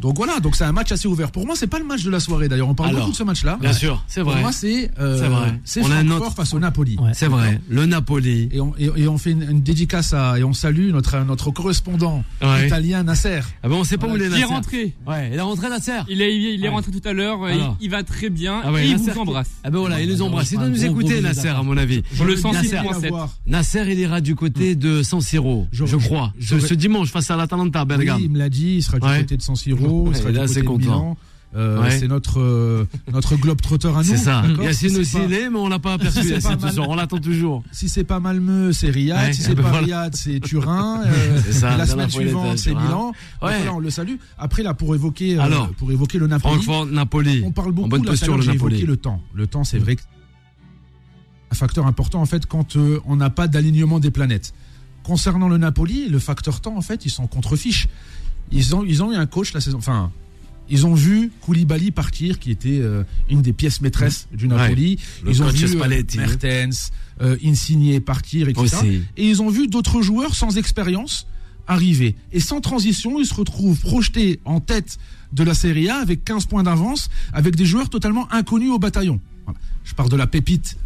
Donc 0.01 0.17
voilà, 0.17 0.41
donc 0.41 0.57
c'est 0.57 0.65
un 0.65 0.73
match 0.73 0.93
assez 0.93 1.09
ouvert. 1.09 1.31
Pour 1.31 1.47
moi, 1.47 1.55
c'est 1.57 1.67
pas 1.67 1.79
le 1.79 1.85
match 1.85 2.03
de 2.05 2.11
la 2.11 2.21
soirée. 2.21 2.49
D'ailleurs, 2.49 2.69
on 2.69 2.75
parle 2.75 2.91
Alors, 2.91 3.01
beaucoup 3.03 3.13
de 3.13 3.17
ce 3.17 3.23
match-là. 3.23 3.59
Bien 3.61 3.73
sûr, 3.73 4.03
c'est 4.07 4.23
Pour 4.23 4.33
vrai. 4.33 4.41
moi, 4.41 4.53
c'est 4.53 4.91
euh, 5.01 5.19
C'est 5.19 5.29
vrai. 5.29 5.61
c'est 5.65 5.83
On 5.83 5.91
a 5.91 5.95
un 5.97 6.05
Francfort 6.07 6.27
autre- 6.29 6.37
face 6.37 6.55
au 6.55 6.59
Napoli. 6.59 6.97
Ouais. 7.01 7.13
C'est 7.15 7.29
vrai. 7.29 7.61
Le 7.69 7.87
Napoli. 7.87 8.49
Et 8.53 8.61
on, 8.61 8.75
et, 8.79 8.91
et 8.97 9.09
on 9.09 9.19
fait 9.19 9.31
une, 9.33 9.43
une 9.43 9.63
dédicace 9.63 10.13
à, 10.13 10.39
et 10.39 10.45
on 10.45 10.53
salue 10.53 10.91
notre, 10.91 11.19
notre 11.25 11.51
correspondant 11.51 12.25
Ouais. 12.43 12.67
italien 12.67 13.03
Nasser. 13.03 13.41
Ah 13.63 13.69
ben 13.69 13.77
on 13.77 13.85
sait 13.85 13.97
pas 13.99 14.07
où 14.07 14.17
il 14.17 14.23
est 14.23 14.27
Il 14.27 14.35
est 14.35 14.41
Nasser. 14.41 14.45
rentré. 14.45 14.95
Ouais, 15.07 15.31
il 15.33 15.39
est 15.39 15.41
rentré 15.41 15.69
Nasser. 15.69 15.93
Il 16.09 16.21
est, 16.23 16.37
il 16.37 16.63
est 16.65 16.69
Ouais. 16.69 16.75
rentré 16.75 16.93
tout 16.93 17.09
à 17.09 17.13
l'heure. 17.13 17.39
Il, 17.51 17.61
il 17.81 17.91
va 17.91 18.03
très 18.03 18.29
bien. 18.31 18.61
Ah 18.65 18.73
ouais, 18.73 18.85
et 18.85 18.91
il 18.91 18.97
Nasser 18.97 19.13
vous 19.13 19.21
embrasse. 19.21 19.51
Ah 19.65 19.71
ben 19.71 19.79
voilà, 19.79 20.01
il 20.01 20.09
nous 20.09 20.23
embrasse. 20.23 20.51
Il 20.53 20.59
doit 20.59 20.69
nous 20.69 20.85
écouter 20.85 21.21
Nasser 21.21 21.49
à 21.49 21.63
mon 21.63 21.77
avis. 21.77 22.03
Sur 22.15 22.25
le 22.25 22.37
J'aurais 22.37 22.53
bien 22.61 22.63
106.7. 22.63 22.79
aimé 22.81 22.99
l'avoir. 23.03 23.31
Nasser, 23.47 23.85
il 23.89 23.99
ira 23.99 24.21
du 24.21 24.35
côté 24.35 24.75
de 24.75 25.03
San 25.03 25.21
Siro, 25.21 25.67
je, 25.73 25.85
crois. 25.97 26.33
Ce, 26.41 26.75
dimanche 26.75 27.11
face 27.11 27.31
à 27.31 27.37
l'Atalanta, 27.37 27.85
Bergame. 27.85 28.19
il 28.21 28.31
me 28.31 28.39
l'a 28.39 28.49
dit, 28.49 28.77
il 28.77 28.83
sera 28.83 28.99
du 28.99 29.21
côté 29.23 29.37
de 29.37 29.43
San 29.43 29.57
Siro, 29.57 29.86
Ouais, 29.87 30.11
il 30.13 30.17
sera 30.17 30.31
là, 30.33 30.47
du 30.47 30.53
c'est 30.53 30.63
côté 30.63 30.85
de 30.85 30.89
content. 30.89 31.01
Milan. 31.01 31.17
Euh, 31.55 31.81
Ouais. 31.81 31.99
C'est 31.99 32.09
notre, 32.09 32.41
euh, 32.41 32.87
notre 33.13 33.35
globe 33.37 33.63
trotteur 33.63 33.97
à 33.97 34.03
nous. 34.03 34.09
C'est 34.09 34.17
ça. 34.19 34.43
Yacine 34.61 34.91
Si 34.91 34.99
aussi 34.99 35.13
pas- 35.17 35.23
est, 35.23 35.49
mais 35.49 35.57
on 35.59 35.69
l'a 35.69 35.79
pas 35.79 35.95
aperçu 35.95 36.19
Yacine 36.29 36.57
pas 36.59 36.67
mal. 36.67 36.81
On 36.81 36.95
l'attend 36.97 37.19
toujours. 37.19 37.63
Si 37.73 37.89
c'est 37.89 38.05
pas 38.05 38.21
Malmeux, 38.21 38.73
c'est 38.75 38.91
Riyad. 38.91 39.29
Ouais, 39.29 39.33
si 39.33 39.41
c'est 39.43 39.55
ben 39.55 39.63
pas 39.63 39.69
voilà. 39.71 39.85
Riyad, 39.87 40.17
c'est 40.17 40.41
Turin. 40.41 41.01
euh, 41.07 41.41
ça, 41.53 41.77
la 41.79 41.87
semaine 41.87 42.11
suivante, 42.11 42.59
c'est. 42.59 42.71
Milan. 42.75 43.07
Donc 43.07 43.15
Ouais. 43.43 43.57
voilà, 43.57 43.73
on 43.75 43.79
le 43.79 43.89
salue. 43.89 44.17
Après, 44.37 44.63
là, 44.65 44.75
pour 44.75 44.95
évoquer, 44.95 45.39
euh, 45.39 45.43
Alors, 45.43 45.71
pour 45.71 45.91
évoquer 45.93 46.19
le 46.19 46.27
Napoli. 46.27 46.55
Francfort, 46.57 46.87
Napoli. 46.87 47.43
On 47.47 47.53
parle 47.53 47.69
En 47.69 47.73
beaucoup 47.73 47.89
bonne 47.89 48.05
là, 48.05 48.11
posture, 48.11 48.37
le 48.37 48.45
Napoli. 48.45 48.83
le 48.83 48.97
temps. 48.99 49.23
Le 49.33 49.47
temps, 49.47 49.65
c'est 49.65 49.79
vrai 49.79 49.97
que 49.97 50.03
un 51.53 51.55
facteur 51.55 51.87
important 51.87 52.21
en 52.21 52.27
fait 52.27 52.45
quand 52.47 52.77
euh, 52.77 53.01
on 53.07 53.17
n'a 53.17 53.31
pas 53.31 53.47
d'alignement 53.49 53.99
des 54.01 54.11
planètes. 54.11 54.53
Concernant 55.05 55.49
le 55.49 55.57
Napoli, 55.59 56.09
le 56.09 56.19
facteur 56.19 56.61
temps 56.61 56.77
en 56.77 56.81
fait, 56.83 57.07
ils 57.07 57.11
sont 57.11 57.27
contre-fiche. 57.29 57.87
Ils 58.53 58.75
ont 58.75 58.85
ils 58.85 59.03
ont 59.03 59.13
eu 59.13 59.17
un 59.17 59.27
coach 59.27 59.53
la 59.53 59.61
saison 59.61 59.79
enfin 59.79 60.13
ils 60.69 60.87
ont 60.87 60.95
vu 60.95 61.31
Koulibaly 61.43 61.91
partir, 61.91 62.39
qui 62.39 62.51
était 62.51 62.81
euh, 62.81 63.05
une 63.29 63.43
des 63.43 63.53
pièces 63.53 63.81
maîtresses 63.81 64.27
du 64.33 64.49
Napoli. 64.49 64.99
Ils 65.27 65.43
ont 65.43 65.49
vu 65.49 65.65
euh, 65.65 65.69
Spalletti. 65.69 66.19
Mertens, 66.19 66.91
euh, 67.21 67.37
Insigne 67.45 68.01
partir, 68.01 68.49
etc. 68.49 68.65
Aussi. 68.65 69.03
Et 69.17 69.29
ils 69.29 69.43
ont 69.43 69.49
vu 69.49 69.69
d'autres 69.69 70.03
joueurs 70.03 70.35
sans 70.35 70.59
expérience 70.59 71.27
arriver. 71.69 72.15
Et 72.33 72.41
sans 72.41 72.61
transition, 72.61 73.19
ils 73.19 73.27
se 73.27 73.35
retrouvent 73.35 73.79
projetés 73.79 74.41
en 74.45 74.61
tête 74.61 74.99
de 75.33 75.43
la 75.43 75.55
Serie 75.55 75.89
A 75.89 75.97
avec 75.97 76.25
15 76.25 76.47
points 76.47 76.63
d'avance, 76.63 77.11
avec 77.33 77.57
des 77.57 77.67
joueurs 77.67 77.89
totalement 77.89 78.33
inconnus 78.33 78.71
au 78.71 78.79
bataillon. 78.79 79.21
Voilà. 79.45 79.59
Je 79.85 79.95
parle 79.95 80.09
de 80.09 80.17
la 80.17 80.27
pépite 80.27 80.77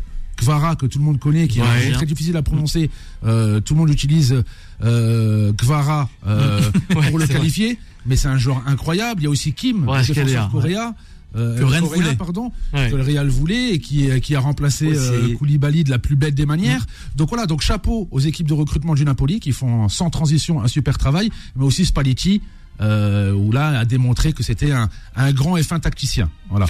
Kvara 0.41 0.75
que 0.77 0.87
tout 0.87 0.99
le 0.99 1.05
monde 1.05 1.19
connaît, 1.19 1.47
qui 1.49 1.61
Ouais. 1.61 1.89
est 1.89 1.93
très 1.93 2.07
difficile 2.07 2.37
à 2.37 2.43
prononcer. 2.43 2.91
Euh, 3.25 3.61
tout 3.61 3.75
le 3.75 3.81
monde 3.81 3.91
utilise 3.91 4.43
euh, 4.83 5.53
Kvara 5.53 6.09
euh, 6.27 6.61
Ouais, 6.97 7.09
pour 7.11 7.19
le 7.19 7.25
vrai. 7.25 7.35
qualifier, 7.35 7.79
mais 8.07 8.17
c'est 8.17 8.29
un 8.29 8.39
joueur 8.39 8.63
incroyable. 8.67 9.21
Il 9.21 9.25
y 9.25 9.27
a 9.27 9.31
aussi 9.31 9.53
Kim, 9.53 9.89
Ouais, 9.89 10.03
défenseur 10.05 10.49
coréen. 10.51 10.95
euh, 11.37 11.59
Que 11.59 11.65
Rennes 11.65 11.85
voulait. 11.85 12.15
pardon, 12.17 12.51
Ouais. 12.73 12.91
que 12.91 12.97
le 12.97 13.03
Real 13.03 13.29
voulait 13.29 13.75
et 13.75 13.79
qui, 13.79 14.09
qui 14.21 14.35
a 14.35 14.41
remplacé 14.41 14.93
euh, 14.97 15.35
Koulibaly 15.37 15.85
de 15.85 15.91
la 15.91 15.99
plus 15.99 16.17
belle 16.17 16.35
des 16.35 16.47
manières. 16.47 16.85
Donc 17.17 17.29
voilà, 17.29 17.47
donc 17.47 17.61
chapeau 17.61 18.09
aux 18.11 18.21
équipes 18.21 18.49
de 18.49 18.55
recrutement 18.55 18.95
du 18.95 19.05
Napoli 19.05 19.39
qui 19.39 19.53
font 19.53 19.89
sans 19.89 20.11
transition 20.11 20.61
un 20.63 20.67
super 20.69 20.99
travail, 20.99 21.31
mais 21.57 21.65
aussi 21.65 21.85
Spalletti, 21.87 22.43
euh, 22.81 23.33
où 23.33 23.53
là 23.53 23.79
a 23.81 23.85
démontré 23.85 24.33
que 24.33 24.43
c'était 24.43 24.73
un, 24.73 24.89
un 25.17 25.33
grand 25.33 25.57
et 25.57 25.63
fin 25.63 25.79
tacticien. 25.81 26.31
Voilà. 26.49 26.67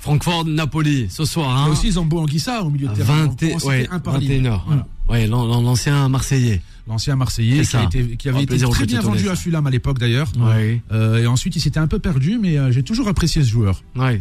Francfort, 0.00 0.44
Napoli, 0.46 1.08
ce 1.10 1.24
soir. 1.24 1.50
Et 1.66 1.68
Hein, 1.68 1.72
aussi 1.72 1.92
Zambo 1.92 2.20
Anguissa 2.20 2.62
au 2.62 2.70
milieu 2.70 2.88
de 2.88 2.94
terrain. 2.94 3.26
20 3.26 3.26
On 3.26 3.34
peut 3.34 3.46
en 3.54 3.58
citer 3.58 3.68
ouais, 3.68 3.88
un 3.90 3.98
par 4.00 4.18
ligne. 4.18 4.42
21h. 4.46 4.60
Voilà. 4.66 4.86
Ouais, 5.08 5.26
l'an- 5.26 5.44
l'an- 5.46 5.60
l'ancien 5.60 6.08
Marseillais. 6.08 6.62
L'ancien 6.90 7.14
Marseillais 7.14 7.54
qui, 7.54 7.60
a 7.60 7.64
ça. 7.64 7.84
été- 7.84 8.16
qui 8.16 8.28
Un 8.28 8.34
avait 8.34 8.42
été 8.42 8.58
très 8.58 8.84
bien 8.84 9.00
vendu 9.00 9.28
à 9.28 9.36
Fulham 9.36 9.64
à 9.64 9.70
l'époque 9.70 9.98
d'ailleurs. 10.00 10.30
Ouais. 10.38 10.82
Euh, 10.90 11.18
et 11.22 11.26
ensuite 11.28 11.54
il 11.54 11.60
s'était 11.60 11.78
un 11.78 11.86
peu 11.86 12.00
perdu, 12.00 12.36
mais 12.42 12.58
euh, 12.58 12.72
j'ai 12.72 12.82
toujours 12.82 13.06
apprécié 13.06 13.44
ce 13.44 13.48
joueur. 13.48 13.82
Ouais. 13.94 14.20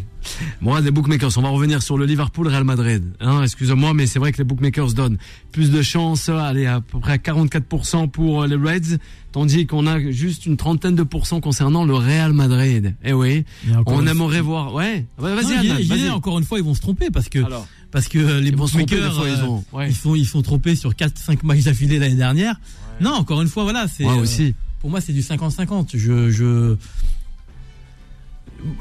Bon, 0.61 0.79
des 0.79 0.91
bookmakers, 0.91 1.35
on 1.37 1.41
va 1.41 1.49
revenir 1.49 1.81
sur 1.81 1.97
le 1.97 2.05
Liverpool 2.05 2.47
Real 2.47 2.63
Madrid. 2.63 3.03
Hein, 3.21 3.41
excusez-moi, 3.43 3.93
mais 3.95 4.05
c'est 4.05 4.19
vrai 4.19 4.31
que 4.31 4.37
les 4.37 4.43
bookmakers 4.43 4.93
donnent 4.93 5.17
plus 5.51 5.71
de 5.71 5.81
chances, 5.81 6.29
allez, 6.29 6.67
à 6.67 6.81
peu 6.81 6.99
près 6.99 7.13
à 7.13 7.17
44% 7.17 8.07
pour 8.09 8.43
euh, 8.43 8.47
les 8.47 8.55
Reds, 8.55 8.97
tandis 9.31 9.65
qu'on 9.65 9.87
a 9.87 9.99
juste 10.11 10.45
une 10.45 10.57
trentaine 10.57 10.95
de 10.95 11.03
pourcents 11.03 11.39
concernant 11.41 11.85
le 11.85 11.95
Real 11.95 12.33
Madrid. 12.33 12.95
Eh 13.03 13.13
oui, 13.13 13.45
on 13.87 14.05
aimerait 14.05 14.41
voir. 14.41 14.73
Ouais, 14.75 15.05
vas-y, 15.17 15.83
vas-y. 15.85 16.09
encore 16.09 16.37
une 16.37 16.45
fois, 16.45 16.59
ils 16.59 16.65
vont 16.65 16.75
se 16.75 16.81
tromper 16.81 17.09
parce 17.11 17.29
que, 17.29 17.39
Alors, 17.39 17.67
parce 17.91 18.07
que 18.07 18.19
euh, 18.19 18.39
les 18.39 18.51
bookmakers, 18.51 19.15
fois, 19.15 19.27
ils 19.29 19.39
euh, 19.39 19.45
ont. 19.47 19.63
Ouais, 19.73 19.89
ils 19.89 19.95
sont, 19.95 20.15
ils 20.15 20.25
sont 20.27 20.41
trompés 20.41 20.75
sur 20.75 20.91
4-5 20.93 21.39
matchs 21.43 21.63
d'affilée 21.63 21.99
l'année 21.99 22.15
dernière. 22.15 22.59
Non, 23.01 23.11
encore 23.13 23.41
une 23.41 23.47
fois, 23.47 23.63
voilà, 23.63 23.87
c'est. 23.87 24.05
Ouais, 24.05 24.17
euh, 24.17 24.21
aussi. 24.21 24.53
pour 24.79 24.89
moi, 24.89 25.01
c'est 25.01 25.13
du 25.13 25.21
50-50. 25.21 25.89
Je, 25.97 26.29
je... 26.29 26.75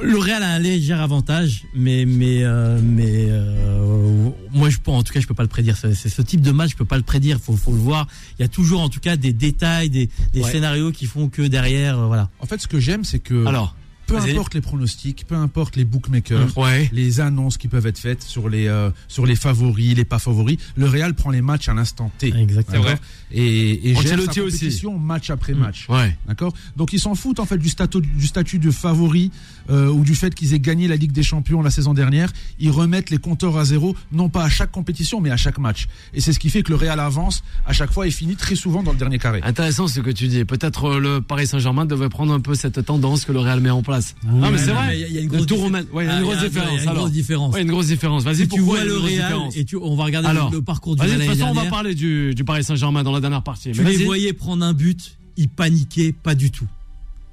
Le 0.03 0.18
Real 0.18 0.42
a 0.42 0.49
un 0.55 0.59
léger 0.59 0.92
avantage, 0.92 1.62
mais, 1.73 2.05
mais, 2.05 2.42
euh, 2.42 2.81
mais 2.83 3.29
euh, 3.31 4.29
moi, 4.53 4.71
je, 4.71 4.79
en 4.87 5.05
tout 5.05 5.12
cas, 5.12 5.21
je 5.21 5.27
peux 5.29 5.35
pas 5.35 5.44
le 5.44 5.49
prédire. 5.49 5.77
C'est 5.77 5.94
c'est 5.94 6.09
ce 6.09 6.21
type 6.21 6.40
de 6.40 6.51
match, 6.51 6.71
je 6.73 6.77
peux 6.77 6.85
pas 6.85 6.97
le 6.97 7.05
prédire. 7.05 7.38
Faut, 7.40 7.57
faut 7.57 7.71
le 7.71 7.79
voir. 7.79 8.09
Il 8.38 8.42
y 8.42 8.44
a 8.44 8.49
toujours, 8.49 8.81
en 8.81 8.88
tout 8.88 8.99
cas, 8.99 9.16
des 9.16 9.33
détails, 9.33 9.88
des, 9.88 10.11
des 10.33 10.40
Ouais. 10.42 10.51
scénarios 10.51 10.90
qui 10.90 11.07
font 11.07 11.29
que 11.29 11.42
derrière, 11.42 11.97
euh, 11.97 12.07
voilà. 12.07 12.29
En 12.40 12.47
fait, 12.47 12.61
ce 12.61 12.66
que 12.66 12.81
j'aime, 12.81 13.05
c'est 13.05 13.21
que 13.21 13.47
Alors, 13.47 13.77
peu 14.09 14.16
vas-y. 14.18 14.33
importe 14.33 14.55
les 14.55 14.61
pronostics, 14.61 15.25
peu 15.29 15.35
importe 15.37 15.77
les 15.77 15.85
bookmakers, 15.85 16.57
ouais. 16.59 16.88
les 16.92 17.21
annonces 17.21 17.57
qui 17.59 17.68
peuvent 17.68 17.87
être 17.87 17.99
faites 17.99 18.23
sur 18.23 18.49
les 18.49 18.66
euh, 18.66 18.90
sur 19.07 19.25
les 19.27 19.37
favoris, 19.37 19.94
les 19.94 20.05
pas 20.05 20.18
favoris. 20.18 20.59
Le 20.77 20.87
Real 20.87 21.14
prend 21.14 21.31
les 21.31 21.42
matchs 21.42 21.68
à 21.68 21.75
l'instant 21.75 22.11
T. 22.18 22.35
Exactement. 22.37 22.83
D'accord 22.83 22.99
Et, 23.31 23.90
et 23.90 23.94
gère 23.94 24.03
sa 24.03 24.14
Ancelotti 24.14 24.40
aussi. 24.40 24.59
compétition 24.59 24.99
match 24.99 25.31
après 25.31 25.53
Mm. 25.55 25.59
match. 25.59 25.87
Ouais. 25.88 26.16
D'accord 26.27 26.53
Donc 26.77 26.92
ils 26.92 27.01
s'en 27.01 27.14
foutent 27.14 27.40
en 27.40 27.47
fait 27.47 27.59
du 27.59 27.68
statut 27.68 28.01
du 28.01 28.27
statut 28.27 28.59
de 28.59 28.71
favori 28.71 29.31
euh, 29.71 29.88
ou 29.88 30.03
du 30.05 30.14
fait 30.14 30.35
qu'ils 30.35 30.55
aient 30.55 30.61
gagné 30.61 30.88
la 30.88 30.97
Ligue 30.97 31.12
des 31.12 31.23
Champions 31.23 31.62
la 31.62 31.71
saison 31.71 31.94
dernière. 31.94 32.33
Ils 32.59 32.71
remettent 32.71 33.11
les 33.11 33.18
compteurs 33.18 33.57
à 33.59 33.64
zéro, 33.64 33.94
non 34.12 34.29
pas 34.31 34.44
à 34.44 34.49
chaque 34.49 34.71
compétition, 34.73 35.21
mais 35.21 35.31
à 35.31 35.37
chaque 35.37 35.59
match. 35.59 35.88
Et 36.14 36.21
c'est 36.21 36.33
ce 36.33 36.38
qui 36.38 36.49
fait 36.51 36.62
que 36.62 36.71
le 36.71 36.77
Real 36.77 36.99
avance 37.01 37.42
à 37.66 37.73
chaque 37.73 37.92
fois 37.92 38.07
et 38.07 38.11
finit 38.11 38.37
très 38.37 38.55
souvent 38.55 38.83
dans 38.83 38.92
le 38.92 38.99
dernier 38.99 39.18
carré. 39.18 39.40
Intéressant 39.42 39.87
ce 39.88 40.01
que 40.01 40.11
tu 40.11 40.29
dis. 40.29 40.44
Peut-être 40.44 40.85
euh, 40.87 40.99
le 41.01 41.21
Paris 41.21 41.47
Saint-Germain 41.47 41.85
devait 41.85 42.09
prendre 42.09 42.33
un 42.33 42.40
peu 42.40 42.55
cette 42.55 42.85
tendance 42.85 43.25
que 43.25 43.33
le 43.33 43.40
Real 43.40 43.61
met 43.61 43.71
en 43.71 43.83
place. 43.83 43.98
Non, 44.25 44.51
mais 44.51 44.59
c'est 44.59 44.71
vrai. 44.73 44.97
Il 44.97 45.01
y 45.01 45.05
a- 45.05 45.09
il 45.09 45.15
y 45.15 45.19
a 45.19 45.21
une 45.21 45.27
Le 45.29 45.33
grosse 45.37 45.47
tour 45.47 45.57
diffé- 45.59 45.65
romain. 45.65 45.83
Ouais, 45.93 46.05
il 46.05 46.07
y 46.07 46.11
a 46.11 46.13
une 46.15 46.19
Ah, 46.19 46.23
grosse 46.23 46.35
y 46.35 46.39
a- 46.39 46.49
différence. 46.49 46.71
il 46.71 46.77
y 46.77 46.79
a 46.89 46.91
une 46.93 46.97
grosse 46.99 47.13
différence. 47.13 47.55
Ouais, 47.55 47.63
une 47.63 47.71
grosse 47.71 47.87
différence. 47.87 48.25
Vas-y, 48.25 48.49
tu 48.49 48.61
vois 48.61 48.79
le 48.85 48.85
une 48.85 48.99
grosse 48.99 49.11
Real 49.11 49.23
différence 49.25 49.57
et 49.57 49.65
tu, 49.65 49.77
on 49.77 49.97
va 49.97 50.05
regarder 50.05 50.29
Alors, 50.29 50.51
le, 50.51 50.57
le 50.57 50.63
parcours 50.63 50.97
du 50.97 51.01
Vas-y, 51.01 51.11
de 51.13 51.17
Real 51.17 51.29
toute 51.29 51.37
façon, 51.39 51.45
on 51.51 51.55
va 51.55 51.63
dernière. 51.63 51.71
parler 51.73 51.95
du, 51.95 52.35
du 52.35 52.45
Paris 52.45 52.65
Saint-Germain 52.65 53.03
dans 53.03 53.13
la 53.13 53.21
dernière 53.21 53.43
partie. 53.43 53.73
Tu 53.73 53.83
Mais 53.83 53.93
les 53.97 54.05
voyais 54.05 54.33
prendre 54.33 54.65
un 54.65 54.73
but, 54.73 55.17
ils 55.37 55.49
paniquaient 55.49 56.13
pas 56.13 56.35
du 56.35 56.51
tout. 56.51 56.67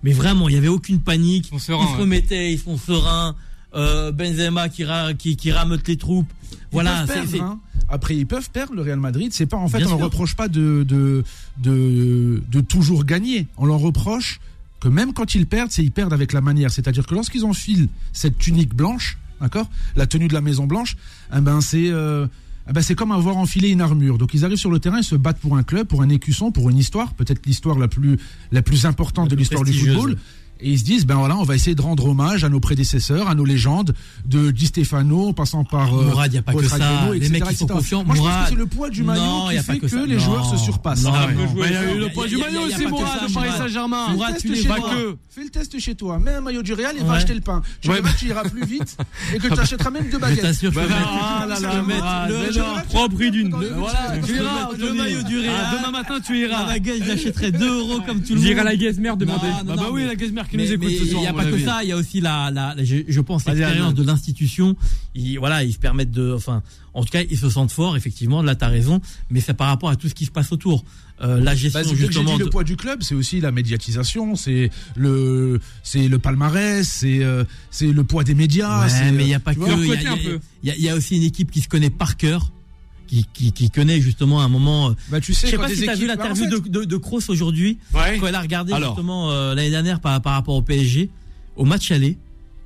Mais 0.04 0.12
vraiment, 0.12 0.47
il 0.49 0.56
y 0.56 0.58
avait 0.58 0.67
aucune 0.67 0.99
panique. 0.99 1.49
Ils 1.51 1.56
Ils 1.56 1.60
se 1.62 1.71
ouais. 1.71 1.78
remettaient, 1.97 2.54
ils 2.54 2.60
sont 2.60 2.78
sereins. 2.78 3.36
Euh, 3.73 4.12
Benzema 4.13 4.69
qui, 4.69 4.86
ra- 4.86 5.13
qui, 5.13 5.36
qui 5.36 5.51
rameute 5.51 5.86
les 5.89 5.97
troupes. 5.97 6.32
Ils 6.51 6.58
Voilà, 6.71 7.06
c'est- 7.08 7.39
hein. 7.41 7.60
Après, 7.89 8.15
ils 8.15 8.25
peuvent 8.25 8.49
perdre 8.49 8.73
le 8.73 8.82
Real 8.82 8.99
Madrid. 8.99 9.32
C'est 9.34 9.45
pas 9.47 9.58
en 9.58 9.67
fait, 9.67 9.80
Bien 9.80 9.88
on 9.88 9.89
leur 9.89 9.97
sûr. 9.99 10.06
reproche 10.06 10.36
pas 10.36 10.47
de 10.47 10.86
de, 10.88 11.23
de 11.62 12.41
de 12.49 12.62
toujours 12.62 13.04
gagner. 13.04 13.47
On 13.58 13.65
leur 13.65 13.80
reproche 13.80 14.39
que 14.85 14.89
même 14.89 15.13
quand 15.13 15.33
ils 15.33 15.47
perdent, 15.47 15.71
c'est 15.71 15.83
ils 15.83 15.91
perdent 15.91 16.13
avec 16.13 16.31
la 16.31 16.41
manière. 16.41 16.69
C'est-à-dire 16.69 17.07
que 17.07 17.15
lorsqu'ils 17.15 17.43
enfilent 17.43 17.87
cette 18.13 18.37
tunique 18.37 18.75
blanche, 18.75 19.17
d'accord, 19.41 19.67
la 19.95 20.05
tenue 20.05 20.27
de 20.27 20.33
la 20.35 20.41
Maison 20.41 20.67
Blanche, 20.67 20.95
eh 21.35 21.41
ben 21.41 21.59
c'est 21.59 21.89
euh, 21.89 22.27
eh 22.69 22.71
ben 22.71 22.81
c'est 22.83 22.93
comme 22.93 23.11
avoir 23.11 23.37
enfilé 23.37 23.69
une 23.69 23.81
armure. 23.81 24.19
Donc 24.19 24.35
ils 24.35 24.45
arrivent 24.45 24.59
sur 24.59 24.69
le 24.69 24.77
terrain, 24.77 24.99
ils 24.99 25.03
se 25.03 25.15
battent 25.15 25.39
pour 25.39 25.57
un 25.57 25.63
club, 25.63 25.87
pour 25.87 26.03
un 26.03 26.09
écusson, 26.09 26.51
pour 26.51 26.69
une 26.69 26.77
histoire, 26.77 27.15
peut-être 27.15 27.47
l'histoire 27.47 27.79
la 27.79 27.87
plus 27.87 28.19
la 28.51 28.61
plus 28.61 28.85
importante 28.85 29.25
La 29.25 29.31
de 29.31 29.35
l'histoire 29.37 29.63
du 29.63 29.73
football. 29.73 30.17
Et 30.61 30.71
ils 30.71 30.79
se 30.79 30.85
disent, 30.85 31.05
ben 31.05 31.15
voilà, 31.15 31.35
on 31.37 31.43
va 31.43 31.53
essayer 31.55 31.75
de 31.75 31.81
rendre 31.81 32.07
hommage 32.07 32.45
à 32.45 32.49
nos 32.49 32.61
prédécesseurs, 32.61 33.27
à 33.27 33.35
nos 33.35 33.43
légendes, 33.43 33.93
de 34.25 34.51
Di 34.51 34.67
Stefano, 34.67 35.27
en 35.27 35.33
passant 35.33 35.65
par 35.65 35.93
euh, 35.93 36.05
Mourad, 36.05 36.33
y 36.33 36.37
a 36.37 36.41
pas 36.41 36.53
que 36.53 36.63
ça. 36.65 36.77
Les 37.11 37.17
etc., 37.17 37.31
mecs, 37.31 37.43
ils 37.51 37.57
sont 37.57 37.67
confiants. 37.67 38.03
Moi, 38.05 38.15
je 38.15 38.21
pense 38.21 38.43
que 38.45 38.49
c'est 38.51 38.55
le 38.55 38.65
poids 38.65 38.89
du 38.89 39.03
maillot 39.03 39.21
Non, 39.21 39.51
y 39.51 39.57
qui 39.57 39.63
pas 39.65 39.73
fait 39.73 39.79
que 39.79 40.05
les 40.07 40.15
Non. 40.15 40.19
joueurs 40.21 40.49
se 40.49 40.57
surpassent. 40.57 41.03
Non, 41.03 41.11
Ah, 41.13 41.27
non. 41.29 41.43
peut 41.43 41.49
jouer. 41.51 41.61
Mais 41.61 41.67
il 41.67 41.73
y 41.73 41.75
a 41.75 41.93
eu 41.95 41.99
le 41.99 42.09
poids 42.09 42.27
du 42.27 42.37
maillot 42.37 42.61
aussi, 42.67 42.85
Mourad, 42.87 43.27
de 43.27 43.33
Paris. 43.33 43.49
Saint-Germain. 43.57 44.09
Mourad, 44.13 44.37
tu 44.37 44.55
chez 44.55 44.67
pas 44.69 44.79
que. 44.79 45.17
Fais 45.29 45.43
le 45.43 45.49
test 45.49 45.77
chez 45.77 45.95
toi. 45.95 46.17
Mets 46.19 46.31
un 46.35 46.41
maillot 46.41 46.63
du 46.63 46.73
Real 46.73 46.95
et 46.97 47.03
va 47.03 47.13
acheter 47.15 47.33
le 47.33 47.41
pain. 47.41 47.61
Tu 47.81 47.89
Ouais, 47.89 47.99
mais- 48.01 48.09
que 48.11 48.17
tu 48.17 48.27
iras 48.27 48.43
plus 48.43 48.65
vite 48.65 48.95
et 49.33 49.37
que 49.37 49.47
tu 49.53 49.59
achèteras 49.59 49.89
même 49.89 50.05
deux 50.05 50.11
Je 50.11 50.17
baguettes. 50.17 50.41
t'assure 50.41 50.71
Bah, 50.71 50.83
je 50.85 50.87
bah, 50.89 50.95
ah 51.05 51.45
là 51.49 51.55
je 51.59 51.61
vais 51.65 51.81
mettre 51.83 52.05
le- 53.09 53.15
prix 53.15 53.31
d'une. 53.31 53.49
Voilà, 53.49 54.13
tu 54.25 54.35
iras, 54.37 54.69
le 54.79 54.93
maillot 54.93 55.23
du 55.23 55.39
Real. 55.39 55.51
Ah, 55.53 55.75
demain 55.77 55.91
matin, 55.91 56.19
tu 56.25 56.33
La 56.33 56.47
iras. 56.47 56.65
baguette, 56.67 57.03
je 57.03 57.09
l'achèterai 57.09 57.51
2 57.51 57.79
euros 57.79 57.99
comme 58.05 58.21
tout 58.21 58.29
le 58.29 58.35
monde. 58.35 58.45
J'irai 58.45 58.61
à 58.61 58.63
la 58.63 58.75
Guesmer 58.77 59.11
demander. 59.17 59.47
Ah 59.59 59.63
bah 59.65 59.87
oui, 59.91 60.05
la 60.05 60.15
Gazmer 60.15 60.43
qui 60.49 60.58
Mais- 60.58 60.63
nous 60.65 60.71
écoutent 60.73 60.88
mais 60.89 60.97
ce 60.97 61.05
soir. 61.05 61.17
Il 61.17 61.21
n'y 61.21 61.27
a 61.27 61.34
pas 61.34 61.45
que 61.45 61.60
ça, 61.60 61.84
il 61.84 61.89
y 61.89 61.91
a 61.91 61.97
aussi 61.97 62.21
la, 62.21 62.51
la, 62.51 62.73
la- 62.75 62.84
je, 62.84 62.97
je 63.08 63.21
pense, 63.21 63.45
l'expérience 63.45 63.93
de 63.93 64.03
l'institution. 64.03 64.75
Ils, 65.13 65.38
voilà, 65.38 65.63
ils 65.63 65.73
se 65.73 65.79
permettent 65.79 66.12
de, 66.12 66.34
enfin, 66.34 66.62
en 66.93 67.03
tout 67.03 67.10
cas, 67.12 67.21
ils 67.29 67.38
se 67.38 67.49
sentent 67.49 67.71
forts, 67.71 67.95
effectivement. 67.97 68.41
Là, 68.41 68.55
t'as 68.55 68.67
raison, 68.67 69.01
mais 69.29 69.39
c'est 69.41 69.53
par 69.53 69.67
rapport 69.67 69.89
à 69.89 69.95
tout 69.95 70.08
ce 70.10 70.13
qui 70.15 70.25
se 70.25 70.31
passe 70.31 70.51
autour. 70.51 70.84
Euh, 71.21 71.39
la 71.39 71.55
gestion 71.55 71.79
Bah, 71.81 71.89
que 71.89 71.95
j'ai 71.95 72.08
justement. 72.08 72.34
dit 72.38 72.43
le 72.43 72.49
poids 72.49 72.65
du 72.65 72.75
club, 72.75 73.01
c'est 73.01 73.15
aussi 73.15 73.39
la 73.39 73.51
médiatisation, 73.53 74.36
c'est 74.36 74.69
le, 74.97 75.62
c'est 75.81 76.08
le 76.10 76.19
palmarès, 76.19 76.86
c'est, 76.88 77.23
euh, 77.23 77.45
c'est 77.71 77.88
le 77.88 78.03
poids 78.03 78.23
des 78.25 78.36
médias. 78.36 78.81
Ouais, 78.86 79.12
mais 79.13 79.25
il 79.27 79.34
a 79.34 79.39
pas 79.39 79.55
que. 79.55 79.60
y, 79.62 79.63
a- 79.63 79.75
y 79.75 80.39
il 80.63 80.67
y 80.67 80.71
a- 80.71 80.75
il 80.75 80.84
y 80.84 80.89
a 80.89 80.95
aussi 80.95 81.15
une 81.15 81.23
équipe 81.23 81.51
qui 81.51 81.62
se 81.62 81.69
connaît 81.69 81.89
par 81.89 82.17
cœur, 82.17 82.51
qui, 83.07 83.25
qui, 83.33 83.51
qui 83.51 83.69
connaît 83.69 84.01
justement 84.01 84.41
un 84.41 84.47
moment. 84.49 84.89
euh, 84.89 84.93
Bah, 85.09 85.19
tu 85.21 85.33
Je 85.33 85.37
sais, 85.39 85.57
pas 85.57 85.67
si 85.69 85.81
tu 85.81 85.89
as 85.89 85.95
vu 85.95 86.07
bah, 86.07 86.15
l'interview 86.15 86.45
fait, 86.45 86.49
de, 86.49 86.79
de, 86.79 86.83
de 86.85 86.97
Kroos 86.97 87.29
aujourd'hui, 87.29 87.77
Ouais. 87.93 88.17
quand 88.19 88.27
elle 88.27 88.35
a 88.35 88.41
regardé 88.41 88.73
Alors. 88.73 88.91
justement 88.93 89.31
euh, 89.31 89.53
l'année 89.55 89.69
dernière 89.69 89.99
par, 89.99 90.21
par 90.21 90.33
rapport 90.33 90.55
au 90.55 90.61
PSG, 90.61 91.09
au 91.55 91.65
match 91.65 91.91
aller. 91.91 92.17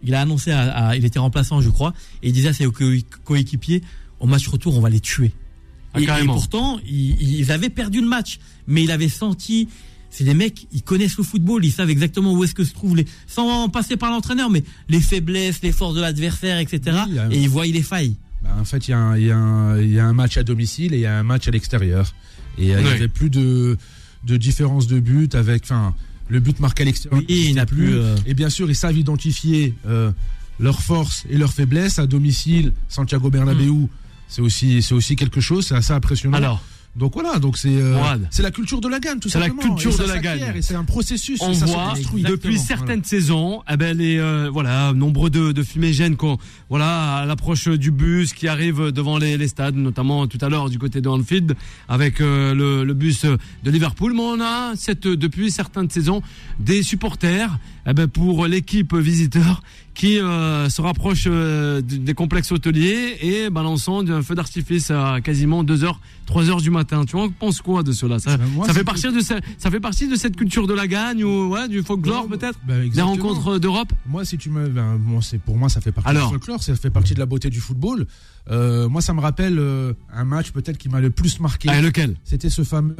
Il 0.04 0.16
a 0.16 0.22
annoncé, 0.22 0.52
à, 0.52 0.70
à- 0.88 0.96
il 0.96 1.04
était 1.04 1.20
remplaçant, 1.20 1.60
je 1.62 1.70
crois, 1.70 1.94
et 2.24 2.28
il 2.30 2.34
disait 2.34 2.50
à 2.50 2.54
ses 2.54 2.66
co- 2.68 2.86
coéquipiers 3.26 3.82
au 4.22 4.28
match 4.28 4.48
retour, 4.48 4.78
on 4.78 4.82
va 4.82 4.90
les 4.90 5.00
tuer. 5.02 5.32
Ah, 5.94 6.00
et, 6.22 6.26
pourtant, 6.26 6.80
ils, 6.88 7.40
ils 7.40 7.52
avaient 7.52 7.70
perdu 7.70 8.00
le 8.00 8.08
match, 8.08 8.40
mais 8.68 8.84
il 8.84 8.92
avait 8.92 9.10
senti. 9.10 9.68
C'est 10.12 10.24
des 10.24 10.34
mecs, 10.34 10.68
ils 10.72 10.82
connaissent 10.84 11.18
le 11.18 11.24
football, 11.24 11.64
ils 11.66 11.72
savent 11.72 11.90
exactement 11.90 12.34
où 12.34 12.44
est-ce 12.44 12.54
que 12.56 12.64
se 12.64 12.74
trouvent 12.74 12.96
les, 12.96 13.06
sans 13.28 13.70
passer 13.70 13.96
par 13.98 14.10
l'entraîneur, 14.10 14.50
mais 14.50 14.64
les 14.88 15.02
faiblesses, 15.02 15.62
les 15.62 15.72
forces 15.72 15.94
de 15.96 16.02
l'adversaire, 16.02 16.58
etc. 16.60 16.98
Oui, 17.10 17.18
et 17.36 17.42
ils 17.42 17.50
voient 17.50 17.66
les 17.66 17.84
failles. 17.84 18.16
Bah, 18.44 18.50
en 18.60 18.66
fait, 18.66 18.88
il 18.88 18.92
y, 18.92 18.94
a 18.94 19.00
un- 19.00 19.18
il 19.18 19.24
y, 19.24 19.94
y 19.94 20.00
a 20.00 20.06
un 20.06 20.14
match 20.14 20.38
à 20.38 20.44
domicile 20.44 20.94
et 20.94 20.98
il 20.98 21.02
y 21.02 21.06
a 21.06 21.18
un 21.20 21.24
match 21.24 21.48
à 21.48 21.52
l'extérieur. 21.52 22.14
Et 22.58 22.74
euh, 22.74 22.80
il 22.80 22.84
Oui. 22.86 22.90
n'y 22.92 22.96
avait 22.98 23.08
plus 23.08 23.30
de, 23.30 23.78
de 24.26 24.38
différence 24.38 24.88
de 24.88 25.00
but 25.00 25.36
avec, 25.36 25.64
enfin, 25.64 25.94
le 26.30 26.40
but 26.40 26.60
marqué 26.60 26.84
à 26.84 26.86
l'extérieur. 26.86 27.22
Oui, 27.28 27.46
il 27.50 27.56
n'a 27.56 27.66
plus, 27.66 27.96
euh, 27.96 28.16
Et 28.26 28.34
bien 28.34 28.50
sûr, 28.50 28.70
ils 28.70 28.76
savent 28.76 28.98
identifier 28.98 29.74
euh, 29.88 30.12
leurs 30.60 30.82
forces 30.82 31.26
et 31.30 31.38
leurs 31.38 31.54
faiblesses 31.54 32.00
à 32.00 32.08
domicile. 32.08 32.74
Santiago 32.88 33.30
Bernabéu, 33.30 33.88
c'est 34.28 34.42
aussi, 34.42 34.82
c'est 34.82 34.94
aussi 34.94 35.16
quelque 35.16 35.42
chose. 35.42 35.68
C'est 35.68 35.76
assez 35.76 35.94
impressionnant. 35.94 36.38
Alors, 36.38 36.62
donc 36.96 37.14
voilà, 37.14 37.40
donc 37.40 37.58
c'est, 37.58 37.70
euh, 37.70 37.98
c'est 38.30 38.42
la 38.42 38.52
culture 38.52 38.82
de 38.82 38.88
la 38.90 39.00
gagne, 39.00 39.20
tout 39.20 39.30
C'est 39.30 39.40
la 39.40 39.48
simplement. 39.48 39.76
culture 39.76 39.92
Et 39.92 39.98
ça 39.98 40.04
de 40.04 40.08
la 40.10 40.18
gagne. 40.20 40.54
Et 40.56 40.62
c'est 40.62 40.76
un 40.76 40.84
processus. 40.84 41.40
on 41.42 41.54
ça 41.54 41.66
voit 41.66 41.94
depuis 42.14 42.58
certaines 42.60 43.04
saisons, 43.04 43.62
eh 43.72 43.78
ben 43.78 43.98
les 43.98 44.18
euh, 44.18 44.50
voilà 44.52 44.92
nombreux 44.94 45.30
de, 45.30 45.52
de 45.52 45.64
fumigènes 45.64 46.18
qu'on 46.18 46.38
voilà 46.70 47.18
à 47.18 47.26
l'approche 47.26 47.68
du 47.70 47.92
bus 47.92 48.34
qui 48.34 48.48
arrive 48.48 48.92
devant 48.92 49.18
les, 49.18 49.38
les 49.38 49.48
stades, 49.48 49.76
notamment 49.76 50.28
tout 50.28 50.40
à 50.42 50.50
l'heure 50.50 50.70
du 50.70 50.80
côté 50.80 51.00
de 51.00 51.08
Anfield 51.08 51.56
avec 51.88 52.20
euh, 52.22 52.54
le, 52.54 52.84
le 52.84 52.94
bus 52.94 53.24
de 53.24 53.72
Liverpool. 53.72 54.14
Mais 54.14 54.22
on 54.22 54.42
a 54.42 54.74
cette 54.76 55.08
depuis 55.08 55.52
certaines 55.52 55.90
saisons 55.90 56.22
des 56.60 56.84
supporters 56.84 57.58
eh 57.90 57.94
ben 57.94 58.08
pour 58.08 58.46
l'équipe 58.46 58.94
visiteur 58.96 59.62
qui 59.96 60.18
euh, 60.20 60.70
se 60.70 60.82
rapproche 60.82 61.26
euh, 61.28 61.82
des 61.82 62.14
complexes 62.14 62.52
hôteliers 62.54 63.18
et 63.22 63.50
balançant 63.50 64.02
d'un 64.02 64.22
feu 64.22 64.34
d'artifice 64.34 64.92
à 64.92 65.20
quasiment 65.22 65.62
2 65.64 65.84
heures, 65.84 66.00
3 66.26 66.50
heures 66.50 66.62
du 66.62 66.70
matin. 66.70 67.04
Tu 67.06 67.18
en 67.18 67.28
penses 67.30 67.62
quoi 67.62 67.84
de 67.84 67.92
cela? 67.92 68.18
Ça, 68.20 68.38
Ben, 68.38 68.46
moi, 68.56 68.66
ça 68.66 68.74
fait 68.74 68.86
partie 68.86 69.12
de 69.12 69.20
ce- 69.20 69.34
ça 69.58 69.70
fait 69.70 69.82
partie 69.82 70.08
de 70.08 70.16
cette 70.16 70.38
culture 70.38 70.68
de 70.68 70.74
la 70.74 70.88
gagne 70.88 71.24
ou 71.26 71.50
ouais, 71.50 71.68
du 71.68 71.82
folklore 71.82 72.30
Ouais, 72.30 72.38
peut-être? 72.38 72.58
bah, 72.66 72.76
des 72.80 73.02
rencontres 73.02 73.60
d'Europe? 73.60 73.92
Moi, 74.06 74.24
si 74.24 74.38
tu 74.38 74.50
me, 74.50 74.70
ben, 74.70 74.98
pour 75.46 75.58
moi, 75.58 75.68
ça 75.68 75.82
fait 75.82 75.92
partie 75.92 76.10
Alors? 76.10 76.28
du 76.28 76.34
folklore, 76.36 76.64
ça 76.64 76.74
fait 76.78 76.90
partie 76.92 77.14
de 77.14 77.20
la 77.20 77.26
beauté 77.26 77.50
du 77.50 77.60
football. 77.60 78.06
Euh, 78.52 78.88
moi, 78.88 79.02
ça 79.02 79.14
me 79.14 79.20
rappelle 79.20 79.62
un 80.14 80.24
match 80.24 80.52
peut-être 80.52 80.78
qui 80.78 80.88
m'a 80.88 81.02
le 81.02 81.10
plus 81.10 81.42
marqué. 81.42 81.68
ah, 81.70 81.82
Lequel? 81.82 82.16
C'était 82.24 82.50
ce 82.50 82.64
fameux 82.64 82.96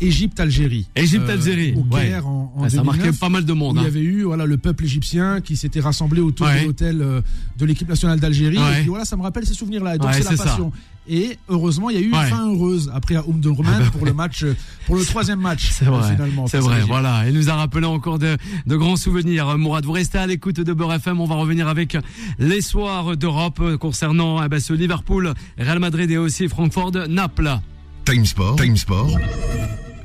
Égypte-Algérie. 0.00 0.88
Égypte-Algérie, 0.96 1.74
ouais. 1.92 2.14
En, 2.24 2.52
en 2.56 2.68
Ça 2.68 2.78
2009, 2.82 3.18
pas 3.20 3.28
mal 3.28 3.44
de 3.44 3.49
monde. 3.52 3.76
il 3.76 3.82
y 3.82 3.84
hein. 3.84 3.88
avait 3.88 4.00
eu 4.00 4.22
voilà 4.24 4.46
le 4.46 4.56
peuple 4.56 4.84
égyptien 4.84 5.40
qui 5.40 5.56
s'était 5.56 5.80
rassemblé 5.80 6.20
autour 6.20 6.46
Ouais. 6.46 6.60
de 6.62 6.66
l'hôtel 6.66 7.00
euh, 7.02 7.20
de 7.58 7.64
l'équipe 7.66 7.88
nationale 7.88 8.18
d'Algérie. 8.20 8.58
Ouais. 8.58 8.72
Et 8.78 8.80
puis 8.80 8.88
voilà, 8.88 9.04
ça 9.04 9.16
me 9.16 9.22
rappelle 9.22 9.46
ces 9.46 9.54
souvenirs-là. 9.54 9.94
Et 9.94 9.98
Donc 9.98 10.08
Ouais, 10.08 10.14
c'est 10.22 10.30
la 10.30 10.36
ça. 10.36 10.44
passion. 10.44 10.72
Et 11.08 11.38
heureusement, 11.48 11.90
il 11.90 11.96
y 11.96 11.98
a 11.98 12.02
eu 12.02 12.12
Ouais. 12.12 12.18
une 12.24 12.26
fin 12.36 12.46
heureuse 12.48 12.90
après 12.94 13.16
à 13.16 13.26
Omdurman 13.26 13.72
Ah 13.74 13.80
bah 13.80 13.90
pour 13.90 14.04
le 14.06 14.12
match, 14.12 14.44
euh, 14.44 14.54
pour 14.86 14.96
le 14.96 15.04
troisième 15.04 15.40
match. 15.40 15.70
C'est 15.72 15.86
euh, 15.86 15.90
vrai, 15.90 16.12
finalement. 16.12 16.46
c'est 16.46 16.58
vrai. 16.58 16.82
Voilà, 16.86 17.26
il 17.28 17.34
nous 17.34 17.48
a 17.50 17.54
rappelé 17.54 17.86
encore 17.86 18.18
de, 18.18 18.36
de 18.66 18.76
grands 18.76 18.96
souvenirs. 18.96 19.56
Mourad, 19.58 19.84
vous 19.84 19.92
restez 19.92 20.18
à 20.18 20.26
l'écoute 20.26 20.60
de 20.60 20.72
Beurre 20.72 20.94
FM. 20.94 21.20
On 21.20 21.26
va 21.26 21.34
revenir 21.36 21.66
avec 21.68 21.96
les 22.38 22.60
soirs 22.60 23.16
d'Europe 23.16 23.76
concernant 23.80 24.42
eh 24.44 24.48
ben, 24.48 24.60
ce 24.60 24.72
Liverpool, 24.72 25.32
Real 25.58 25.78
Madrid 25.80 26.10
et 26.10 26.18
aussi 26.18 26.48
Francfort, 26.48 26.92
Naples. 27.08 27.58
Time 28.04 28.24
Sport, 28.26 28.56
Time 28.56 28.76
Sport 28.76 29.18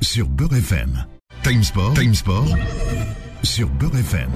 sur 0.00 0.28
Beurre 0.28 0.54
FM. 0.56 1.04
Time 1.42 1.62
Sport, 1.62 1.94
Time 1.94 2.14
Sport 2.14 2.56
sur 3.42 3.68
Beurre 3.68 3.96
FM. 3.96 4.30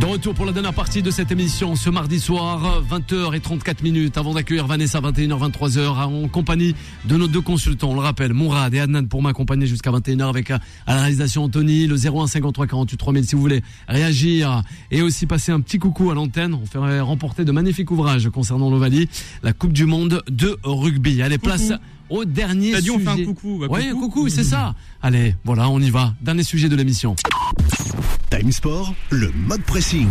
De 0.00 0.06
retour 0.06 0.34
pour 0.34 0.44
la 0.44 0.50
dernière 0.50 0.74
partie 0.74 1.02
de 1.02 1.10
cette 1.12 1.30
émission 1.30 1.76
ce 1.76 1.88
mardi 1.88 2.18
soir, 2.18 2.82
20h34 2.90 3.82
minutes 3.84 4.18
avant 4.18 4.34
d'accueillir 4.34 4.66
Vanessa 4.66 5.00
21h 5.00 5.52
23h 5.52 5.86
en 5.88 6.26
compagnie 6.26 6.74
de 7.04 7.16
nos 7.16 7.28
deux 7.28 7.40
consultants. 7.40 7.90
On 7.90 7.94
le 7.94 8.00
rappelle, 8.00 8.34
Mourad 8.34 8.74
et 8.74 8.80
Adnan 8.80 9.06
pour 9.06 9.22
m'accompagner 9.22 9.66
jusqu'à 9.68 9.92
21h 9.92 10.28
avec 10.28 10.50
euh, 10.50 10.58
à 10.88 10.94
la 10.96 11.02
réalisation 11.02 11.44
Anthony, 11.44 11.86
le 11.86 11.94
01 11.94 12.26
53 12.26 12.66
48 12.66 12.96
3000 12.96 13.24
si 13.24 13.34
vous 13.36 13.40
voulez 13.40 13.62
réagir 13.86 14.62
et 14.90 15.00
aussi 15.00 15.26
passer 15.26 15.52
un 15.52 15.60
petit 15.60 15.78
coucou 15.78 16.10
à 16.10 16.14
l'antenne. 16.14 16.54
On 16.54 16.66
ferait 16.66 16.98
remporter 17.00 17.44
de 17.44 17.52
magnifiques 17.52 17.92
ouvrages 17.92 18.28
concernant 18.30 18.70
l'Ovalie, 18.70 19.08
la 19.44 19.52
Coupe 19.52 19.72
du 19.72 19.86
Monde 19.86 20.22
de 20.28 20.58
rugby. 20.64 21.22
Allez, 21.22 21.38
place 21.38 21.72
au 22.10 22.24
dernier 22.24 22.72
T'as 22.72 22.80
dit 22.80 22.90
on 22.90 22.98
sujet. 22.98 23.14
fait 23.14 23.22
un 23.22 23.24
coucou. 23.26 23.58
bah, 23.60 23.66
Ouais, 23.70 23.90
coucou, 23.92 24.28
c'est 24.28 24.44
ça. 24.44 24.74
Allez, 25.02 25.36
voilà, 25.44 25.68
on 25.68 25.78
y 25.78 25.90
va. 25.90 26.14
Dernier 26.20 26.42
sujet 26.42 26.68
de 26.68 26.74
l'émission. 26.74 27.14
Time 28.36 28.50
Sport, 28.52 28.94
le 29.10 29.30
mode 29.46 29.62
pressing. 29.62 30.08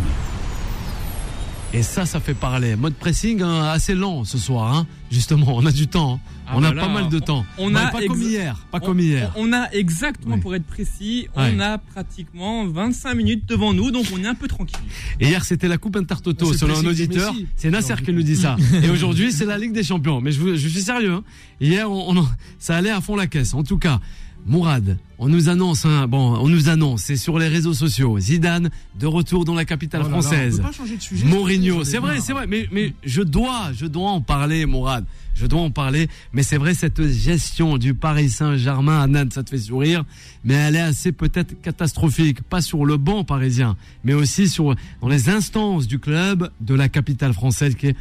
Et 1.73 1.81
ça, 1.81 2.05
ça 2.05 2.19
fait 2.19 2.35
parler. 2.35 2.75
Mode 2.75 2.93
pressing 2.93 3.41
hein, 3.41 3.63
assez 3.71 3.95
lent 3.95 4.23
ce 4.25 4.37
soir, 4.37 4.75
hein. 4.75 4.87
Justement, 5.11 5.55
on 5.57 5.65
a 5.65 5.71
du 5.71 5.87
temps. 5.87 6.15
hein. 6.23 6.29
Ah 6.47 6.51
on 6.55 6.63
a 6.63 6.71
bah 6.71 6.81
pas 6.81 6.87
là, 6.87 6.93
mal 6.93 7.09
de 7.09 7.17
on- 7.17 7.19
temps. 7.21 7.45
on 7.57 7.73
a 7.73 7.87
pas 7.87 8.05
comme 8.05 8.21
hier, 8.21 8.57
pas 8.71 8.79
On- 8.81 8.85
comme 8.85 8.99
hier. 8.99 9.31
On, 9.37 9.51
a 9.53 9.69
exactement, 9.71 10.35
Oui. 10.35 10.41
pour 10.41 10.53
être 10.55 10.65
précis, 10.65 11.27
Ouais. 11.35 11.51
on 11.55 11.59
a 11.59 11.77
pratiquement 11.77 12.65
25 12.67 13.15
minutes 13.15 13.45
devant 13.47 13.73
nous, 13.73 13.91
donc 13.91 14.05
on 14.13 14.21
est 14.23 14.27
un 14.27 14.35
peu 14.35 14.47
tranquille. 14.47 14.77
Et 15.19 15.27
hier, 15.29 15.43
c'était 15.45 15.67
la 15.67 15.77
Coupe 15.77 15.95
Intertoto, 15.95 16.51
C'est 16.51 16.59
selon 16.59 16.77
un 16.77 16.85
auditeur. 16.85 17.33
C'est 17.55 17.69
Nasser 17.71 17.95
qui 18.05 18.11
nous 18.13 18.23
dit 18.23 18.35
ça. 18.35 18.55
Et 18.83 18.89
aujourd'hui, 18.89 19.31
c'est 19.31 19.45
la 19.45 19.57
Ligue 19.57 19.71
des 19.73 19.83
Champions. 19.83 20.21
Mais 20.21 20.31
je, 20.31 20.39
vous- 20.39 20.55
je 20.55 20.67
suis 20.67 20.81
sérieux. 20.81 21.13
hein. 21.13 21.23
Hier, 21.61 21.89
on, 21.89 22.17
on- 22.17 22.27
ça 22.59 22.75
allait 22.75 22.91
à 22.91 23.01
fond 23.01 23.15
la 23.15 23.27
caisse. 23.27 23.53
En 23.53 23.63
tout 23.63 23.77
cas, 23.77 23.99
Mourad, 24.45 24.97
on 25.19 25.29
nous 25.29 25.47
annonce, 25.47 25.85
hein, 25.85 26.05
bon, 26.07 26.35
on 26.37 26.49
nous 26.49 26.67
annonce, 26.67 27.03
c'est 27.03 27.15
sur 27.15 27.39
les 27.39 27.47
réseaux 27.47 27.73
sociaux. 27.73 28.19
Zidane 28.19 28.69
de 28.99 29.07
retour 29.07 29.45
dans 29.45 29.53
la 29.53 29.63
capitale 29.63 30.01
Oh 30.03 30.09
là 30.09 30.15
là, 30.15 30.21
française. 30.21 30.55
on 30.55 30.57
peut 30.57 30.63
pas 30.63 30.71
changer 30.73 30.97
de 30.97 31.01
sujet, 31.01 31.25
Mourinho, 31.25 31.83
c'est 31.83 31.97
vrai, 31.97 32.19
c'est 32.19 32.33
vrai, 32.33 32.45
mais, 32.47 32.67
mais 32.71 32.93
je 33.03 33.21
dois, 33.21 33.71
je 33.73 33.85
dois 33.85 34.09
en 34.09 34.21
parler, 34.21 34.65
Mourad. 34.65 35.05
Je 35.35 35.47
dois 35.47 35.61
en 35.61 35.71
parler, 35.71 36.09
mais 36.31 36.43
c'est 36.43 36.57
vrai, 36.57 36.75
cette 36.75 37.01
gestion 37.07 37.77
du 37.79 37.95
Paris 37.95 38.29
Saint-Germain 38.29 39.01
à 39.01 39.07
Nantes, 39.07 39.33
ça 39.33 39.43
te 39.43 39.49
fait 39.49 39.57
sourire, 39.57 40.03
mais 40.43 40.53
elle 40.53 40.75
est 40.75 40.81
assez 40.81 41.11
peut-être 41.11 41.59
catastrophique, 41.61 42.43
pas 42.43 42.61
sur 42.61 42.85
le 42.85 42.97
banc 42.97 43.23
parisien, 43.23 43.75
mais 44.03 44.13
aussi 44.13 44.47
sur, 44.47 44.75
dans 45.01 45.07
les 45.07 45.29
instances 45.29 45.87
du 45.87 45.97
club 45.97 46.51
de 46.61 46.75
la 46.75 46.87
capitale 46.87 47.33
française, 47.33 47.73
qui 47.75 47.87
est 47.87 47.95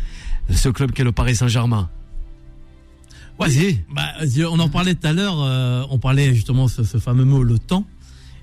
ce 0.50 0.68
club 0.68 0.92
qui 0.92 1.00
est 1.00 1.04
le 1.04 1.12
Paris 1.12 1.36
Saint-Germain. 1.36 1.88
Vas-y. 3.38 3.80
Bah, 3.94 4.12
je- 4.24 4.42
on 4.44 4.58
en 4.58 4.68
parlait 4.68 4.94
tout 4.94 5.06
à 5.06 5.12
l'heure, 5.12 5.36
euh, 5.40 5.84
on 5.90 5.98
parlait 5.98 6.34
justement 6.34 6.68
ce, 6.68 6.84
ce 6.84 6.98
fameux 6.98 7.24
mot, 7.24 7.42
le 7.42 7.58
temps. 7.58 7.86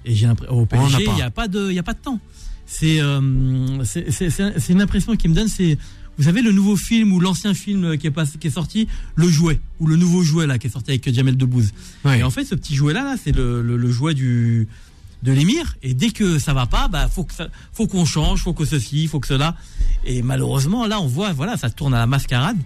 Et 0.06 0.15
j'ai 0.15 0.28
l'impression, 0.28 0.56
au 0.56 0.65
PSG, 0.65 0.97
il 1.12 1.15
n'y 1.15 1.21
a 1.21 1.30
pas 1.32 1.47
de, 1.47 1.71
y 1.71 1.80
a 1.80 1.84
pas 1.84 1.93
de 1.93 1.99
temps. 1.99 2.19
C'est, 2.65 3.02
euh, 3.02 3.84
c'est, 3.84 4.12
c'est, 4.12 4.30
c'est- 4.30 4.60
c'est 4.60 4.73
une 4.73 4.82
impression 4.82 5.15
qui 5.15 5.28
me 5.28 5.34
donne, 5.34 5.47
c'est, 5.47 5.78
vous 6.17 6.23
savez, 6.25 6.41
le 6.41 6.52
nouveau 6.52 6.75
film 6.75 7.13
ou 7.13 7.19
l'ancien 7.19 7.54
film 7.54 7.97
qui 7.97 8.08
est, 8.08 8.12
pas, 8.12 8.25
qui 8.25 8.47
est 8.47 8.52
sorti, 8.52 8.88
le 9.15 9.28
jouet 9.30 9.60
ou 9.80 9.88
le 9.88 9.95
nouveau 9.95 10.21
jouet 10.23 10.45
là 10.47 10.58
qui 10.58 10.67
est 10.67 10.69
sorti 10.69 10.91
avec 10.91 11.13
Jamel 11.13 11.38
Debbouze. 11.38 11.71
Ouais. 12.06 12.19
Et 12.19 12.23
en 12.23 12.30
fait, 12.30 12.45
ce 12.45 12.56
petit 12.56 12.75
jouet 12.75 12.93
là, 12.93 13.04
là, 13.04 13.15
c'est 13.21 13.36
le, 13.36 13.62
le, 13.62 13.78
le 13.78 13.91
jouet 13.91 14.13
du 14.13 14.67
de 15.21 15.32
l'émir. 15.34 15.75
Et 15.84 15.93
dès 15.93 16.12
que 16.12 16.39
ça 16.39 16.54
va 16.54 16.65
pas, 16.65 16.88
bah 16.88 17.10
faut 17.10 17.25
que 17.25 17.34
ça, 17.34 17.49
faut 17.73 17.88
qu'on 17.88 18.06
change, 18.06 18.41
faut 18.43 18.54
que 18.54 18.63
ceci, 18.65 19.08
faut 19.08 19.19
que 19.19 19.28
cela. 19.28 19.56
Et 20.06 20.21
malheureusement, 20.21 20.86
là, 20.88 21.02
on 21.02 21.08
voit, 21.08 21.34
voilà, 21.34 21.58
ça 21.58 21.69
tourne 21.69 21.93
à 21.93 21.97
la 21.99 22.08
mascarade. 22.08 22.58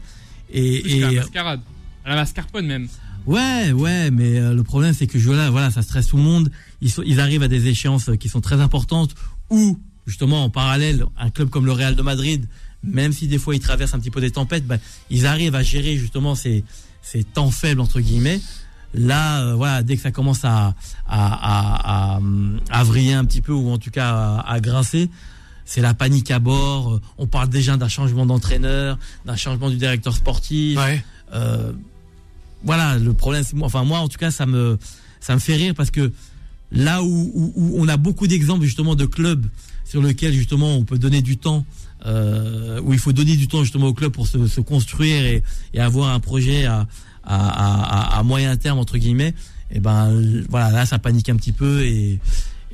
Et 0.52 1.00
la 1.00 1.08
mascarade. 1.22 1.62
À 2.06 2.10
la 2.10 2.16
mascarpone 2.16 2.66
même. 2.66 2.88
Ouais, 3.26 3.72
ouais, 3.72 4.12
mais 4.12 4.38
euh, 4.38 4.54
le 4.54 4.64
problème 4.64 4.94
c'est 4.94 5.08
que 5.08 5.18
je 5.18 5.32
là, 5.32 5.50
voilà, 5.50 5.72
ça 5.72 5.82
stresse 5.82 6.08
tout 6.08 6.18
le 6.18 6.24
monde. 6.24 6.52
Ils, 6.82 6.92
sont, 6.92 7.04
ils 7.06 7.20
arrivent 7.20 7.44
à 7.44 7.48
des 7.48 7.68
échéances 7.68 8.10
qui 8.20 8.28
sont 8.28 8.42
très 8.42 8.60
importantes 8.60 9.16
où 9.50 9.80
justement 10.06 10.44
en 10.44 10.50
parallèle, 10.50 11.06
un 11.18 11.30
club 11.30 11.50
comme 11.50 11.66
le 11.66 11.72
Real 11.72 11.96
de 11.96 12.02
Madrid, 12.02 12.46
même 12.84 13.14
si 13.14 13.28
des 13.28 13.38
fois 13.38 13.56
ils 13.56 13.62
traversent 13.62 13.94
un 13.94 14.00
petit 14.00 14.12
peu 14.12 14.20
des 14.20 14.32
tempêtes, 14.32 14.68
bah, 14.68 14.78
ils 15.10 15.26
arrivent 15.26 15.56
à 15.56 15.64
gérer 15.64 15.96
justement 15.96 16.36
ces, 16.36 16.66
ces 17.02 17.24
temps 17.24 17.52
faibles 17.52 17.80
entre 17.80 18.02
guillemets. 18.02 18.42
Là, 18.94 19.42
euh, 19.42 19.56
voilà, 19.56 19.82
dès 19.84 19.96
que 19.96 20.02
ça 20.02 20.12
commence 20.12 20.44
à 20.44 20.76
à, 21.08 22.16
à, 22.18 22.18
à, 22.18 22.20
à 22.70 22.84
vriller 22.84 23.14
un 23.14 23.24
petit 23.24 23.42
peu 23.42 23.54
ou 23.54 23.70
en 23.72 23.78
tout 23.78 23.92
cas 23.92 24.10
à, 24.10 24.52
à 24.52 24.60
grincer, 24.60 25.10
c'est 25.64 25.82
la 25.82 25.94
panique 25.94 26.30
à 26.30 26.40
bord. 26.40 27.00
On 27.18 27.26
parle 27.26 27.48
déjà 27.48 27.78
d'un 27.78 27.88
changement 27.88 28.26
d'entraîneur, 28.26 29.00
d'un 29.26 29.38
changement 29.38 29.70
du 29.70 29.78
directeur 29.78 30.14
sportif. 30.14 30.78
Ouais. 30.78 31.04
Euh, 31.34 31.72
voilà, 32.64 32.98
le 32.98 33.14
problème, 33.14 33.44
c'est 33.44 33.56
moi, 33.56 33.68
enfin 33.68 33.84
moi 33.84 34.00
en 34.00 34.08
tout 34.08 34.18
cas, 34.18 34.32
ça 34.32 34.46
me, 34.46 34.78
ça 35.20 35.34
me 35.36 35.40
fait 35.40 35.56
rire 35.56 35.74
parce 35.76 35.92
que 35.92 36.12
là 36.72 37.04
où, 37.04 37.32
où- 37.34 37.54
où 37.56 37.76
on 37.82 37.88
a 37.88 37.98
beaucoup 37.98 38.28
d'exemples 38.28 38.64
justement 38.66 38.96
de 38.96 39.06
clubs 39.06 39.46
sur 39.86 40.02
lesquels 40.02 40.34
justement 40.34 40.76
on 40.76 40.84
peut 40.86 40.98
donner 40.98 41.22
du 41.22 41.38
temps, 41.38 41.66
euh, 42.06 42.82
où 42.82 42.94
il 42.94 43.00
faut 43.00 43.14
donner 43.14 43.36
du 43.36 43.48
temps 43.48 43.64
justement 43.64 43.88
au 43.88 43.94
club 43.94 44.12
pour 44.12 44.28
se, 44.28 44.48
se 44.48 44.62
construire 44.62 45.24
et, 45.26 45.44
et 45.74 45.80
avoir 45.80 46.10
un 46.14 46.20
projet 46.20 46.66
à, 46.66 46.88
à, 47.24 48.16
à, 48.16 48.20
à 48.20 48.24
moyen 48.24 48.56
terme 48.58 48.80
entre 48.80 48.98
guillemets. 48.98 49.34
Et 49.72 49.80
ben 49.80 50.44
voilà, 50.50 50.72
là 50.72 50.86
ça 50.86 51.00
panique 51.00 51.30
un 51.30 51.36
petit 51.36 51.52
peu 51.52 51.82
et, 51.84 52.20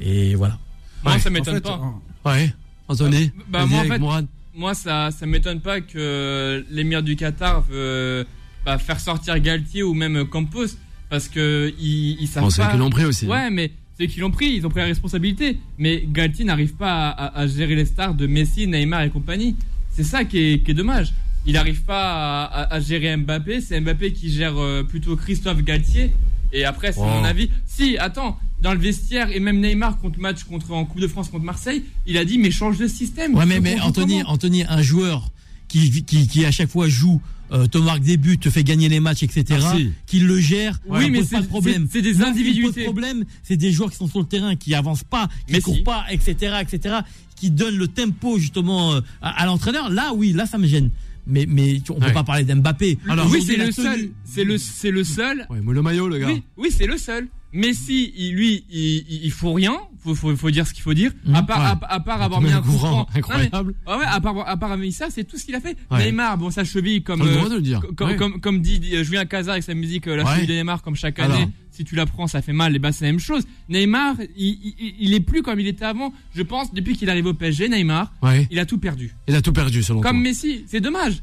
et 0.02 0.36
voilà. 0.36 0.58
Moi, 1.04 1.14
Ouais. 1.14 1.20
ça 1.20 1.30
En 1.30 1.32
m'étonne 1.34 1.56
fait, 1.56 1.62
pas. 1.62 1.78
en- 1.78 2.02
Ouais. 2.26 2.54
Anthony. 2.88 3.32
Bah, 3.50 3.66
vas-y 3.66 4.00
moi, 4.00 4.16
en 4.16 4.18
fait. 4.20 4.26
Moi, 4.56 4.74
ça, 4.74 5.10
ça 5.12 5.26
m'étonne 5.26 5.62
pas 5.62 5.80
que 5.80 6.66
l'émir 6.72 7.02
du 7.04 7.16
Qatar 7.16 7.62
veut 7.62 8.26
bah, 8.66 8.78
faire 8.78 8.99
sortir 8.99 9.39
Galtier 9.39 9.84
ou 9.84 9.93
même 9.93 10.26
Campos 10.26 10.66
parce 11.10 11.28
que 11.28 11.74
ils, 11.80 12.18
ils 12.22 12.28
savent 12.28 12.43
Bon, 12.43 12.49
c'est 12.49 12.62
pas. 12.62 12.70
qu'ils 12.72 12.80
l'ont 12.80 12.89
pris 12.89 13.05
aussi. 13.05 13.26
Ouais, 13.26 13.49
mais 13.49 13.72
c'est 13.97 14.07
qu'ils 14.07 14.22
l'ont 14.22 14.32
pris, 14.32 14.53
ils 14.55 14.66
ont 14.66 14.70
pris 14.70 14.80
la 14.80 14.86
responsabilité. 14.86 15.60
Mais 15.78 16.03
Galtier 16.07 16.45
n'arrive 16.45 16.74
pas 16.76 17.10
à, 17.10 17.26
à- 17.26 17.39
à 17.41 17.47
gérer 17.47 17.76
les 17.76 17.86
stars 17.86 18.14
de 18.14 18.28
Messi, 18.28 18.68
Neymar 18.68 19.03
et 19.03 19.10
compagnie. 19.10 19.55
C'est 19.91 20.03
ça 20.03 20.24
qui 20.24 20.38
est, 20.38 20.64
qui 20.64 20.72
est 20.72 20.76
dommage. 20.76 21.14
Il 21.45 21.53
n'arrive 21.53 21.84
pas 21.84 22.45
à, 22.45 22.80
gérer 22.80 23.16
Mbappé. 23.18 23.62
C'est 23.62 23.80
Mbappé 23.82 24.14
qui 24.14 24.32
gère 24.32 24.57
euh, 24.57 24.84
plutôt 24.84 25.16
Christophe 25.16 25.64
Galtier. 25.64 26.12
Et 26.53 26.64
après, 26.66 26.91
c'est 26.91 26.99
Wow. 26.99 27.07
mon 27.07 27.24
avis. 27.24 27.49
Si, 27.66 27.97
attends, 27.97 28.38
dans 28.62 28.74
le 28.74 28.80
vestiaire 28.80 29.30
et 29.32 29.39
même 29.39 29.60
Neymar 29.62 29.97
contre 29.99 30.20
match 30.20 30.43
contre 30.43 30.72
en 30.72 30.84
Coupe 30.86 30.99
de 30.99 31.07
France 31.07 31.30
contre 31.30 31.45
Marseille, 31.45 31.84
il 32.05 32.18
a 32.18 32.26
dit 32.26 32.38
mais 32.38 32.51
change 32.51 32.78
de 32.78 32.88
système. 32.88 33.36
Ouais, 33.36 33.45
mais, 33.45 33.60
mais 33.62 33.80
Anthony, 33.80 34.22
Anthony, 34.24 34.64
un 34.68 34.82
joueur 34.82 35.32
qui, 35.68 36.03
qui, 36.03 36.28
qui 36.28 36.45
à 36.45 36.51
chaque 36.51 36.70
fois 36.70 36.88
joue, 36.88 37.22
euh, 37.52 37.68
te 37.68 37.78
marque 37.78 38.02
des 38.02 38.18
buts, 38.18 38.38
te 38.38 38.50
fait 38.50 38.64
gagner 38.64 38.89
les 38.89 39.00
matchs, 39.00 39.24
etc., 39.24 39.43
Merci. 39.50 39.91
qui 40.06 40.20
le 40.20 40.39
gère, 40.39 40.80
Oui, 40.88 41.04
ça 41.04 41.10
mais 41.10 41.20
pose 41.20 41.30
pas 41.30 41.38
c'est- 41.38 41.43
de 41.43 41.47
problème. 41.47 41.88
c'est- 41.91 42.02
des 42.02 42.22
individualités. 42.22 42.82
pose 42.82 42.84
problème, 42.84 43.26
c'est 43.43 43.58
des 43.58 43.72
joueurs 43.72 43.89
qui 43.91 43.97
sont 43.97 44.08
sur 44.08 44.20
le 44.20 44.26
terrain, 44.26 44.56
qui 44.56 44.74
avancent 44.76 45.04
pas, 45.04 45.28
qui 45.47 45.54
Mais 45.54 45.62
courent 45.62 45.76
si. 45.76 45.84
pas, 45.84 46.06
etc., 46.12 46.56
etc., 46.62 46.95
qui 47.36 47.50
donnent 47.52 47.78
le 47.78 47.88
tempo 47.88 48.38
justement 48.38 48.93
euh, 48.95 49.02
à, 49.22 49.41
à 49.41 49.45
l'entraîneur. 49.45 49.89
Là, 49.89 50.14
oui, 50.14 50.34
là, 50.34 50.45
ça 50.45 50.58
me 50.58 50.68
gêne. 50.68 50.89
Mais, 51.28 51.45
mais 51.47 51.80
on 51.89 51.95
peut 52.00 52.06
Ouais. 52.08 52.12
pas 52.14 52.24
parler 52.24 52.43
d'Mbappé. 52.43 52.97
Alors, 53.08 53.30
oui, 53.30 53.43
c'est 53.45 53.56
le 53.58 53.72
seul. 53.72 54.10
C'est 54.26 54.43
le, 54.43 54.58
c'est 54.58 54.89
le 54.91 55.04
seul. 55.04 55.45
Ouais, 55.50 55.60
mais 55.64 55.74
le 55.74 55.82
maillot, 55.82 56.08
le 56.08 56.18
gars. 56.18 56.28
Oui, 56.28 56.41
oui, 56.58 56.70
c'est 56.76 56.88
le 56.88 56.97
seul. 56.97 57.28
Messi, 57.52 58.14
il, 58.16 58.34
lui, 58.36 58.64
il, 58.70 59.24
il, 59.26 59.32
faut 59.32 59.54
rien. 59.54 59.76
Faut, 60.04 60.14
faut, 60.16 60.36
faut 60.36 60.52
dire 60.52 60.68
ce 60.68 60.74
qu'il 60.74 60.84
faut 60.84 60.93
dire. 60.93 61.12
Mhm. 61.26 61.36
à 61.36 61.43
part, 61.43 61.60
Ouais. 61.60 61.86
à, 61.88 61.93
à 61.95 62.00
part 62.00 62.22
avoir 62.22 62.41
mis 62.41 62.52
un 62.52 62.62
coup 62.62 62.72
franc. 62.72 62.91
Non, 63.00 63.06
mais- 63.14 63.20
incroyable. 63.20 63.74
ah 63.86 63.97
ouais, 63.97 64.06
à 64.08 64.22
part, 64.22 64.38
à 64.39 64.56
part 64.58 64.72
avoir 64.72 64.78
mis 64.78 64.91
ça, 64.91 65.08
c'est 65.10 65.24
tout 65.24 65.38
ce 65.38 65.45
qu'il 65.45 65.56
a 65.56 65.60
fait. 65.60 65.76
Ouais. 65.91 66.06
Neymar, 66.06 66.38
bon, 66.38 66.52
sa 66.52 66.64
cheville, 66.64 67.02
comme, 67.04 67.22
euh, 67.22 67.50
le 67.50 67.62
dire. 67.62 67.82
comme, 67.97 68.16
comme, 68.16 68.39
comme 68.39 68.62
dit 68.62 68.80
euh, 68.93 69.04
Julien 69.04 69.26
Cazard 69.26 69.54
avec 69.54 69.64
sa 69.64 69.74
musique, 69.74 70.08
euh, 70.08 70.16
la 70.16 70.26
cheville 70.36 70.47
de 70.47 70.54
Neymar, 70.54 70.82
comme 70.84 70.95
chaque 70.95 71.18
Alors. 71.20 71.36
année. 71.38 71.50
Si 71.72 71.84
tu 71.86 71.95
la 71.95 72.06
prends, 72.06 72.28
ça 72.28 72.41
fait 72.41 72.54
mal. 72.54 72.76
Et 72.76 72.80
bah, 72.80 72.91
c'est 72.91 73.06
la 73.06 73.12
même 73.12 73.20
chose. 73.22 73.43
Neymar, 73.70 74.16
il, 74.38 74.47
il, 74.80 74.95
il 75.00 75.14
est 75.14 75.20
plus 75.22 75.41
comme 75.41 75.60
il 75.60 75.68
était 75.68 75.86
avant. 75.86 76.14
Je 76.36 76.41
pense, 76.43 76.74
depuis 76.74 76.95
qu'il 76.97 77.10
arrive 77.10 77.26
au 77.26 77.34
PSG, 77.34 77.68
Neymar, 77.70 78.12
il 78.52 78.60
a 78.60 78.66
tout 78.66 78.78
perdu. 78.78 79.16
Il 79.28 79.36
a 79.36 79.41
tout 79.41 79.54
perdu 79.54 79.82
selon 79.82 80.02
Comme 80.02 80.18
toi. 80.18 80.22
Messi, 80.24 80.64
c'est 80.68 80.82
dommage. 80.82 81.22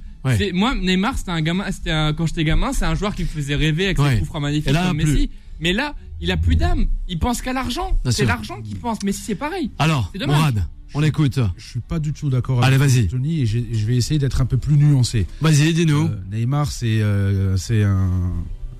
Moi, 0.55 0.75
Neymar, 0.75 1.17
c'était 1.19 1.31
un 1.31 1.41
gamin, 1.41 1.71
c'était 1.71 1.91
un- 1.93 2.13
quand 2.13 2.27
j'étais 2.27 2.43
gamin, 2.43 2.73
c'est 2.73 2.85
un 2.85 2.95
joueur 2.97 3.15
qui 3.15 3.23
me 3.23 3.29
faisait 3.29 3.55
rêver 3.55 3.85
avec 3.87 3.99
ses 3.99 4.17
coups 4.19 4.27
francs 4.29 4.43
magnifiques 4.43 4.73
comme 4.73 4.99
plus. 4.99 5.29
Mais 5.61 5.73
là, 5.73 5.95
il 6.21 6.31
a 6.31 6.37
plus 6.37 6.57
d'âme. 6.57 6.87
Il 7.09 7.19
pense 7.19 7.43
qu'à 7.43 7.53
l'argent. 7.53 7.99
C'est 8.11 8.25
l'argent 8.25 8.61
qu'il 8.63 8.77
pense. 8.77 9.03
Messi, 9.03 9.23
c'est 9.23 9.35
pareil. 9.35 9.71
Alors, 9.79 10.11
C'est 10.13 10.19
dommage. 10.19 10.37
Mourad, 10.37 10.67
on 10.95 11.03
écoute. 11.03 11.39
Je 11.57 11.67
suis 11.67 11.81
pas 11.81 11.99
du 11.99 12.13
tout 12.13 12.31
d'accord 12.31 12.63
Allez, 12.63 12.77
avec 12.77 12.89
vas-y. 12.91 13.05
Anthony 13.05 13.41
et 13.43 13.47
je 13.47 13.87
vais 13.87 13.97
essayer 13.97 14.19
d'être 14.19 14.41
un 14.41 14.47
peu 14.47 14.57
plus 14.57 14.77
nuancé. 14.77 15.27
Vas-y, 15.41 15.73
dis-nous. 15.75 16.07
Euh, 16.07 16.21
Neymar, 16.31 16.71
c'est 16.71 17.03
euh, 17.03 17.57
c'est 17.57 17.83
un, 17.83 18.11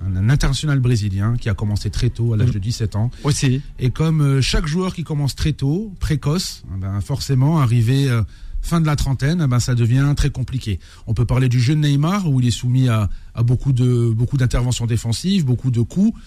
un, 0.05 0.15
un 0.15 0.29
international 0.29 0.79
brésilien 0.79 1.35
qui 1.37 1.49
a 1.49 1.53
commencé 1.53 1.89
très 1.89 2.09
tôt, 2.09 2.33
à 2.33 2.37
l'âge 2.37 2.49
Mm. 2.49 2.53
de 2.53 2.59
17 2.59 2.95
ans. 2.95 3.11
Aussi. 3.23 3.61
Et 3.79 3.89
comme 3.91 4.21
euh, 4.21 4.41
chaque 4.41 4.67
joueur 4.67 4.93
qui 4.95 5.03
commence 5.03 5.35
très 5.35 5.53
tôt, 5.53 5.93
précoce, 5.99 6.63
eh 6.75 6.79
ben, 6.79 7.01
forcément, 7.01 7.59
arrivé 7.59 8.09
euh, 8.09 8.21
fin 8.61 8.81
de 8.81 8.85
la 8.87 8.95
trentaine, 8.95 9.41
eh 9.43 9.47
ben, 9.47 9.59
ça 9.59 9.75
devient 9.75 10.13
très 10.15 10.29
compliqué. 10.31 10.79
On 11.07 11.13
peut 11.13 11.25
parler 11.25 11.49
du 11.49 11.59
jeune 11.59 11.81
Neymar, 11.81 12.29
où 12.29 12.39
il 12.39 12.47
est 12.47 12.51
soumis 12.51 12.87
à, 12.89 13.09
à 13.35 13.43
beaucoup 13.43 13.73
de 13.73 14.09
beaucoup 14.15 14.37
d'interventions 14.37 14.85
défensives, 14.87 15.45
beaucoup 15.45 15.71
de 15.71 15.81
coups. 15.81 16.17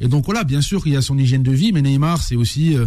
Et 0.00 0.08
donc 0.08 0.24
voilà, 0.24 0.44
bien 0.44 0.60
sûr, 0.60 0.82
il 0.86 0.92
y 0.92 0.96
a 0.96 1.02
son 1.02 1.18
hygiène 1.18 1.42
de 1.42 1.52
vie, 1.52 1.72
mais 1.72 1.82
Neymar, 1.82 2.22
c'est 2.22 2.36
aussi 2.36 2.76
euh, 2.76 2.86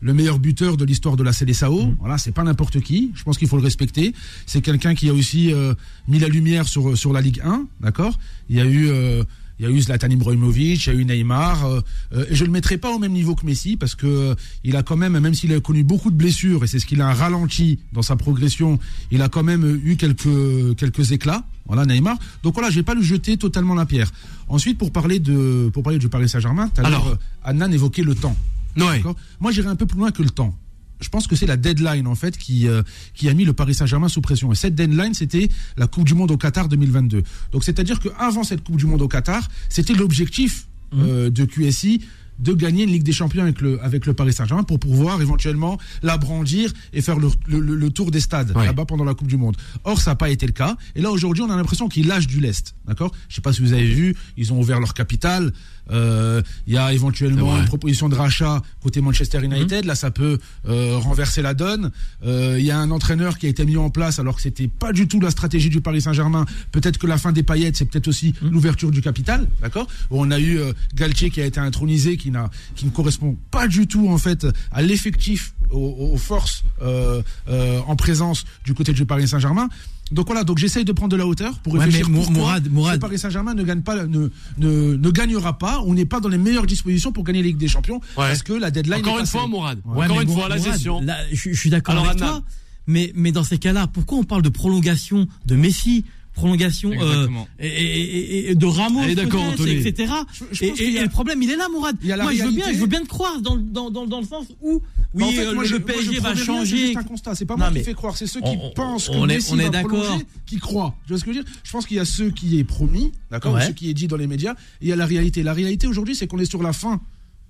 le 0.00 0.14
meilleur 0.14 0.38
buteur 0.38 0.76
de 0.76 0.84
l'histoire 0.84 1.16
de 1.16 1.22
la 1.22 1.32
Célessao. 1.32 1.94
Voilà, 1.98 2.18
c'est 2.18 2.32
pas 2.32 2.42
n'importe 2.42 2.80
qui. 2.80 3.12
Je 3.14 3.22
pense 3.22 3.38
qu'il 3.38 3.48
faut 3.48 3.56
le 3.56 3.62
respecter. 3.62 4.14
C'est 4.46 4.60
quelqu'un 4.60 4.94
qui 4.94 5.08
a 5.08 5.12
aussi 5.12 5.52
euh, 5.52 5.74
mis 6.08 6.18
la 6.18 6.28
lumière 6.28 6.68
sur 6.68 6.96
sur 6.98 7.12
la 7.12 7.20
Ligue 7.20 7.40
1, 7.44 7.66
d'accord? 7.80 8.18
Il 8.48 8.56
y 8.56 8.60
a 8.60 8.64
eu 8.64 8.88
euh, 8.88 9.24
il 9.62 9.68
y 9.68 9.72
a 9.72 9.76
eu 9.76 9.80
Zlatan 9.80 10.10
Ibrahimovic, 10.10 10.86
il 10.86 10.92
y 10.92 10.96
a 10.96 10.98
eu 10.98 11.04
Neymar. 11.04 11.64
euh, 11.64 11.80
euh, 12.14 12.26
et 12.28 12.34
je 12.34 12.44
le 12.44 12.50
mettrai 12.50 12.78
pas 12.78 12.90
au 12.90 12.98
même 12.98 13.12
niveau 13.12 13.36
que 13.36 13.46
Messi 13.46 13.76
parce 13.76 13.94
que 13.94 14.06
euh, 14.06 14.34
il 14.64 14.74
a 14.74 14.82
quand 14.82 14.96
même, 14.96 15.16
même 15.18 15.34
s'il 15.34 15.54
a 15.54 15.60
connu 15.60 15.84
beaucoup 15.84 16.10
de 16.10 16.16
blessures 16.16 16.64
et 16.64 16.66
c'est 16.66 16.80
ce 16.80 16.86
qu'il 16.86 17.00
a 17.00 17.14
ralenti 17.14 17.78
dans 17.92 18.02
sa 18.02 18.16
progression, 18.16 18.80
il 19.12 19.22
a 19.22 19.28
quand 19.28 19.44
même 19.44 19.80
eu 19.84 19.96
quelques 19.96 20.76
quelques 20.76 21.12
éclats. 21.12 21.44
Voilà 21.66 21.86
Neymar. 21.86 22.18
Donc 22.42 22.54
voilà, 22.54 22.70
je 22.70 22.76
vais 22.76 22.82
pas 22.82 22.94
lui 22.94 23.04
jeter 23.04 23.36
totalement 23.36 23.74
la 23.74 23.86
pierre. 23.86 24.10
Ensuite, 24.48 24.78
pour 24.78 24.90
parler 24.90 25.20
de 25.20 25.70
pour 25.72 25.84
parler 25.84 26.00
du 26.00 26.08
Paris 26.08 26.28
Saint-Germain, 26.28 26.68
tout 26.68 26.84
à 26.84 26.90
l'heure, 26.90 27.16
Adnan 27.44 27.70
évoquait 27.70 28.02
le 28.02 28.16
temps. 28.16 28.36
Ouais. 28.76 29.02
Moi, 29.40 29.52
j'irai 29.52 29.68
un 29.68 29.76
peu 29.76 29.86
plus 29.86 29.98
loin 29.98 30.10
que 30.10 30.22
le 30.22 30.30
temps. 30.30 30.56
Je 31.02 31.08
pense 31.08 31.26
que 31.26 31.36
c'est 31.36 31.46
la 31.46 31.56
deadline 31.56 32.06
en 32.06 32.14
fait 32.14 32.36
qui 32.38 32.68
euh, 32.68 32.82
qui 33.14 33.28
a 33.28 33.34
mis 33.34 33.44
le 33.44 33.52
Paris 33.52 33.74
Saint-Germain 33.74 34.08
sous 34.08 34.20
pression. 34.20 34.52
Et 34.52 34.54
cette 34.54 34.74
deadline, 34.74 35.14
c'était 35.14 35.48
la 35.76 35.86
Coupe 35.86 36.04
du 36.04 36.14
Monde 36.14 36.30
au 36.30 36.36
Qatar 36.36 36.68
2022. 36.68 37.22
Donc, 37.52 37.64
c'est-à-dire 37.64 38.00
qu'avant 38.00 38.44
cette 38.44 38.62
Coupe 38.62 38.76
du 38.76 38.86
Monde 38.86 39.02
au 39.02 39.08
Qatar, 39.08 39.48
c'était 39.68 39.94
l'objectif 39.94 40.66
euh, 40.94 41.30
de 41.30 41.44
QSI 41.44 42.02
de 42.42 42.52
gagner 42.52 42.84
une 42.84 42.90
Ligue 42.90 43.02
des 43.04 43.12
Champions 43.12 43.42
avec 43.42 43.60
le 43.60 43.82
avec 43.82 44.04
le 44.06 44.14
Paris 44.14 44.32
Saint-Germain 44.32 44.64
pour 44.64 44.78
pouvoir 44.78 45.22
éventuellement 45.22 45.78
la 46.02 46.16
brandir 46.18 46.72
et 46.92 47.00
faire 47.00 47.18
le, 47.18 47.28
le- 47.46 47.90
tour 47.90 48.10
des 48.10 48.20
stades 48.20 48.52
là-bas 48.54 48.84
pendant 48.84 49.04
la 49.04 49.14
Coupe 49.14 49.28
du 49.28 49.36
Monde. 49.36 49.56
Or, 49.84 50.00
ça 50.00 50.12
n'a 50.12 50.14
pas 50.16 50.30
été 50.30 50.46
le 50.46 50.52
cas. 50.52 50.76
Et 50.96 51.02
là, 51.02 51.10
aujourd'hui, 51.10 51.42
on 51.42 51.50
a 51.50 51.56
l'impression 51.56 51.88
qu'ils 51.88 52.06
lâchent 52.06 52.26
du 52.26 52.40
lest. 52.40 52.74
D'accord? 52.86 53.12
Je 53.28 53.34
sais 53.36 53.40
pas 53.40 53.52
si 53.52 53.60
vous 53.60 53.72
avez 53.72 53.86
vu, 53.86 54.16
ils 54.36 54.52
ont 54.52 54.58
ouvert 54.58 54.80
leur 54.80 54.94
capitale. 54.94 55.52
Euh, 55.90 56.42
Il 56.66 56.72
y 56.72 56.78
a 56.78 56.92
éventuellement 56.92 57.58
une 57.58 57.66
proposition 57.66 58.08
de 58.08 58.14
rachat 58.14 58.62
côté 58.82 59.00
Manchester 59.00 59.44
United. 59.44 59.84
Là, 59.84 59.94
ça 59.94 60.10
peut 60.10 60.38
euh, 60.68 60.96
renverser 60.96 61.42
la 61.42 61.54
donne. 61.54 61.90
Euh, 62.24 62.56
Il 62.58 62.64
y 62.64 62.70
a 62.70 62.78
un 62.78 62.90
entraîneur 62.90 63.38
qui 63.38 63.46
a 63.46 63.48
été 63.48 63.64
mis 63.64 63.76
en 63.76 63.90
place 63.90 64.18
alors 64.18 64.36
que 64.36 64.42
c'était 64.42 64.68
pas 64.68 64.92
du 64.92 65.06
tout 65.06 65.20
la 65.20 65.30
stratégie 65.30 65.68
du 65.70 65.80
Paris 65.80 66.00
Saint-Germain. 66.02 66.46
Peut-être 66.72 66.98
que 66.98 67.06
la 67.06 67.18
fin 67.18 67.32
des 67.32 67.42
paillettes, 67.42 67.76
c'est 67.76 67.84
peut-être 67.84 68.08
aussi 68.08 68.34
l'ouverture 68.42 68.90
du 68.90 69.02
capital, 69.02 69.46
d'accord? 69.60 69.86
On 70.10 70.30
a 70.30 70.40
eu 70.40 70.58
Galtier 70.94 71.30
qui 71.30 71.40
a 71.40 71.44
été 71.46 71.60
intronisé, 71.60 72.16
qui 72.16 72.30
n'a, 72.32 72.50
qui 72.74 72.84
ne 72.86 72.90
correspond 72.90 73.36
pas 73.50 73.68
du 73.68 73.86
tout 73.86 74.08
en 74.08 74.18
fait 74.18 74.46
à 74.72 74.82
l'effectif, 74.82 75.54
aux, 75.70 76.10
aux 76.12 76.16
forces 76.16 76.64
euh, 76.82 77.22
euh, 77.48 77.80
en 77.86 77.94
présence 77.96 78.44
du 78.64 78.74
côté 78.74 78.92
du 78.92 79.06
Paris 79.06 79.28
Saint-Germain. 79.28 79.68
Donc 80.10 80.26
voilà, 80.26 80.44
donc 80.44 80.58
j'essaye 80.58 80.84
de 80.84 80.92
prendre 80.92 81.10
de 81.12 81.16
la 81.16 81.26
hauteur 81.26 81.58
pour 81.60 81.72
Ouais, 81.72 81.78
réfléchir 81.84 82.10
pourquoi 82.12 82.32
Mourad- 82.34 82.68
Mourad- 82.70 83.00
Paris 83.00 83.18
Saint-Germain 83.18 83.54
ne 83.54 83.62
gagne 83.62 83.80
pas, 83.80 84.04
ne, 84.04 84.28
ne, 84.58 84.94
ne 84.96 85.10
gagnera 85.10 85.56
pas, 85.58 85.80
on 85.86 85.94
n'est 85.94 86.04
pas 86.04 86.20
dans 86.20 86.28
les 86.28 86.36
meilleures 86.36 86.66
dispositions 86.66 87.12
pour 87.12 87.24
gagner 87.24 87.40
la 87.40 87.46
Ligue 87.46 87.56
des 87.56 87.68
Champions 87.68 88.00
parce 88.16 88.42
que 88.42 88.52
la 88.52 88.70
deadline 88.70 89.00
Encore 89.00 89.12
est 89.14 89.16
une 89.16 89.20
passée. 89.20 89.38
fois, 89.38 89.46
Mourad. 89.46 89.78
Ouais, 89.86 90.04
Encore 90.04 90.20
une 90.20 90.28
Mourad- 90.28 90.38
fois, 90.40 90.48
la 90.50 90.58
gestion. 90.58 91.00
là, 91.00 91.16
je, 91.32 91.50
je 91.50 91.58
suis 91.58 91.70
d'accord 91.70 91.96
avec 91.98 92.10
Adnan. 92.12 92.26
toi. 92.26 92.42
Mais, 92.88 93.12
mais 93.14 93.30
dans 93.32 93.44
ces 93.44 93.58
cas-là, 93.58 93.86
pourquoi 93.86 94.18
on 94.18 94.24
parle 94.24 94.42
de 94.42 94.48
prolongation 94.48 95.28
de 95.46 95.54
Messi, 95.56 96.04
prolongation 96.34 96.90
euh, 96.92 97.26
et, 97.58 97.66
et- 97.68 98.38
et- 98.48 98.50
et 98.50 98.54
de 98.54 98.66
Ramos, 98.66 99.00
Anthony. 99.00 99.72
etc. 99.86 100.12
Je- 100.32 100.44
je 100.52 100.64
et, 100.64 100.68
pense 100.70 100.80
et- 100.80 100.84
qu'il 100.84 100.92
y 100.94 100.98
a- 100.98 101.00
et 101.00 101.04
le 101.04 101.10
problème, 101.10 101.42
il 101.42 101.50
est 101.50 101.56
là, 101.56 101.68
Mourad. 101.68 101.96
Il 102.02 102.08
y 102.08 102.12
a 102.12 102.16
la 102.16 102.24
Moi, 102.24 102.32
je 102.34 102.42
veux 102.44 102.50
bien, 102.52 102.72
je 102.72 102.78
veux 102.78 102.86
bien 102.86 103.02
te 103.02 103.06
croire 103.08 103.40
dans, 103.40 103.56
dans, 103.56 103.90
dans, 103.90 104.06
dans 104.06 104.20
le 104.20 104.26
sens 104.26 104.46
où 104.62 104.80
oui, 105.14 105.20
Bah, 105.20 105.26
en 105.26 105.30
fait, 105.32 105.46
euh, 105.46 105.54
moi, 105.54 105.62
le, 105.64 105.68
je- 105.68 105.74
le 105.74 105.78
moi, 105.80 105.88
je 105.88 106.02
PSG 106.04 106.20
va 106.20 106.34
C'est 106.34 106.44
changer. 106.44 106.76
juste 106.78 106.96
un 106.96 107.02
constat. 107.02 107.34
C'est 107.34 107.44
pas 107.44 107.54
Non, 107.56 107.66
moi 107.66 107.72
qui 107.72 107.84
fais 107.84 107.92
croire. 107.94 108.16
C'est 108.16 108.26
ceux 108.26 108.40
qui 108.40 108.48
on- 108.48 108.70
pensent 108.70 109.08
que 109.08 109.14
on 109.14 109.28
est- 109.28 109.34
Messi 109.36 109.50
on 109.52 109.58
est 109.58 109.68
va 109.68 109.80
prolonger 109.82 110.24
qui 110.46 110.56
croient. 110.58 110.94
Tu 111.06 111.12
vois 111.12 111.18
ce 111.18 111.24
que 111.24 111.32
je 111.32 111.38
veux 111.38 111.44
dire? 111.44 111.52
Je 111.64 111.70
pense 111.70 111.86
qu'il 111.86 111.96
y 111.98 112.00
a 112.00 112.04
ceux 112.06 112.30
qui 112.30 112.58
est 112.58 112.64
promis, 112.64 113.12
d'accord, 113.30 113.52
ou 113.52 113.56
Ouais. 113.56 113.66
ceux 113.66 113.72
qui 113.74 113.90
est 113.90 113.94
dit 113.94 114.06
dans 114.08 114.16
les 114.16 114.26
médias. 114.26 114.52
Et 114.80 114.86
il 114.86 114.88
y 114.88 114.92
a 114.92 114.96
la 114.96 115.06
réalité. 115.06 115.42
La 115.42 115.52
réalité 115.52 115.86
aujourd'hui, 115.86 116.14
c'est 116.16 116.26
qu'on 116.26 116.38
est 116.38 116.44
sur 116.50 116.62
la 116.62 116.72
fin 116.72 117.00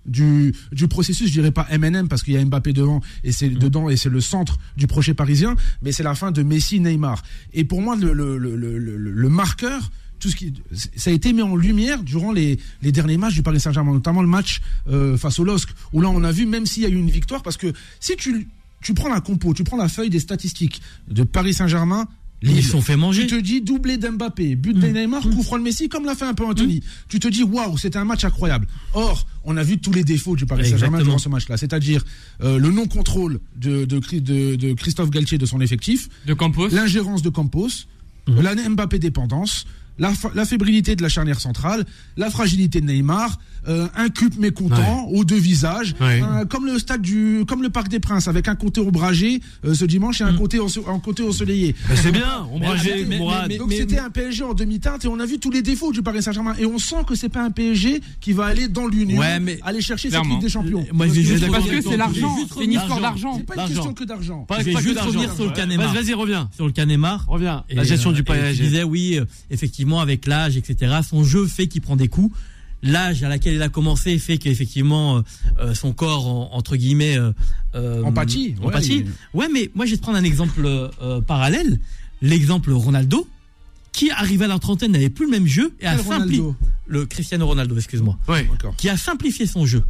du, 0.07 0.55
du 0.73 0.89
processus, 0.89 1.29
je 1.29 1.33
dirais 1.33 1.51
pas 1.53 1.67
MNM 1.77 2.09
parce 2.09 2.23
qu'il 2.23 2.35
y 2.35 2.37
a 2.37 2.45
Mbappé 2.45 2.73
devant 2.73 3.01
et 3.25 3.33
c'est 3.33 3.49
Mm. 3.49 3.55
dedans 3.59 3.89
et 3.89 3.97
c'est 3.97 4.09
le 4.09 4.21
centre 4.21 4.59
du 4.77 4.87
projet 4.87 5.15
parisien, 5.15 5.55
mais 5.83 5.93
c'est 5.93 6.03
la 6.03 6.15
fin 6.15 6.31
de 6.33 6.43
Messi, 6.43 6.81
Neymar. 6.81 7.23
Et 7.53 7.65
pour 7.65 7.81
moi, 7.83 7.97
le, 7.97 8.13
le, 8.13 8.37
le, 8.39 8.57
le, 8.57 8.79
le- 8.79 8.97
le 8.99 9.29
marqueur, 9.29 9.91
tout 10.19 10.29
ce 10.29 10.37
qui, 10.37 10.53
ça 10.97 11.11
a 11.11 11.13
été 11.13 11.33
mis 11.33 11.43
en 11.43 11.57
lumière 11.57 12.03
durant 12.03 12.33
les, 12.33 12.59
les 12.83 12.93
derniers 12.93 13.17
matchs 13.19 13.35
du 13.35 13.43
Paris 13.43 13.61
Saint-Germain, 13.61 13.93
notamment 13.93 14.23
le 14.23 14.29
match 14.29 14.61
euh, 14.89 15.17
face 15.17 15.39
au 15.41 15.45
LOSC, 15.45 15.69
où 15.93 16.01
là 16.01 16.09
on 16.11 16.23
a 16.25 16.31
vu, 16.33 16.47
même 16.47 16.65
s'il 16.67 16.83
y 16.85 16.87
a 16.87 16.89
eu 16.89 16.95
une 16.97 17.11
victoire, 17.11 17.43
parce 17.43 17.57
que 17.57 17.73
si 18.01 18.15
tu, 18.17 18.49
tu 18.83 18.95
prends 18.95 19.09
la 19.09 19.21
compo, 19.21 19.53
tu 19.55 19.65
prends 19.65 19.77
la 19.77 19.89
feuille 19.89 20.11
des 20.11 20.21
statistiques 20.21 20.81
de 21.09 21.23
Paris 21.25 21.55
Saint-Germain, 21.55 22.07
Ils 22.43 22.65
sont 22.65 22.81
fait 22.81 22.97
manger. 22.97 23.27
tu 23.27 23.37
te 23.37 23.41
dis 23.41 23.61
doublé 23.61 23.97
d'Mbappé, 23.99 24.57
but 24.57 24.77
de 24.79 24.87
Neymar, 24.89 25.23
coup 25.23 25.43
franc 25.43 25.59
de 25.59 25.63
Messi, 25.63 25.89
comme 25.89 26.05
l'a 26.05 26.15
fait 26.15 26.25
un 26.25 26.35
peu 26.35 26.45
Anthony. 26.45 26.83
Tu 27.09 27.21
te 27.21 27.29
dis 27.29 27.43
waouh, 27.43 27.79
c'était 27.79 27.99
un 27.99 28.05
match 28.05 28.25
incroyable. 28.25 28.67
Or, 28.95 29.27
on 29.45 29.57
a 29.57 29.63
vu 29.63 29.79
tous 29.79 29.93
les 29.93 30.05
défauts 30.05 30.35
du 30.37 30.45
Paris 30.47 30.69
Saint-Germain 30.71 30.99
durant 31.03 31.19
ce 31.19 31.29
match-là, 31.29 31.57
c'est-à-dire 31.57 32.05
euh, 32.43 32.59
le 32.59 32.71
non-contrôle 32.71 33.41
de, 33.57 33.85
de, 33.85 33.99
Chri- 34.01 34.21
de- 34.23 34.57
de 34.57 34.73
Christophe 34.73 35.11
Galtier 35.11 35.39
de 35.39 35.47
son 35.47 35.61
effectif, 35.61 36.09
De 36.27 36.35
Campos. 36.35 36.69
l'ingérence 36.69 37.23
de 37.23 37.29
Campos, 37.29 37.69
la 38.27 38.55
Mbappé 38.55 38.99
dépendance, 38.99 39.67
la, 39.99 40.13
la 40.35 40.45
fébrilité 40.45 40.97
de 40.97 41.03
la 41.03 41.09
charnière 41.09 41.41
centrale, 41.41 41.85
la 42.17 42.31
fragilité 42.31 42.81
de 42.81 42.87
Neymar, 42.87 43.39
euh, 43.69 43.87
un 43.97 44.09
cup 44.09 44.37
mécontent 44.39 45.07
aux 45.11 45.25
deux 45.25 45.37
visages, 45.39 45.95
Ouais. 46.01 46.23
euh, 46.23 46.45
comme 46.45 46.67
le 46.67 46.79
stade 46.79 47.01
du, 47.03 47.45
comme 47.47 47.63
le 47.63 47.71
Parc 47.71 47.89
des 47.89 48.01
Princes, 48.01 48.29
avec 48.29 48.49
un 48.49 48.55
côté 48.57 48.81
ombragé 48.81 49.41
euh, 49.65 49.75
ce 49.75 49.85
dimanche 49.85 50.21
et 50.21 50.25
un 50.25 50.35
côté 50.35 50.59
un 50.89 50.99
côté 50.99 51.23
ensoleillé. 51.23 51.75
Ben, 51.89 51.97
c'est 51.97 52.13
bien, 52.13 52.47
ombragé, 52.53 53.05
Mais- 53.05 53.19
mais- 53.19 53.27
mais- 53.49 53.59
Donc 53.59 53.73
c'était 53.73 53.99
un 53.99 54.11
PSG 54.11 54.45
en 54.45 54.55
demi-teinte 54.55 55.05
et 55.05 55.09
on 55.09 55.19
a 55.21 55.27
vu 55.27 55.39
tous 55.39 55.51
les 55.51 55.63
défauts 55.63 55.93
du 55.93 56.03
Paris 56.03 56.23
Saint-Germain 56.23 56.55
et 56.59 56.67
on 56.67 56.79
sent 56.79 57.05
que 57.07 57.15
c'est 57.15 57.29
pas 57.29 57.43
un 57.45 57.51
PSG 57.51 58.01
qui 58.21 58.33
va 58.33 58.47
aller 58.47 58.69
dans 58.69 58.87
l'Union, 58.87 59.19
Ouais, 59.21 59.59
aller 59.63 59.81
chercher 59.81 60.09
Clairement. 60.09 60.25
cette 60.25 60.33
Ligue 60.35 60.43
des 60.47 60.53
Champions. 60.53 60.87
Moi, 60.93 61.07
je 61.07 61.13
Parce 61.13 61.15
juste 61.27 61.45
que- 61.47 61.51
Parce 61.53 61.65
c'est 61.65 61.83
je 61.93 61.97
l'argent, 61.97 62.37
juste 62.37 62.53
c'est 62.59 62.65
une 62.65 62.73
histoire 62.73 63.01
d'argent. 63.01 63.35
C'est 63.37 63.47
pas 63.47 63.55
une 63.55 63.59
L'argent. 63.61 63.75
question 63.75 63.95
que 63.95 64.05
d'argent. 64.05 64.47
Je 64.51 64.65
vais 64.65 64.73
juste 64.73 64.95
d'argent. 64.95 65.09
revenir 65.11 65.35
sur 65.35 65.45
le 65.45 65.51
cas 65.53 65.67
Neymar. 65.67 65.93
Vas-y, 65.95 66.15
reviens. 66.15 66.49
sur 66.55 66.67
le 66.67 66.73
cas 66.73 66.85
Neymar. 66.87 67.25
Reviens. 67.29 67.65
Et, 67.69 67.75
La 67.75 67.85
gestion 67.85 68.13
du 68.13 68.23
PSG. 68.25 68.63
disais 68.65 68.83
oui, 68.83 69.21
effectivement, 69.51 70.01
avec 70.01 70.27
l'âge, 70.27 70.57
etc. 70.57 70.95
Son 71.09 71.25
jeu 71.25 71.47
fait 71.47 71.67
qu'il 71.69 71.81
prend 71.83 71.97
des 71.97 72.09
coups. 72.09 72.35
L'âge 72.83 73.23
à 73.23 73.29
laquelle 73.29 73.55
il 73.55 73.63
a 73.63 73.69
commencé 73.69 74.19
fait 74.19 74.39
qu'effectivement 74.39 75.19
euh, 75.19 75.23
euh, 75.61 75.75
son 75.75 75.93
corps, 75.93 76.27
en- 76.27 76.51
entre 76.53 76.77
guillemets, 76.77 77.17
euh, 77.17 77.33
euh, 77.75 78.03
Empathie, 78.03 78.55
ouais, 78.61 78.67
empathie. 78.67 79.05
Ouais, 79.35 79.47
mais 79.53 79.71
moi 79.75 79.87
je 79.87 79.93
vais 79.93 79.97
te 79.99 80.03
prendre 80.03 80.19
un 80.19 80.25
exemple 80.25 80.63
euh, 80.67 81.21
parallèle. 81.21 81.79
L'exemple 82.23 82.73
Ronaldo, 82.73 83.29
qui 83.93 84.11
arrivé 84.11 84.45
à 84.45 84.49
la 84.49 84.59
trentaine 84.59 84.93
n'avait 84.93 85.11
plus 85.11 85.27
le 85.27 85.31
même 85.33 85.47
jeu 85.47 85.75
et 85.81 85.87
a 85.87 85.97
simplifié 86.21 86.43
le 86.87 87.07
Cristiano 87.07 87.47
Ronaldo, 87.47 87.77
excuse-moi, 87.77 88.19
Ouais. 88.29 88.47
Qui 88.77 88.89
a 88.89 88.97
simplifié 88.97 89.47
son 89.47 89.65
jeu. 89.67 89.83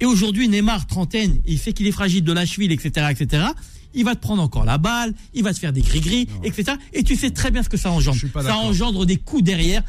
Et 0.00 0.06
aujourd'hui, 0.06 0.48
Neymar, 0.48 0.86
trentaine, 0.86 1.40
il 1.46 1.58
fait 1.58 1.72
qu'il 1.72 1.86
est 1.86 1.92
fragile 1.92 2.24
de 2.24 2.32
la 2.32 2.46
cheville, 2.46 2.72
etc., 2.72 3.08
etc. 3.10 3.44
Il 3.92 4.04
va 4.04 4.14
te 4.14 4.20
prendre 4.20 4.42
encore 4.42 4.64
la 4.64 4.78
balle, 4.78 5.12
il 5.34 5.42
va 5.42 5.52
te 5.52 5.58
faire 5.58 5.72
des 5.72 5.82
gris-gris, 5.82 6.28
etc. 6.44 6.76
Et 6.92 7.02
tu 7.02 7.16
sais 7.16 7.30
très 7.30 7.50
bien 7.50 7.62
ce 7.62 7.68
que 7.68 7.76
ça 7.76 7.90
engendre. 7.90 8.16
Ça 8.48 8.56
engendre 8.68 9.04
des 9.04 9.16
coups 9.16 9.42
derrière. 9.42 9.82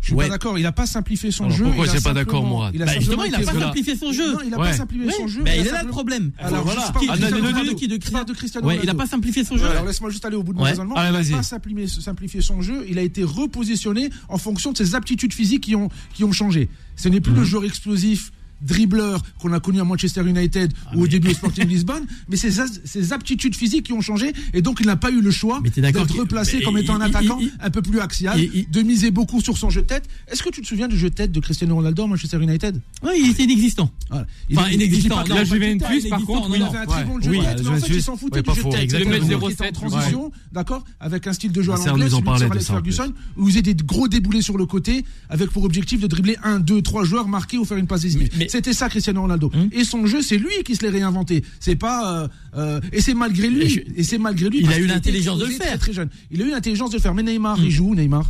Je 0.00 0.06
suis 0.06 0.14
Ouais. 0.14 0.26
pas 0.26 0.30
d'accord. 0.30 0.58
Il 0.58 0.64
a 0.64 0.72
pas 0.72 0.86
simplifié 0.86 1.30
son 1.32 1.44
Alors, 1.46 1.56
jeu. 1.56 1.64
pourquoi 1.64 1.86
il 1.86 1.90
a 1.90 1.92
c'est 1.92 2.02
pas 2.04 2.12
d'accord, 2.14 2.44
Mourad 2.44 2.72
Il 2.74 2.82
a 2.82 2.86
Bah, 2.86 2.92
justement, 2.98 3.24
il 3.24 3.32
n'a 3.32 3.38
été- 3.42 3.52
pas 3.52 3.60
simplifié 3.60 3.96
son 3.96 4.12
jeu. 4.12 4.32
Non, 4.32 4.38
il 4.46 4.54
a 4.54 4.58
Ouais. 4.58 4.70
pas 4.70 4.72
simplifié 4.76 5.06
Oui, 5.08 5.12
son 5.18 5.26
jeu. 5.26 5.42
bah, 5.42 5.50
il 5.54 5.58
a 5.58 5.62
il 5.62 5.66
est 5.66 5.72
là 5.72 5.82
le 5.82 5.88
problème. 5.88 6.30
Alors, 6.38 6.64
Voilà. 6.64 6.92
Qui- 6.98 7.06
de 7.06 7.12
Ah, 7.12 7.16
non, 7.16 7.30
non, 7.42 7.62
de 7.64 7.74
qui 7.74 7.88
De 7.88 7.96
de 7.96 8.32
Cristiano 8.32 8.66
Ouais, 8.66 8.74
il 8.74 8.76
n'a 8.76 8.80
Ronaldo. 8.92 8.98
pas 9.02 9.06
simplifié 9.06 9.44
son 9.44 9.56
jeu. 9.56 9.66
Alors 9.68 9.84
laisse-moi 9.84 10.10
juste 10.10 10.24
aller 10.24 10.36
au 10.36 10.42
bout 10.42 10.52
de 10.52 10.58
mon 10.58 10.64
raisonnement. 10.64 10.94
Allez, 10.94 11.08
il 11.08 11.12
n'a 11.12 11.18
vas-y. 11.22 11.32
pas 11.32 11.42
simplifié, 11.42 11.86
simplifié 11.88 12.40
son 12.40 12.62
jeu. 12.62 12.84
Il 12.88 12.98
a 12.98 13.02
été 13.02 13.24
repositionné 13.24 14.10
en 14.28 14.38
fonction 14.38 14.72
de 14.72 14.76
ses 14.76 14.94
aptitudes 14.94 15.32
physiques 15.34 15.64
qui 15.64 15.74
ont, 15.74 15.88
qui 16.14 16.24
ont 16.24 16.32
changé. 16.32 16.68
Ce 16.96 17.08
n'est 17.08 17.20
plus 17.20 17.32
Mhm. 17.32 17.38
le 17.38 17.44
joueur 17.44 17.64
explosif 17.64 18.30
dribbleur 18.62 19.22
qu'on 19.38 19.52
a 19.52 19.60
connu 19.60 19.80
à 19.80 19.84
Manchester 19.84 20.22
United 20.26 20.72
Ah, 20.86 20.96
ou 20.96 21.02
au 21.02 21.06
début 21.06 21.28
au 21.30 21.34
Sporting 21.34 21.64
Lisbonne, 21.68 22.04
mais 22.28 22.36
ses, 22.36 22.60
as- 22.60 22.80
ses 22.84 23.12
aptitudes 23.12 23.54
physiques 23.54 23.86
qui 23.86 23.92
ont 23.92 24.00
changé 24.00 24.32
et 24.52 24.62
donc 24.62 24.78
il 24.80 24.86
n'a 24.86 24.96
pas 24.96 25.10
eu 25.10 25.20
le 25.20 25.30
choix 25.30 25.60
d'être 25.92 26.06
replacé 26.20 26.60
comme 26.64 26.76
étant 26.78 26.94
un 26.96 27.00
attaquant 27.00 27.38
il- 27.40 27.46
il- 27.46 27.52
un 27.60 27.70
peu 27.70 27.82
plus 27.82 28.00
axial, 28.00 28.38
de 28.70 28.82
miser 28.82 29.10
beaucoup 29.10 29.40
sur 29.40 29.56
son 29.56 29.70
jeu 29.70 29.82
de 29.82 29.86
tête. 29.86 30.04
Est-ce 30.30 30.42
que 30.42 30.50
tu 30.50 30.60
te 30.62 30.66
souviens 30.66 30.88
du 30.88 30.96
jeu 30.98 31.10
de 31.10 31.14
tête 31.14 31.32
de 31.32 31.40
Cristiano 31.40 31.74
Ronaldo 31.74 32.04
à 32.04 32.06
Manchester 32.08 32.38
United? 32.42 32.80
Oui, 33.02 33.10
il 33.22 33.30
était 33.30 33.44
inexistant. 33.44 33.90
Voilà. 34.10 34.26
Enfin, 34.52 34.68
il- 34.70 34.74
inexistant. 34.74 35.16
pas- 35.16 35.24
Non, 35.28 35.34
La 35.36 35.44
Juventus, 35.44 35.86
inexistant, 35.90 36.08
par 36.10 36.18
contre, 36.26 36.48
il 36.56 36.62
avait 36.68 36.78
un 36.78 36.86
très 36.86 37.04
bon 37.04 37.20
jeu 37.20 37.30
de 37.30 37.36
tête, 37.44 37.56
mais 37.64 37.68
en 37.68 37.72
fait, 37.80 37.86
il 37.96 38.02
s'en 38.02 38.16
foutait 38.16 38.42
du 38.42 38.48
jeu 38.56 38.62
de 38.62 38.68
tête. 38.76 38.82
Il 38.82 38.96
était 38.96 39.04
en 39.34 39.38
2m07, 39.48 39.72
transition, 39.90 40.32
d'accord, 40.52 40.84
avec 41.00 41.26
un 41.26 41.32
style 41.32 41.52
de 41.52 41.62
jeu 41.62 41.72
à 41.72 41.76
l'anglais, 41.90 42.04
Alex 42.52 42.66
Ferguson, 42.74 43.12
où 43.36 43.44
vous 43.44 43.50
avez 43.52 43.62
des 43.62 43.74
gros 43.74 44.08
déboulés 44.08 44.42
sur 44.42 44.58
le 44.58 44.66
côté, 44.66 45.04
avec 45.28 45.50
pour 45.50 45.64
objectif 45.64 46.00
de 46.00 46.06
dribbler 46.06 46.36
un, 46.42 46.58
deux, 46.60 46.82
trois 46.82 47.04
joueurs, 47.04 47.28
marquer 47.28 47.58
ou 47.58 47.64
faire 47.64 47.76
une 47.78 47.86
passe 47.86 48.00
décisive. 48.02 48.28
C'était 48.48 48.72
ça 48.72 48.88
Cristiano 48.88 49.20
Ronaldo. 49.22 49.50
Hum. 49.54 49.68
Et 49.72 49.84
son 49.84 50.06
jeu, 50.06 50.22
c'est 50.22 50.36
lui 50.38 50.52
qui 50.64 50.74
se 50.76 50.82
l'est 50.82 50.90
réinventé. 50.90 51.44
C'est 51.60 51.76
pas, 51.76 52.22
euh, 52.22 52.28
euh, 52.56 52.80
et 52.92 53.00
c'est 53.00 53.14
malgré 53.14 53.48
lui. 53.50 53.62
Et 53.64 53.68
je- 53.68 53.80
Et 53.96 54.02
c'est 54.02 54.18
malgré 54.18 54.48
lui. 54.50 54.60
il 54.60 54.72
a 54.72 54.78
eu 54.78 54.86
l'intelligence 54.86 55.38
de 55.38 55.44
le 55.46 55.50
faire. 55.52 55.66
Très, 55.68 55.78
très 55.78 55.92
jeune. 55.92 56.08
Il 56.30 56.42
a 56.42 56.44
eu 56.46 56.50
l'intelligence 56.50 56.90
de 56.90 56.96
le 56.96 57.02
faire. 57.02 57.14
Mais 57.14 57.22
Neymar, 57.22 57.58
il 57.62 57.70
joue 57.70 57.88
où, 57.90 57.94
Neymar 57.94 58.24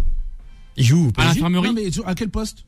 Il 0.77 0.85
joue 0.85 1.11
À 1.17 1.25
l'infirmerie 1.25 1.69
Non, 1.69 1.75
mais 1.75 1.91
à 2.07 2.15
quel 2.15 2.29
poste 2.31 2.65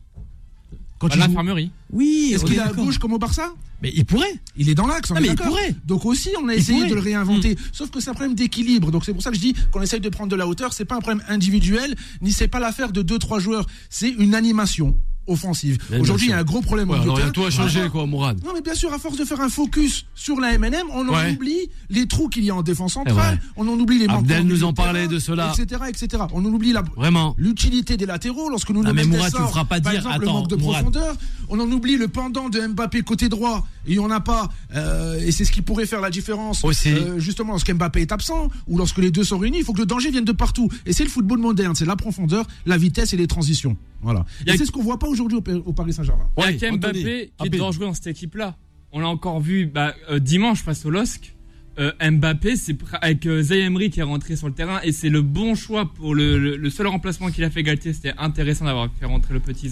Quand 0.98 1.08
À 1.08 1.14
joue 1.14 1.20
l'infirmerie. 1.20 1.70
Oui, 1.92 2.32
Est-ce 2.34 2.44
qu'il 2.44 2.54
est 2.56 2.58
à 2.58 2.66
d'accord. 2.68 2.84
gauche 2.86 2.98
comme 2.98 3.12
au 3.14 3.18
Barça 3.18 3.52
Mais 3.82 3.90
il 3.94 4.04
pourrait. 4.04 4.34
Il 4.56 4.68
est 4.68 4.74
dans 4.74 4.86
l'axe, 4.86 5.10
mais 5.12 5.26
il 5.28 5.34
pourrait. 5.34 5.74
Donc 5.86 6.04
aussi, 6.04 6.28
on 6.42 6.48
a 6.48 6.54
Il 6.54 6.58
essayé 6.60 6.78
pourrait. 6.80 6.90
de 6.90 6.94
le 6.94 7.00
réinventer. 7.00 7.56
Sauf 7.72 7.90
que 7.90 8.00
c'est 8.00 8.10
un 8.10 8.14
problème 8.14 8.34
d'équilibre. 8.34 8.90
Donc 8.90 9.04
c'est 9.04 9.12
pour 9.14 9.22
ça 9.22 9.30
que 9.30 9.36
je 9.36 9.40
dis 9.40 9.54
qu'on 9.70 9.80
essaye 9.80 10.00
de 10.00 10.08
prendre 10.08 10.30
de 10.30 10.36
la 10.36 10.46
hauteur. 10.46 10.72
C'est 10.74 10.84
pas 10.84 10.96
un 10.96 11.00
problème 11.00 11.24
individuel, 11.28 11.94
ni 12.20 12.32
c'est 12.32 12.48
pas 12.48 12.60
l'affaire 12.60 12.92
de 12.92 13.00
deux 13.02 13.18
trois 13.18 13.38
joueurs. 13.40 13.66
C'est 13.88 14.10
une 14.10 14.34
animation 14.34 14.96
offensive. 15.26 15.78
Aujourd'hui, 15.98 16.28
il 16.28 16.30
y 16.30 16.32
a 16.32 16.38
un 16.38 16.44
gros 16.44 16.60
problème 16.60 16.90
Ouais, 16.90 16.96
au 16.96 16.98
milieu 17.00 17.12
alors, 17.12 17.16
de 17.16 17.20
il 17.20 17.26
y 17.26 17.28
a 17.28 17.32
terrain. 17.32 17.48
tout 17.48 17.48
à 17.48 17.64
changer, 17.64 17.80
Ah, 17.84 17.88
quoi, 17.88 18.06
Mourad. 18.06 18.42
Non, 18.44 18.50
mais 18.54 18.60
bien 18.62 18.74
sûr, 18.74 18.92
à 18.92 18.98
force 18.98 19.16
de 19.16 19.24
faire 19.24 19.40
un 19.40 19.48
focus 19.48 20.06
sur 20.14 20.40
la 20.40 20.52
MNM, 20.58 20.86
on 20.92 21.08
en 21.08 21.12
Ouais. 21.14 21.32
oublie 21.32 21.68
les 21.88 22.06
trous 22.06 22.28
qu'il 22.28 22.44
y 22.44 22.50
a 22.50 22.54
en 22.54 22.62
défense 22.62 22.94
centrale, 22.94 23.40
on 23.56 23.66
en 23.68 23.78
oublie 23.78 23.98
les 23.98 24.06
manquements. 24.06 24.20
Abdel 24.20 24.44
nous 24.46 24.64
en 24.64 24.72
parlait 24.72 25.06
de 25.08 25.18
cela. 25.18 25.52
etc., 25.56 25.82
etc. 25.88 26.24
On 26.32 26.44
en 26.44 26.48
oublie 26.52 26.72
la, 26.72 26.82
Vraiment. 26.96 27.34
l'utilité 27.38 27.96
des 27.96 28.06
latéraux 28.06 28.48
lorsque 28.48 28.70
nous 28.70 28.82
Ah, 28.84 28.88
nous 28.88 28.94
mais 28.94 29.04
Mourad, 29.04 29.30
tu 29.32 29.38
feras 29.42 29.64
pas 29.64 29.78
dire- 29.80 29.92
exemple, 29.92 30.16
le 30.20 30.22
attends, 30.24 30.32
manque 30.32 30.48
de 30.50 30.56
Mourad. 30.56 30.82
profondeur 30.84 31.16
on 31.52 31.58
en 31.58 31.68
oublie 31.72 31.96
le 31.96 32.06
pendant 32.06 32.48
de 32.48 32.60
Mbappé 32.64 33.02
côté 33.02 33.28
droit 33.28 33.66
et 33.84 33.98
on 33.98 34.06
n'a 34.06 34.20
pas 34.20 34.48
euh, 34.76 35.18
et 35.18 35.32
c'est 35.32 35.44
ce 35.44 35.50
qui 35.50 35.62
pourrait 35.62 35.84
faire 35.86 36.00
la 36.00 36.10
différence 36.10 36.62
Aussi. 36.64 36.90
euh, 36.90 37.18
justement 37.18 37.50
lorsque 37.54 37.72
Mbappé 37.72 38.02
est 38.02 38.12
absent 38.12 38.48
ou 38.68 38.78
lorsque 38.78 38.98
les 38.98 39.10
deux 39.10 39.24
sont 39.24 39.38
réunis 39.38 39.58
il 39.58 39.64
faut 39.64 39.72
que 39.72 39.80
le 39.80 39.86
danger 39.86 40.12
vienne 40.12 40.24
de 40.24 40.30
partout 40.30 40.68
et 40.86 40.92
c'est 40.92 41.02
le 41.02 41.10
football 41.10 41.38
moderne 41.40 41.74
c'est 41.74 41.84
la 41.86 41.96
profondeur 41.96 42.46
la 42.66 42.76
vitesse 42.78 43.12
et 43.14 43.16
les 43.16 43.26
transitions 43.26 43.76
voilà 44.00 44.20
a- 44.46 44.54
et 44.54 44.58
c'est 44.58 44.64
ce 44.64 44.70
qu'on 44.70 44.82
voit 44.82 44.98
pas 45.00 45.08
aujourd'hui 45.10 45.38
au, 45.66 45.72
Paris 45.72 45.92
Saint-Germain 45.92 46.24
Il 46.36 46.40
y 46.40 46.44
a 46.44 46.46
Ouais, 46.48 46.70
Anthony, 46.70 47.02
qui 47.38 47.46
est 47.46 47.50
dangereux 47.58 47.86
dans 47.86 47.94
cette 47.94 48.06
équipe-là. 48.08 48.56
On 48.92 49.00
l'a 49.00 49.08
encore 49.08 49.40
vu 49.40 49.66
bah, 49.66 49.94
euh, 50.10 50.18
dimanche 50.18 50.62
face 50.62 50.84
au 50.86 50.90
LOSC. 50.90 51.34
Euh, 51.78 51.92
Mbappé, 52.10 52.56
c'est 52.56 52.76
avec 53.00 53.24
euh, 53.26 53.42
Zaïre 53.42 53.66
Emery 53.66 53.90
qui 53.90 54.00
est 54.00 54.04
rentré 54.04 54.34
sur 54.36 54.48
le 54.48 54.52
terrain 54.54 54.80
et 54.82 54.90
c'est 54.92 55.08
le 55.08 55.22
bon 55.22 55.54
choix 55.54 55.90
pour 55.94 56.14
le, 56.14 56.36
le- 56.38 56.56
le 56.56 56.70
seul 56.70 56.88
remplacement 56.88 57.30
qu'il 57.30 57.44
a 57.44 57.50
fait 57.50 57.62
Galtier. 57.62 57.92
C'était 57.92 58.12
intéressant 58.18 58.64
d'avoir 58.64 58.88
fait 58.98 59.06
rentrer 59.06 59.32
le 59.34 59.40
petit 59.40 59.70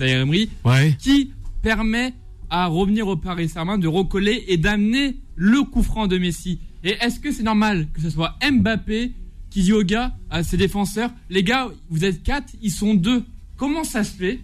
Ouais. 0.64 0.96
qui 0.98 1.32
permet 1.62 2.14
à 2.50 2.66
revenir 2.66 3.08
au 3.08 3.16
Paris 3.16 3.48
Saint-Germain 3.48 3.78
de 3.78 3.88
recoller 3.88 4.44
et 4.48 4.56
d'amener 4.56 5.16
le 5.34 5.64
coup 5.64 5.82
franc 5.82 6.06
de 6.06 6.16
Messi. 6.16 6.60
Et 6.84 6.90
est-ce 7.00 7.18
que 7.20 7.32
c'est 7.32 7.42
normal 7.42 7.88
que 7.92 8.00
ce 8.00 8.08
soit 8.10 8.36
Mbappé 8.48 9.12
qui 9.50 9.62
dit 9.62 9.72
aux 9.72 9.82
gars, 9.82 10.14
à 10.30 10.42
ses 10.44 10.56
défenseurs, 10.56 11.10
les 11.30 11.42
gars, 11.42 11.68
vous 11.90 12.04
êtes 12.04 12.22
quatre, 12.22 12.52
ils 12.62 12.70
sont 12.70 12.94
deux. 12.94 13.24
Comment 13.56 13.82
ça 13.82 14.04
se 14.04 14.12
fait 14.14 14.38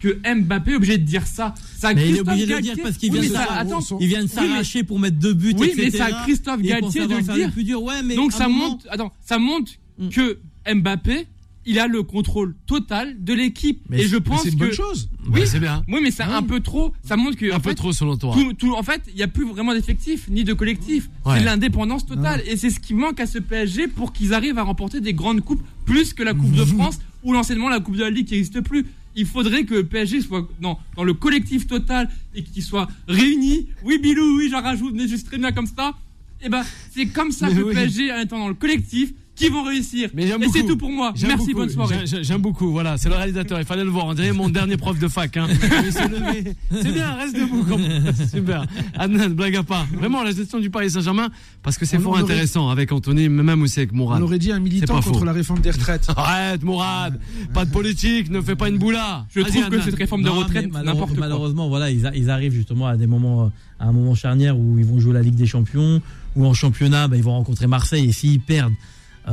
que 0.00 0.18
Mbappé 0.34 0.72
est 0.72 0.76
obligé 0.76 0.98
de 0.98 1.04
dire 1.04 1.26
ça 1.26 1.54
Ça 1.76 1.88
a 1.88 1.94
Mais 1.94 2.02
il 2.02 2.04
est 2.04 2.08
Christophe 2.08 2.28
obligé 2.28 2.46
de 2.46 2.54
le 2.54 2.60
dire 2.62 2.76
parce 2.82 2.96
qu'il 2.96 3.10
Oui, 3.12 3.18
vient 3.20 3.22
mais 3.22 3.28
de 3.28 3.34
ça- 3.34 3.90
Oui, 3.98 4.06
mais- 4.22 4.26
s'arracher 4.28 4.82
pour 4.84 4.98
mettre 4.98 5.16
deux 5.18 5.34
buts, 5.34 5.54
Oui, 5.58 5.72
mais 5.76 5.84
etc. 5.84 5.90
c'est 5.96 6.00
à 6.14 6.22
Christophe 6.22 6.60
Et 6.62 6.68
pour 6.74 6.80
Galtier 6.80 7.06
de 7.06 7.14
le 7.14 7.22
dire. 7.22 7.52
plus 7.52 7.64
dur. 7.64 7.82
Ouais, 7.82 8.02
mais 8.02 8.14
Donc 8.16 8.32
ça 8.32 8.48
moment- 8.48 8.70
montre, 8.70 8.86
attends, 8.90 9.12
ça 9.24 9.38
montre 9.38 9.72
Mm. 9.98 10.08
que 10.10 10.38
Mbappé, 10.72 11.26
il 11.66 11.78
a 11.78 11.86
le 11.86 12.02
contrôle 12.02 12.54
total 12.66 13.16
de 13.22 13.34
l'équipe. 13.34 13.80
Mais 13.90 14.00
Et 14.02 14.06
je 14.08 14.16
Mais 14.16 14.20
pense 14.22 14.42
c'est 14.42 14.48
une 14.50 14.54
que 14.54 14.64
bonne 14.66 14.72
chose 14.72 15.08
Oui, 15.26 15.40
Oui. 15.40 15.46
c'est 15.46 15.60
bien. 15.60 15.82
oui, 15.88 16.00
mais 16.02 16.10
c'est 16.10 16.22
un 16.22 16.42
peu 16.42 16.60
trop. 16.60 16.92
Ça 17.04 17.16
montre 17.16 17.36
que 17.36 17.52
Un 17.52 17.60
peu 17.60 17.70
fait, 17.70 17.74
trop 17.74 17.92
selon 17.92 18.16
toi. 18.16 18.32
tout, 18.34 18.52
tout- 18.54 18.74
en 18.74 18.82
fait, 18.82 19.02
il 19.08 19.14
n'y 19.16 19.22
a 19.22 19.28
plus 19.28 19.44
vraiment 19.46 19.74
d'effectif, 19.74 20.28
ni 20.30 20.44
de 20.44 20.54
collectif. 20.54 21.10
Ouais. 21.26 21.38
C'est 21.38 21.44
l'indépendance 21.44 22.06
totale. 22.06 22.42
Et 22.46 22.56
c'est 22.56 22.70
ce 22.70 22.80
qui 22.80 22.94
manque 22.94 23.20
à 23.20 23.26
ce 23.26 23.38
PSG 23.38 23.88
pour 23.88 24.12
qu'ils 24.14 24.32
arrivent 24.32 24.56
à 24.58 24.62
remporter 24.62 25.00
des 25.00 25.12
grandes 25.12 25.42
coupes, 25.42 25.62
plus 25.84 26.14
que 26.14 26.22
la 26.22 26.32
Coupe 26.32 26.52
de 26.52 26.64
France 26.64 26.98
ou 27.22 27.32
l'enseignement 27.34 27.68
la 27.68 27.80
Coupe 27.80 27.96
de 27.96 28.02
la 28.04 28.10
Ligue 28.10 28.26
qui 28.28 28.34
n'existe 28.34 28.60
plus. 28.62 28.86
Il 29.18 29.26
faudrait 29.26 29.64
que 29.64 29.74
le 29.74 29.84
PSG 29.84 30.20
soit 30.20 30.48
dans, 30.60 30.78
dans 30.94 31.02
le 31.02 31.12
collectif 31.12 31.66
total 31.66 32.08
et 32.36 32.44
qu'il 32.44 32.62
soit 32.62 32.86
réuni. 33.08 33.66
Oui, 33.82 33.98
Bilou, 33.98 34.38
oui, 34.38 34.48
j'en 34.48 34.62
rajoute, 34.62 34.94
mais 34.94 35.08
juste 35.08 35.26
très 35.26 35.38
bien 35.38 35.50
comme 35.50 35.66
ça. 35.66 35.92
Et 36.40 36.48
ben, 36.48 36.62
c'est 36.94 37.06
comme 37.06 37.32
ça 37.32 37.48
Mais 37.48 37.54
que 37.54 37.58
le 37.58 37.64
oui. 37.66 37.74
PSG, 37.74 38.12
en 38.12 38.20
étant 38.20 38.38
dans 38.38 38.46
le 38.48 38.54
collectif, 38.54 39.12
qui 39.38 39.48
vont 39.48 39.62
réussir. 39.64 40.10
Mais 40.14 40.24
et 40.28 40.34
c'est 40.52 40.64
tout 40.66 40.76
pour 40.76 40.90
moi. 40.90 41.12
J'aime 41.14 41.28
Merci, 41.30 41.46
beaucoup. 41.48 41.58
bonne 41.60 41.70
soirée. 41.70 42.06
J'ai- 42.06 42.24
J'aime 42.24 42.40
beaucoup, 42.42 42.70
voilà, 42.70 42.96
c'est 42.98 43.08
le 43.08 43.14
réalisateur, 43.14 43.58
il 43.58 43.64
fallait 43.64 43.84
le 43.84 43.90
voir, 43.90 44.06
on 44.06 44.14
dirait 44.14 44.32
mon 44.32 44.48
dernier 44.48 44.76
prof 44.76 44.98
de 44.98 45.08
fac. 45.08 45.36
Hein. 45.36 45.46
Il 45.84 45.92
s'est 45.92 46.08
levé. 46.08 46.54
C'est 46.70 46.92
bien, 46.92 47.14
reste 47.14 47.36
debout. 47.36 47.64
Comme... 47.64 47.82
Super. 48.32 48.66
Adnan, 48.96 49.28
blague 49.30 49.56
à 49.56 49.62
part. 49.62 49.86
Vraiment, 49.92 50.22
la 50.22 50.32
gestion 50.32 50.58
du 50.60 50.70
Paris 50.70 50.90
Saint-Germain, 50.90 51.28
parce 51.62 51.78
que 51.78 51.86
c'est 51.86 51.96
On 51.98 52.00
fort 52.00 52.12
aurait- 52.12 52.22
intéressant 52.22 52.68
avec 52.70 52.92
Anthony, 52.92 53.28
mais 53.28 53.42
même 53.42 53.62
aussi 53.62 53.78
avec 53.80 53.92
on 53.92 53.96
Mourad. 53.96 54.22
aurait 54.22 54.38
dit 54.38 54.50
un 54.52 54.56
C'est 54.56 54.60
militant 54.60 54.94
pas 54.96 55.02
contre 55.02 55.18
faux. 55.20 55.24
la 55.24 55.32
réforme 55.32 55.60
des 55.60 55.70
retraites 55.70 56.06
Arrête, 56.16 56.62
Mourad. 56.62 57.18
Pas 57.54 57.64
de 57.64 57.70
politique, 57.70 58.30
ne 58.30 58.40
fais 58.40 58.56
pas 58.56 58.68
une 58.68 58.78
boula. 58.78 59.26
Je 59.34 59.40
Vas-y, 59.40 59.50
trouve 59.52 59.62
que 59.62 59.66
Adnan. 59.74 59.84
cette 59.84 59.94
réforme 59.94 60.22
de 60.22 60.28
Non, 60.28 60.34
retraite, 60.34 60.66
mais 60.66 60.72
malheure- 60.72 60.94
n'importe 60.94 61.10
quoi. 61.12 61.20
Malheureusement, 61.20 61.68
voilà, 61.68 61.90
ils, 61.90 62.06
a- 62.06 62.14
ils 62.14 62.30
arrivent 62.30 62.52
justement 62.54 62.86
à 62.86 62.96
des 62.96 63.06
moments, 63.06 63.44
euh, 63.44 63.48
à 63.80 63.86
un 63.88 63.92
moment 63.92 64.14
charnière 64.14 64.58
où 64.58 64.76
ils 64.78 64.84
vont 64.84 64.98
jouer 64.98 65.12
la 65.14 65.22
Ligue 65.22 65.36
des 65.36 65.46
Champions, 65.46 66.00
ou 66.36 66.46
en 66.46 66.54
championnat, 66.54 67.08
bah, 67.08 67.16
ils 67.16 67.22
vont 67.22 67.32
rencontrer 67.32 67.66
Marseille. 67.66 68.08
Et 68.08 68.12
s'ils 68.12 68.40
perdent, 68.40 68.74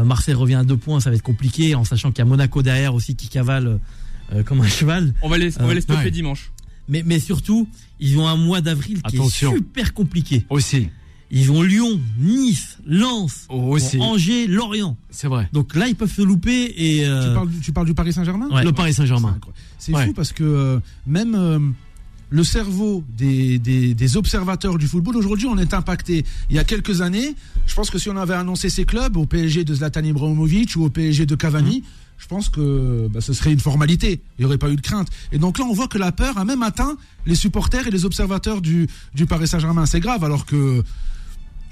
Marseille 0.03 0.33
revient 0.35 0.55
à 0.55 0.63
deux 0.63 0.77
points, 0.77 0.99
ça 0.99 1.09
va 1.09 1.15
être 1.15 1.21
compliqué, 1.21 1.75
en 1.75 1.83
sachant 1.85 2.09
qu'il 2.11 2.19
y 2.19 2.21
a 2.21 2.25
Monaco 2.25 2.61
derrière 2.61 2.93
aussi 2.93 3.15
qui 3.15 3.27
cavale 3.29 3.79
euh, 4.33 4.43
comme 4.43 4.61
un 4.61 4.67
cheval. 4.67 5.13
On 5.21 5.29
va 5.29 5.37
les, 5.37 5.57
on 5.61 5.67
va 5.67 5.73
les 5.73 5.81
stopper 5.81 6.05
Ouais. 6.05 6.11
dimanche. 6.11 6.51
Mais, 6.87 7.01
mais 7.05 7.19
surtout, 7.19 7.67
ils 7.99 8.17
ont 8.19 8.27
un 8.27 8.35
mois 8.35 8.61
d'avril 8.61 9.01
qui 9.03 9.15
Attention. 9.17 9.51
est 9.53 9.55
super 9.55 9.93
compliqué. 9.93 10.45
Aussi, 10.49 10.89
Ils 11.31 11.49
ont 11.51 11.63
Lyon, 11.63 11.99
Nice, 12.19 12.77
Lens, 12.85 13.45
Oh, 13.49 13.73
aussi. 13.73 13.99
Angers, 13.99 14.45
Lorient. 14.47 14.95
c'est 15.09 15.27
vrai. 15.27 15.49
Donc 15.53 15.75
là, 15.75 15.87
ils 15.87 15.95
peuvent 15.95 16.11
se 16.13 16.21
louper 16.21 16.73
et. 16.77 17.05
euh, 17.07 17.29
tu, 17.29 17.33
parles, 17.35 17.49
du- 17.49 17.59
tu 17.61 17.71
parles 17.71 17.87
du 17.87 17.93
Paris 17.95 18.13
Saint-Germain? 18.13 18.47
Ouais. 18.51 18.63
Le 18.63 18.71
Paris 18.71 18.93
C'est 18.93 18.97
Saint-Germain. 19.01 19.39
C'est 19.79 19.93
Ouais. 19.93 20.05
fou 20.05 20.13
parce 20.13 20.31
que 20.31 20.43
euh, 20.43 20.79
même 21.07 21.33
euh, 21.35 21.59
le 22.29 22.43
cerveau 22.43 23.03
des, 23.17 23.59
des, 23.59 23.93
des 23.93 24.17
observateurs 24.17 24.77
du 24.77 24.87
football, 24.87 25.15
aujourd'hui, 25.15 25.47
on 25.47 25.57
est 25.57 25.73
impacté. 25.73 26.25
Il 26.49 26.55
y 26.55 26.59
a 26.59 26.63
quelques 26.63 27.01
années, 27.01 27.35
je 27.65 27.75
pense 27.75 27.89
que 27.89 27.97
si 27.97 28.09
on 28.09 28.17
avait 28.17 28.33
annoncé 28.33 28.69
ces 28.69 28.85
clubs, 28.85 29.17
au 29.17 29.25
PSG 29.25 29.63
de 29.63 29.75
Zlatan 29.75 30.03
Ibrahimovic 30.03 30.75
ou 30.75 30.85
au 30.85 30.89
PSG 30.89 31.25
de 31.25 31.35
Cavani, 31.35 31.83
je 32.17 32.27
pense 32.27 32.49
que 32.49 33.07
bah, 33.11 33.21
ce 33.21 33.33
serait 33.33 33.51
une 33.51 33.59
formalité. 33.59 34.21
Il 34.37 34.41
n'y 34.41 34.45
aurait 34.45 34.57
pas 34.57 34.69
eu 34.69 34.75
de 34.75 34.81
crainte. 34.81 35.09
Et 35.31 35.37
donc 35.37 35.59
là, 35.59 35.65
on 35.65 35.73
voit 35.73 35.87
que 35.87 35.97
la 35.97 36.11
peur 36.11 36.37
a 36.37 36.45
même 36.45 36.63
atteint 36.63 36.97
les 37.25 37.35
supporters 37.35 37.87
et 37.87 37.91
les 37.91 38.05
observateurs 38.05 38.61
du, 38.61 38.87
du 39.13 39.25
Paris 39.25 39.47
Saint-Germain. 39.47 39.85
C'est 39.85 39.99
grave, 39.99 40.23
alors 40.23 40.45
que 40.45 40.83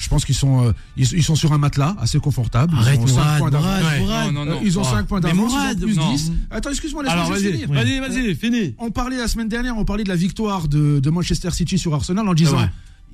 je 0.04 0.10
pense 0.10 0.26
qu'ils 0.26 0.36
sont, 0.36 0.66
euh, 0.68 0.72
ils, 0.97 1.12
ils 1.14 1.24
sont 1.24 1.36
sur 1.36 1.54
un 1.54 1.58
matelas 1.58 1.95
assez 1.99 2.20
confortable. 2.20 2.74
Arrête, 2.78 2.99
ils 3.01 3.04
ont 3.04 3.08
5 3.08 3.14
Mourad, 3.16 3.39
points 3.39 3.51
d'avance. 3.51 3.82
Ouais. 3.82 4.51
Euh, 4.51 4.60
Ils 4.64 4.78
ont 4.80 4.82
Oh. 4.84 4.86
5 4.91 5.08
points 5.08 5.20
d'avance, 5.22 5.54
plus 5.82 5.95
non. 5.95 6.12
10. 6.14 6.32
Attends, 6.51 6.70
excuse-moi, 6.72 7.04
laisse-moi 7.04 7.38
finir. 7.38 7.70
vas-y, 7.72 7.99
vas-y, 7.99 8.36
fini. 8.36 8.76
On 8.80 8.91
parlait 8.91 9.18
la 9.18 9.28
semaine 9.28 9.47
dernière, 9.47 9.78
on 9.78 9.86
parlait 9.86 10.04
de 10.04 10.10
la 10.10 10.16
victoire 10.16 10.68
de, 10.68 10.99
de 10.99 11.10
Manchester 11.10 11.51
City 11.51 11.78
sur 11.78 11.93
Arsenal 11.93 12.28
en 12.28 12.34
disant 12.34 12.58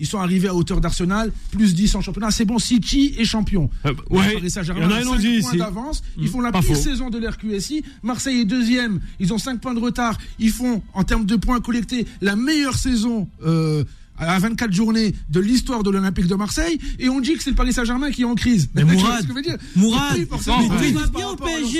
ils 0.01 0.07
sont 0.07 0.19
arrivés 0.19 0.47
à 0.47 0.55
hauteur 0.55 0.79
d'Arsenal, 0.79 1.29
plus 1.51 1.75
10 1.75 1.95
en 1.95 2.01
championnat. 2.01 2.31
C'est 2.31 2.45
bon, 2.45 2.57
City 2.57 3.15
est 3.19 3.25
champion. 3.25 3.69
Euh, 3.85 3.93
ouais. 4.09 4.33
Paris 4.35 4.49
Saint-Germain 4.49 4.81
Il 4.81 4.83
y 4.85 4.87
en 4.87 4.91
a 4.95 4.99
a 4.99 5.03
un, 5.03 5.07
on 5.07 5.11
5 5.15 5.19
dit 5.19 5.39
points 5.41 5.49
ici. 5.49 5.57
d'avance. 5.57 6.03
Ils 6.17 6.29
font 6.29 6.39
la 6.39 6.53
Pas 6.53 6.61
pire 6.61 6.69
faux. 6.69 6.81
saison 6.81 7.09
de 7.09 7.17
l'RQSI. 7.19 7.83
Marseille 8.01 8.39
est 8.39 8.45
deuxième. 8.45 9.01
Ils 9.19 9.33
ont 9.33 9.37
5 9.37 9.59
points 9.59 9.73
de 9.73 9.79
retard. 9.81 10.17
Ils 10.39 10.51
font, 10.51 10.81
en 10.93 11.03
termes 11.03 11.25
de 11.25 11.35
points 11.35 11.59
collectés, 11.59 12.07
la 12.21 12.37
meilleure 12.37 12.75
saison. 12.75 13.27
euh, 13.45 13.83
à 14.19 14.37
24 14.39 14.71
journées 14.71 15.15
de 15.29 15.39
l'histoire 15.39 15.83
de 15.83 15.89
l'Olympique 15.89 16.27
de 16.27 16.35
Marseille 16.35 16.79
et 16.99 17.09
on 17.09 17.19
dit 17.21 17.35
que 17.35 17.43
c'est 17.43 17.49
le 17.49 17.55
Paris 17.55 17.73
Saint-Germain 17.73 18.11
qui 18.11 18.21
est 18.21 18.25
en 18.25 18.35
crise. 18.35 18.69
Mais 18.75 18.81
Tu 18.85 18.87
vois 18.87 19.01
Mourad, 19.03 19.21
ce 19.21 19.23
que 19.23 19.29
je 19.29 19.33
veux 19.35 19.41
dire? 19.41 19.57
Mourad, 19.75 20.13
Oui, 20.17 20.25
forcément, 20.29 20.57
mais 20.59 20.89
ils 20.89 20.93
tout 20.93 20.99
va 20.99 21.07
bien 21.07 21.27
au 21.29 21.35
PSG. 21.35 21.79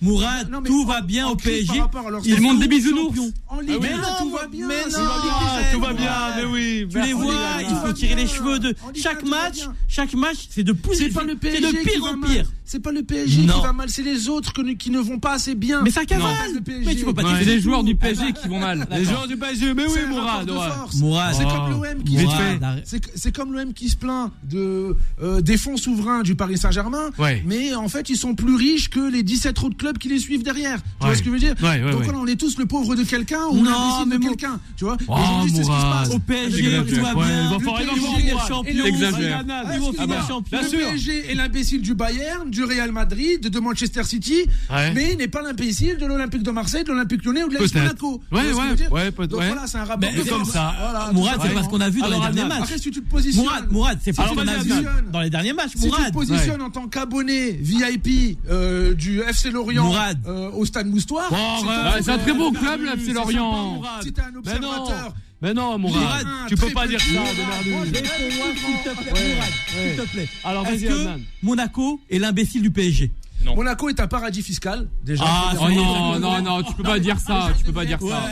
Mourad, 0.00 0.50
Non, 0.50 0.62
tout 0.62 0.84
va 0.86 1.00
bien 1.00 1.28
au 1.28 1.36
PSG. 1.36 1.82
Ils 2.24 2.40
montent 2.40 2.60
des 2.60 2.68
bisounours. 2.68 3.16
champions. 3.16 3.32
En 3.48 3.60
Ligue 3.60 3.78
Mais 3.82 3.92
1, 3.92 3.96
non, 3.96 4.02
tout 4.20 4.30
va 4.30 4.46
bien. 4.46 4.66
mais 4.68 4.74
c'est 4.88 4.98
non, 4.98 5.04
Tout 5.72 5.80
va 5.80 5.92
bien, 5.92 6.10
mais 6.36 6.44
oui. 6.44 6.86
Tu 6.90 7.00
les 7.00 7.12
vois, 7.12 7.34
il 7.60 7.76
faut 7.86 7.92
tirer 7.92 8.14
les 8.14 8.26
cheveux 8.26 8.58
de 8.58 8.74
chaque 8.94 9.24
match. 9.26 9.68
Chaque 9.88 10.14
match, 10.14 10.46
c'est 10.50 10.64
de 10.64 10.72
plus 10.72 10.94
C'est 10.96 11.08
pas 11.10 11.22
le 11.24 11.32
c'est 11.42 11.50
PSG 11.50 11.72
de 11.72 11.78
qui 11.78 11.84
pire 11.84 12.02
va 12.04 12.10
en 12.12 12.16
mal. 12.16 12.30
pire. 12.30 12.50
C'est 12.64 12.80
pas 12.80 12.92
le 12.92 13.02
PSG 13.02 13.42
qui 13.42 13.46
va 13.46 13.72
mal, 13.74 13.90
c'est 13.90 14.02
les 14.02 14.28
autres 14.30 14.52
qui 14.78 14.90
ne 14.90 14.98
vont 14.98 15.18
pas 15.18 15.32
assez 15.34 15.54
bien. 15.54 15.82
Mais 15.82 15.90
ça 15.90 16.04
cavale. 16.06 16.24
Non. 16.48 16.54
Le 16.54 16.60
PSG. 16.62 16.84
Mais 16.86 16.94
tu 16.94 17.04
peux 17.04 17.12
pas 17.12 17.22
Ouais. 17.22 17.28
dire 17.28 17.38
C'est 17.40 17.44
c'est 17.44 17.54
les 17.56 17.60
joueurs 17.60 17.84
du 17.84 17.94
PSG 17.94 18.32
qui 18.32 18.48
vont 18.48 18.58
mal. 18.60 18.86
Les 18.90 19.04
joueurs 19.04 19.28
du 19.28 19.36
PSG, 19.36 19.74
mais 19.74 19.84
oui, 19.84 19.90
C'est 19.94 20.04
un 20.04 20.06
Mourad. 20.08 20.50
Mourad. 20.96 21.34
C'est 21.72 21.82
comme 21.82 21.82
l'OM 21.82 22.02
qui. 22.04 22.16
C'est 23.14 23.32
comme 23.34 23.52
l'OM 23.52 23.72
qui 23.72 23.88
se 23.88 23.96
plaint 23.96 24.30
de 24.44 24.96
euh, 25.22 25.40
des 25.40 25.56
fonds 25.56 25.76
souverains 25.76 26.22
du 26.22 26.34
Paris 26.34 26.58
Saint-Germain, 26.58 27.10
Ouais. 27.18 27.42
mais 27.46 27.74
en 27.74 27.88
fait 27.88 28.08
ils 28.10 28.16
sont 28.16 28.34
plus 28.34 28.54
riches 28.56 28.90
que 28.90 29.10
les 29.10 29.22
17 29.22 29.62
autres 29.62 29.76
clubs 29.76 29.98
qui 29.98 30.08
les 30.08 30.18
suivent 30.18 30.42
derrière. 30.42 30.78
Tu 30.82 30.88
Ouais. 31.00 31.06
vois 31.08 31.14
ce 31.14 31.20
que 31.20 31.26
je 31.26 31.30
veux 31.30 31.38
dire 31.38 31.54
Ouais, 31.62 31.82
ouais, 31.82 31.92
Donc 31.92 32.02
on 32.14 32.26
est 32.26 32.36
tous 32.36 32.58
le 32.58 32.66
pauvre 32.66 32.94
de 32.94 33.02
quelqu'un 33.04 33.44
ou 33.50 33.62
l'imbécile 33.64 34.18
de 34.18 34.18
quelqu'un, 34.28 34.60
tu 34.76 34.84
vois 34.84 34.96
Oh, 35.08 35.12
Aujourd'hui, 35.14 35.50
c'est 35.56 35.64
ce 35.64 35.68
qui 35.70 35.76
se 35.76 35.82
passe. 35.82 36.10
Au 36.10 36.18
PSG, 36.18 36.62
le 36.62 36.84
tout 36.86 36.94
va 37.02 37.14
bien. 37.14 37.50
Le 37.52 37.58
PSG 37.58 38.28
est 38.28 39.32
Ah, 39.98 40.06
bien 40.06 40.22
le. 40.28 40.42
PSG 40.50 41.30
est 41.30 41.34
l'imbécile 41.34 41.82
du 41.82 41.94
Bayern, 41.94 42.50
du 42.50 42.64
Real 42.64 42.92
Madrid, 42.92 43.40
de 43.48 43.60
Manchester 43.60 44.04
City, 44.04 44.44
mais 44.94 45.10
il 45.12 45.18
n'est 45.18 45.28
pas 45.28 45.42
l'imbécile 45.42 45.96
de 45.98 46.06
l'Olympique 46.06 46.42
de 46.42 46.50
Marseille, 46.50 46.84
de 46.84 46.88
l'Olympique 46.90 47.24
Lyonnais 47.24 47.44
ou 47.44 47.48
de 47.48 47.54
l'AS. 47.58 47.74
Monaco. 47.74 48.20
Ouais, 48.30 48.40
ouais, 48.90 49.26
Donc 49.26 49.42
voilà, 49.42 49.66
c'est 49.66 49.78
un 49.78 49.84
rapport 49.84 50.10
comme 50.28 50.44
ça. 50.44 51.10
Mourad, 51.12 51.38
c'est 51.42 51.48
fait. 51.48 51.54
Parce 51.62 51.72
qu'on 51.72 51.80
a 51.80 51.88
vu 51.90 52.00
dans 52.00 52.08
les 52.08 52.18
derniers 52.20 52.44
matchs. 52.44 52.62
Après, 52.62 52.78
si 52.78 52.90
tu 52.90 53.02
te 53.02 53.08
positionnes. 53.08 53.44
Mourad, 53.44 53.72
Mourad, 53.72 53.98
c'est 54.02 54.12
parce 54.12 54.30
Alors, 54.30 54.44
qu'on 54.44 54.48
a 54.50 54.56
vu 54.62 54.72
dans 55.12 55.20
les 55.20 55.30
derniers 55.30 55.52
matchs. 55.52 55.70
Si 55.74 55.80
tu 55.80 55.80
te 55.82 55.86
Mourad. 55.96 56.12
positionnes 56.12 56.62
en 56.62 56.70
tant 56.70 56.88
qu'abonné 56.88 57.52
VIP 57.52 58.38
euh, 58.50 58.94
du 58.94 59.20
FC 59.20 59.50
Lorient 59.50 59.92
euh, 60.26 60.50
au 60.52 60.64
stade 60.64 60.86
Moustoir, 60.88 61.30
c'est 62.02 62.10
un 62.10 62.18
très 62.18 62.32
beau 62.34 62.52
club, 62.52 62.80
le 62.82 62.88
FC 62.98 63.12
Lorient. 63.12 63.74
Mourad. 63.74 64.02
si 64.02 64.12
t'es 64.12 64.20
un 64.20 64.26
Mais 64.44 64.58
non. 64.58 64.68
observateur, 64.70 65.14
Mais 65.40 65.54
non, 65.54 65.78
Mourad, 65.78 66.00
Mourad, 66.02 66.26
tu 66.48 66.54
peux 66.56 66.70
pas 66.70 66.86
dire 66.86 67.00
ça, 67.00 67.06
Mourad, 67.12 67.34
démerde-nous. 67.36 67.80
Réponds-moi, 67.92 68.46
s'il 68.54 68.92
te 68.92 68.96
plaît, 69.02 69.12
Ouais, 69.12 69.34
Mourad, 69.34 69.48
ouais. 69.76 69.88
s'il 69.96 69.96
te 70.04 70.08
plaît. 70.12 70.28
Alors, 70.44 70.66
Est-ce 70.66 70.84
que. 70.84 71.08
Monaco 71.42 72.00
est 72.10 72.18
l'imbécile 72.18 72.62
du 72.62 72.70
PSG 72.70 73.10
Monaco 73.56 73.88
est 73.88 74.00
un 74.00 74.06
paradis 74.06 74.42
fiscal, 74.42 74.88
déjà. 75.04 75.24
Ah, 75.26 75.52
Oh 75.60 75.68
non, 75.70 76.18
non, 76.18 76.42
non, 76.42 76.62
tu 76.62 76.74
peux 76.74 76.82
pas 76.82 76.98
dire 76.98 77.18
ça. 77.18 77.50
Tu 77.58 77.64
peux 77.64 77.72
pas 77.72 77.84
dire 77.84 77.98
ça. 78.00 78.28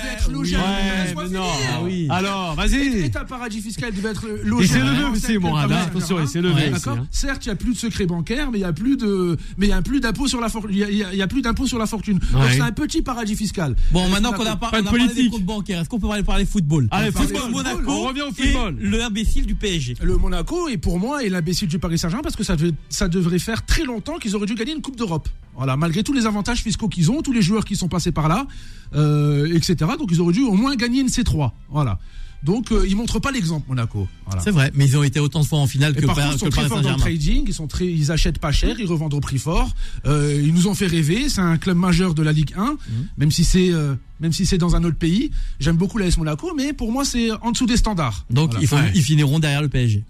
Ah 0.59 1.81
oui. 1.83 2.07
Alors, 2.11 2.53
Et 2.55 2.57
vas-y. 2.57 3.11
un 3.15 3.25
paradis 3.25 3.61
fiscal 3.61 3.93
devait 3.93 4.11
être 4.11 4.27
logé. 4.45 4.67
s'est 4.67 4.79
levé 4.81 5.03
dans 5.03 5.11
aussi, 5.13 5.37
hein. 5.37 5.69
Attention, 5.87 6.21
il 6.21 6.29
s'est 6.29 6.41
levé. 6.41 6.71
D'accord. 6.71 6.99
hein. 6.99 7.07
Certes, 7.11 7.45
il 7.45 7.49
n'y 7.49 7.53
a 7.53 7.57
plus 7.57 7.73
de 7.75 7.79
secret 7.79 8.07
bancaire, 8.07 8.51
mais 8.51 8.59
il 8.59 8.63
y 8.63 8.65
a 8.65 8.73
plus 8.73 8.97
de, 8.97 9.37
mais 9.59 9.67
il 9.67 9.71
y 9.71 9.73
a 9.73 9.83
plus 9.83 10.01
d'impôt 10.01 10.27
sur 10.29 10.41
la 10.41 10.49
fortune. 10.49 10.71
Il 10.73 10.79
y 10.79 11.05
a- 11.05 11.13
y 11.15 11.19
y 11.19 11.27
plus 11.27 11.43
d'impôt 11.43 11.67
sur 11.67 11.79
la 11.79 11.87
fortune. 11.87 12.19
Donc 12.19 12.43
c'est 12.53 12.61
un 12.61 12.73
petit 12.73 13.03
paradis 13.03 13.37
fiscal. 13.37 13.77
Bon, 13.93 14.09
maintenant 14.09 14.33
qu'on 14.33 14.47
a, 14.47 14.57
parlé 14.57 14.83
des 14.83 14.89
politique. 14.89 15.31
comptes 15.31 15.45
bancaires, 15.45 15.81
est-ce 15.81 15.89
qu'on 15.89 15.99
peut 16.01 16.09
parler, 16.25 16.45
football? 16.47 16.89
Allez, 16.91 17.11
Football. 17.13 17.51
Monaco 17.51 17.81
On 17.91 18.09
revient 18.09 18.23
au 18.23 18.29
est 18.29 18.33
football. 18.53 18.77
le 18.81 19.03
imbécile 19.03 19.47
du 19.47 19.55
PSG. 19.55 19.97
Le 20.03 20.17
Monaco 20.17 20.69
est 20.69 20.77
pour 20.79 20.99
moi 20.99 21.23
est 21.25 21.29
l'imbécile 21.29 21.69
du 21.69 21.79
Paris 21.79 21.99
Saint-Germain 21.99 22.23
parce 22.23 22.37
que 22.37 22.45
ça, 22.45 22.57
devait- 22.57 22.73
ça 22.89 23.09
devrait 23.09 23.39
faire 23.39 23.65
très 23.65 23.85
longtemps 23.85 24.19
qu'ils 24.19 24.35
auraient 24.37 24.47
dû 24.47 24.55
gagner 24.55 24.73
une 24.73 24.81
Coupe 24.83 24.97
d'Europe. 25.01 25.29
Voilà, 25.57 25.77
malgré 25.77 26.03
tous 26.05 26.13
les 26.15 26.25
avantages 26.27 26.63
fiscaux 26.63 26.89
qu'ils 26.89 27.11
ont, 27.11 27.21
tous 27.23 27.33
les 27.33 27.43
joueurs 27.43 27.65
qui 27.65 27.75
sont 27.77 27.89
passés 27.89 28.13
par 28.13 28.29
là, 28.29 28.47
euh, 28.95 29.53
etc. 29.55 29.75
Donc 29.99 30.09
ils 30.13 30.21
auraient 30.21 30.33
dû 30.33 30.43
au 30.43 30.55
moins 30.55 30.75
gagner 30.77 31.01
une 31.01 31.09
C3. 31.09 31.51
Voilà. 31.69 31.99
Donc 32.43 32.73
euh, 32.73 32.87
ils 32.89 32.97
montrent 32.97 33.19
pas 33.19 33.31
l'exemple 33.33 33.67
Monaco. 33.69 34.09
Voilà. 34.25 34.41
C'est 34.41 34.51
vrai, 34.51 34.71
mais 34.75 34.87
ils 34.87 34.97
ont 34.97 35.03
été 35.03 35.21
autant 35.21 35.41
de 35.41 35.47
fois 35.47 35.59
en 35.59 35.67
finale 35.67 35.93
Et 35.97 36.01
que, 36.01 36.07
par 36.07 36.15
par, 36.15 36.25
contre, 36.25 36.37
ils 36.37 36.39
sont 36.39 36.49
très 36.49 36.69
forts 36.69 36.81
dans 36.81 36.91
le 36.93 36.97
trading, 36.97 37.45
ils, 37.47 37.53
sont 37.53 37.67
très, 37.67 37.87
ils 37.87 38.11
achètent 38.11 38.39
pas 38.39 38.53
cher, 38.53 38.81
ils 38.81 38.87
revendent 38.87 39.13
au 39.13 39.21
prix 39.21 39.37
fort. 39.39 39.69
Euh, 40.07 40.41
ils 40.43 40.55
nous 40.55 40.67
ont 40.67 40.75
fait 40.75 40.87
rêver, 40.87 41.29
c'est 41.29 41.43
un 41.43 41.59
club 41.59 41.77
majeur 41.77 42.15
de 42.15 42.23
la 42.23 42.33
Ligue 42.33 42.55
1, 42.57 42.65
Mhm. 42.65 42.77
même 43.19 43.31
si 43.31 43.45
c'est 43.45 43.71
euh, 43.71 43.95
même 44.21 44.33
si 44.33 44.47
c'est 44.47 44.57
dans 44.57 44.75
un 44.77 44.85
autre 44.85 44.97
pays. 44.97 45.31
J'aime 45.59 45.77
beaucoup 45.77 45.99
l'AS 45.99 46.17
Monaco, 46.17 46.53
mais 46.57 46.73
pour 46.73 46.91
moi 46.93 47.05
c'est 47.05 47.31
en 47.43 47.51
dessous 47.53 47.67
des 47.67 47.77
standards. 47.77 48.25
Donc 48.31 48.51
Voilà. 48.53 48.63
il 48.63 48.69
faut- 48.69 48.77
Ouais. 48.77 48.93
ils 48.95 49.03
finiront 49.03 49.39
derrière 49.39 49.61
le 49.63 49.69
PSG. 49.69 50.05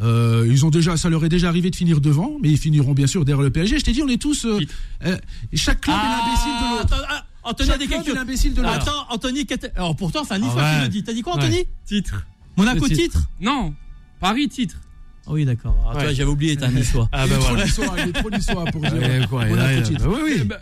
Euh, 0.00 0.46
ils 0.48 0.64
ont 0.64 0.70
déjà, 0.70 0.96
ça 0.96 1.08
leur 1.08 1.24
est 1.24 1.28
déjà 1.28 1.48
arrivé 1.48 1.70
de 1.70 1.76
finir 1.76 2.00
devant, 2.00 2.36
mais 2.40 2.50
ils 2.50 2.58
finiront 2.58 2.92
bien 2.92 3.06
sûr 3.08 3.24
derrière 3.24 3.42
le 3.42 3.50
PSG. 3.50 3.78
Je 3.80 3.84
t'ai 3.84 3.92
dit, 3.92 4.02
on 4.02 4.08
est 4.08 4.20
tous, 4.20 4.44
euh, 4.44 4.60
euh, 5.04 5.16
chaque 5.54 5.80
club 5.80 5.96
est 5.96 6.08
l'imbécile 6.08 6.52
de 6.52 6.70
l'autre. 6.78 6.94
Attends, 6.94 7.04
ah, 7.10 7.26
Anthony 7.42 7.68
a 7.68 7.72
Chaque 7.72 7.80
dit 7.80 7.86
club 7.88 7.98
quelque 8.04 8.10
est 8.12 8.14
l'imbécile 8.18 8.54
de 8.54 8.62
l'autre. 8.62 8.74
Attends, 8.74 9.06
Anthony, 9.10 9.46
alors 9.74 9.96
pourtant 9.96 10.22
c'est 10.24 10.34
un 10.34 10.36
Ah 10.36 10.38
Niçois 10.38 10.62
qui 10.62 10.76
ouais. 10.76 10.82
le 10.82 10.88
dit. 10.88 11.02
T'as 11.04 11.12
dit 11.12 11.22
quoi, 11.22 11.34
Ouais. 11.36 11.44
Anthony 11.44 11.64
Titre. 11.86 12.26
Monaco 12.56 12.86
titre. 12.88 13.00
titre 13.02 13.22
Non. 13.40 13.74
Paris 14.20 14.48
titre. 14.48 14.76
Ah 15.26 15.32
Oui, 15.32 15.44
d'accord. 15.44 15.76
Ah, 15.88 15.92
toi, 15.94 16.02
Ouais. 16.04 16.14
J'avais 16.14 16.30
oublié, 16.30 16.56
t'es 16.56 16.64
un 16.64 16.70
Niçois. 16.70 17.08
Ah, 17.12 17.24
il, 17.26 17.30
bah 17.30 17.38
voilà. 17.40 17.64
il 18.04 18.08
est 18.08 18.12
trop 18.12 18.30
niçois 18.30 18.64
pour 18.66 18.80
dire. 18.80 18.94
Ouais, 18.94 19.20
quoi, 19.28 19.42
a- 19.42 19.82
titre. 19.82 20.08
bah 20.08 20.16
Oui, 20.24 20.32
oui. 20.38 20.44
bah, 20.44 20.58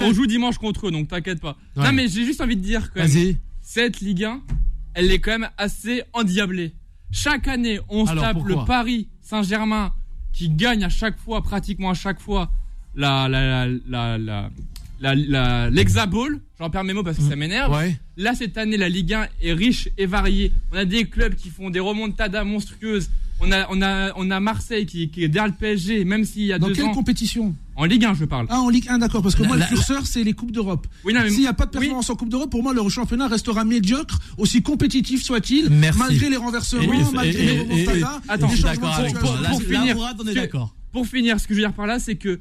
on 0.00 0.12
joue 0.12 0.26
dimanche 0.26 0.58
contre 0.58 0.88
eux, 0.88 0.90
donc 0.90 1.08
t'inquiète 1.08 1.40
pas. 1.40 1.56
Ouais. 1.76 1.84
Non, 1.84 1.92
mais 1.92 2.08
j'ai 2.08 2.24
juste 2.24 2.40
envie 2.40 2.56
de 2.56 2.62
dire 2.62 2.90
quand 2.92 3.00
même, 3.00 3.08
Vas-y. 3.10 3.36
cette 3.62 4.00
Ligue 4.00 4.24
1, 4.24 4.40
elle 4.94 5.10
est 5.12 5.18
quand 5.20 5.32
même 5.38 5.50
assez 5.56 6.02
endiablée. 6.14 6.74
Chaque 7.16 7.48
année, 7.48 7.80
on 7.88 8.04
se 8.06 8.14
tape 8.14 8.36
le 8.44 8.56
Paris 8.66 9.08
Saint-Germain 9.22 9.92
qui 10.32 10.50
gagne 10.50 10.84
à 10.84 10.88
chaque 10.90 11.18
fois, 11.18 11.42
pratiquement 11.42 11.90
à 11.90 11.94
chaque 11.94 12.20
fois, 12.20 12.50
la, 12.94 13.26
la, 13.28 13.66
la, 13.66 13.78
la, 13.88 14.18
la, 14.18 14.50
la, 15.00 15.14
la- 15.14 15.70
l'hexaball. 15.70 16.40
J'en 16.58 16.68
perds 16.70 16.84
mes 16.84 16.92
mots 16.92 17.02
parce 17.02 17.16
que 17.16 17.22
ça 17.22 17.34
m'énerve. 17.36 17.72
Ouais. 17.74 17.96
Là, 18.18 18.34
cette 18.34 18.58
année, 18.58 18.76
la 18.76 18.88
Ligue 18.90 19.14
1 19.14 19.28
est 19.42 19.52
riche 19.54 19.88
et 19.96 20.04
variée. 20.06 20.52
On 20.72 20.76
a 20.76 20.84
des 20.84 21.04
clubs 21.06 21.34
qui 21.34 21.48
font 21.48 21.70
des 21.70 21.80
remontadas 21.80 22.44
monstrueuses. 22.44 23.08
On 23.40 23.50
a, 23.50 23.66
on 23.70 23.80
a, 23.82 24.12
on 24.16 24.30
a 24.30 24.40
Marseille 24.40 24.84
qui, 24.86 25.08
qui 25.10 25.24
est 25.24 25.28
derrière 25.28 25.50
le 25.52 25.58
PSG, 25.58 26.04
même 26.04 26.24
s'il 26.24 26.44
y 26.44 26.52
a 26.52 26.58
Dans 26.58 26.68
deux 26.68 26.74
quelle 26.74 26.84
ans. 26.86 26.92
compétition? 26.94 27.54
En 27.78 27.84
Ligue 27.84 28.04
1, 28.06 28.14
je 28.14 28.24
parle. 28.24 28.46
Ah, 28.48 28.60
en 28.60 28.68
Ligue 28.70 28.86
1, 28.88 28.98
d'accord, 28.98 29.22
parce 29.22 29.34
que 29.34 29.42
La- 29.42 29.48
moi, 29.48 29.56
la- 29.58 29.64
le 29.68 29.74
curseur, 29.76 30.06
c'est 30.06 30.24
les 30.24 30.32
Coupes 30.32 30.50
d'Europe. 30.52 30.86
Oui, 31.04 31.12
S'il 31.28 31.40
n'y 31.40 31.46
a 31.46 31.52
pas 31.52 31.66
de 31.66 31.70
oui. 31.70 31.80
performance 31.80 32.08
en 32.08 32.14
Coupe 32.16 32.30
d'Europe, 32.30 32.50
pour 32.50 32.62
moi, 32.62 32.72
le 32.72 32.88
championnat 32.88 33.28
restera 33.28 33.64
médiocre, 33.64 34.18
aussi 34.38 34.62
compétitif 34.62 35.22
soit-il, 35.22 35.68
Merci. 35.70 35.98
malgré 35.98 36.30
les 36.30 36.36
renversements, 36.38 36.82
Et- 36.82 37.14
malgré 37.14 37.42
et- 37.42 37.46
les 37.46 37.60
remontadas, 37.60 38.20
Attends, 38.28 38.46
je 38.48 38.52
les 38.52 38.56
suis 38.58 38.62
changements 38.66 38.86
d'accord 38.90 39.38
de 39.38 39.46
Pour 39.48 39.62
finir, 39.62 39.96
d'accord. 40.34 40.74
Pour 40.92 41.06
finir, 41.06 41.38
ce 41.38 41.46
que 41.46 41.52
je 41.54 41.60
veux 41.60 41.66
dire 41.66 41.74
par 41.74 41.86
là, 41.86 41.98
c'est 41.98 42.16
que 42.16 42.40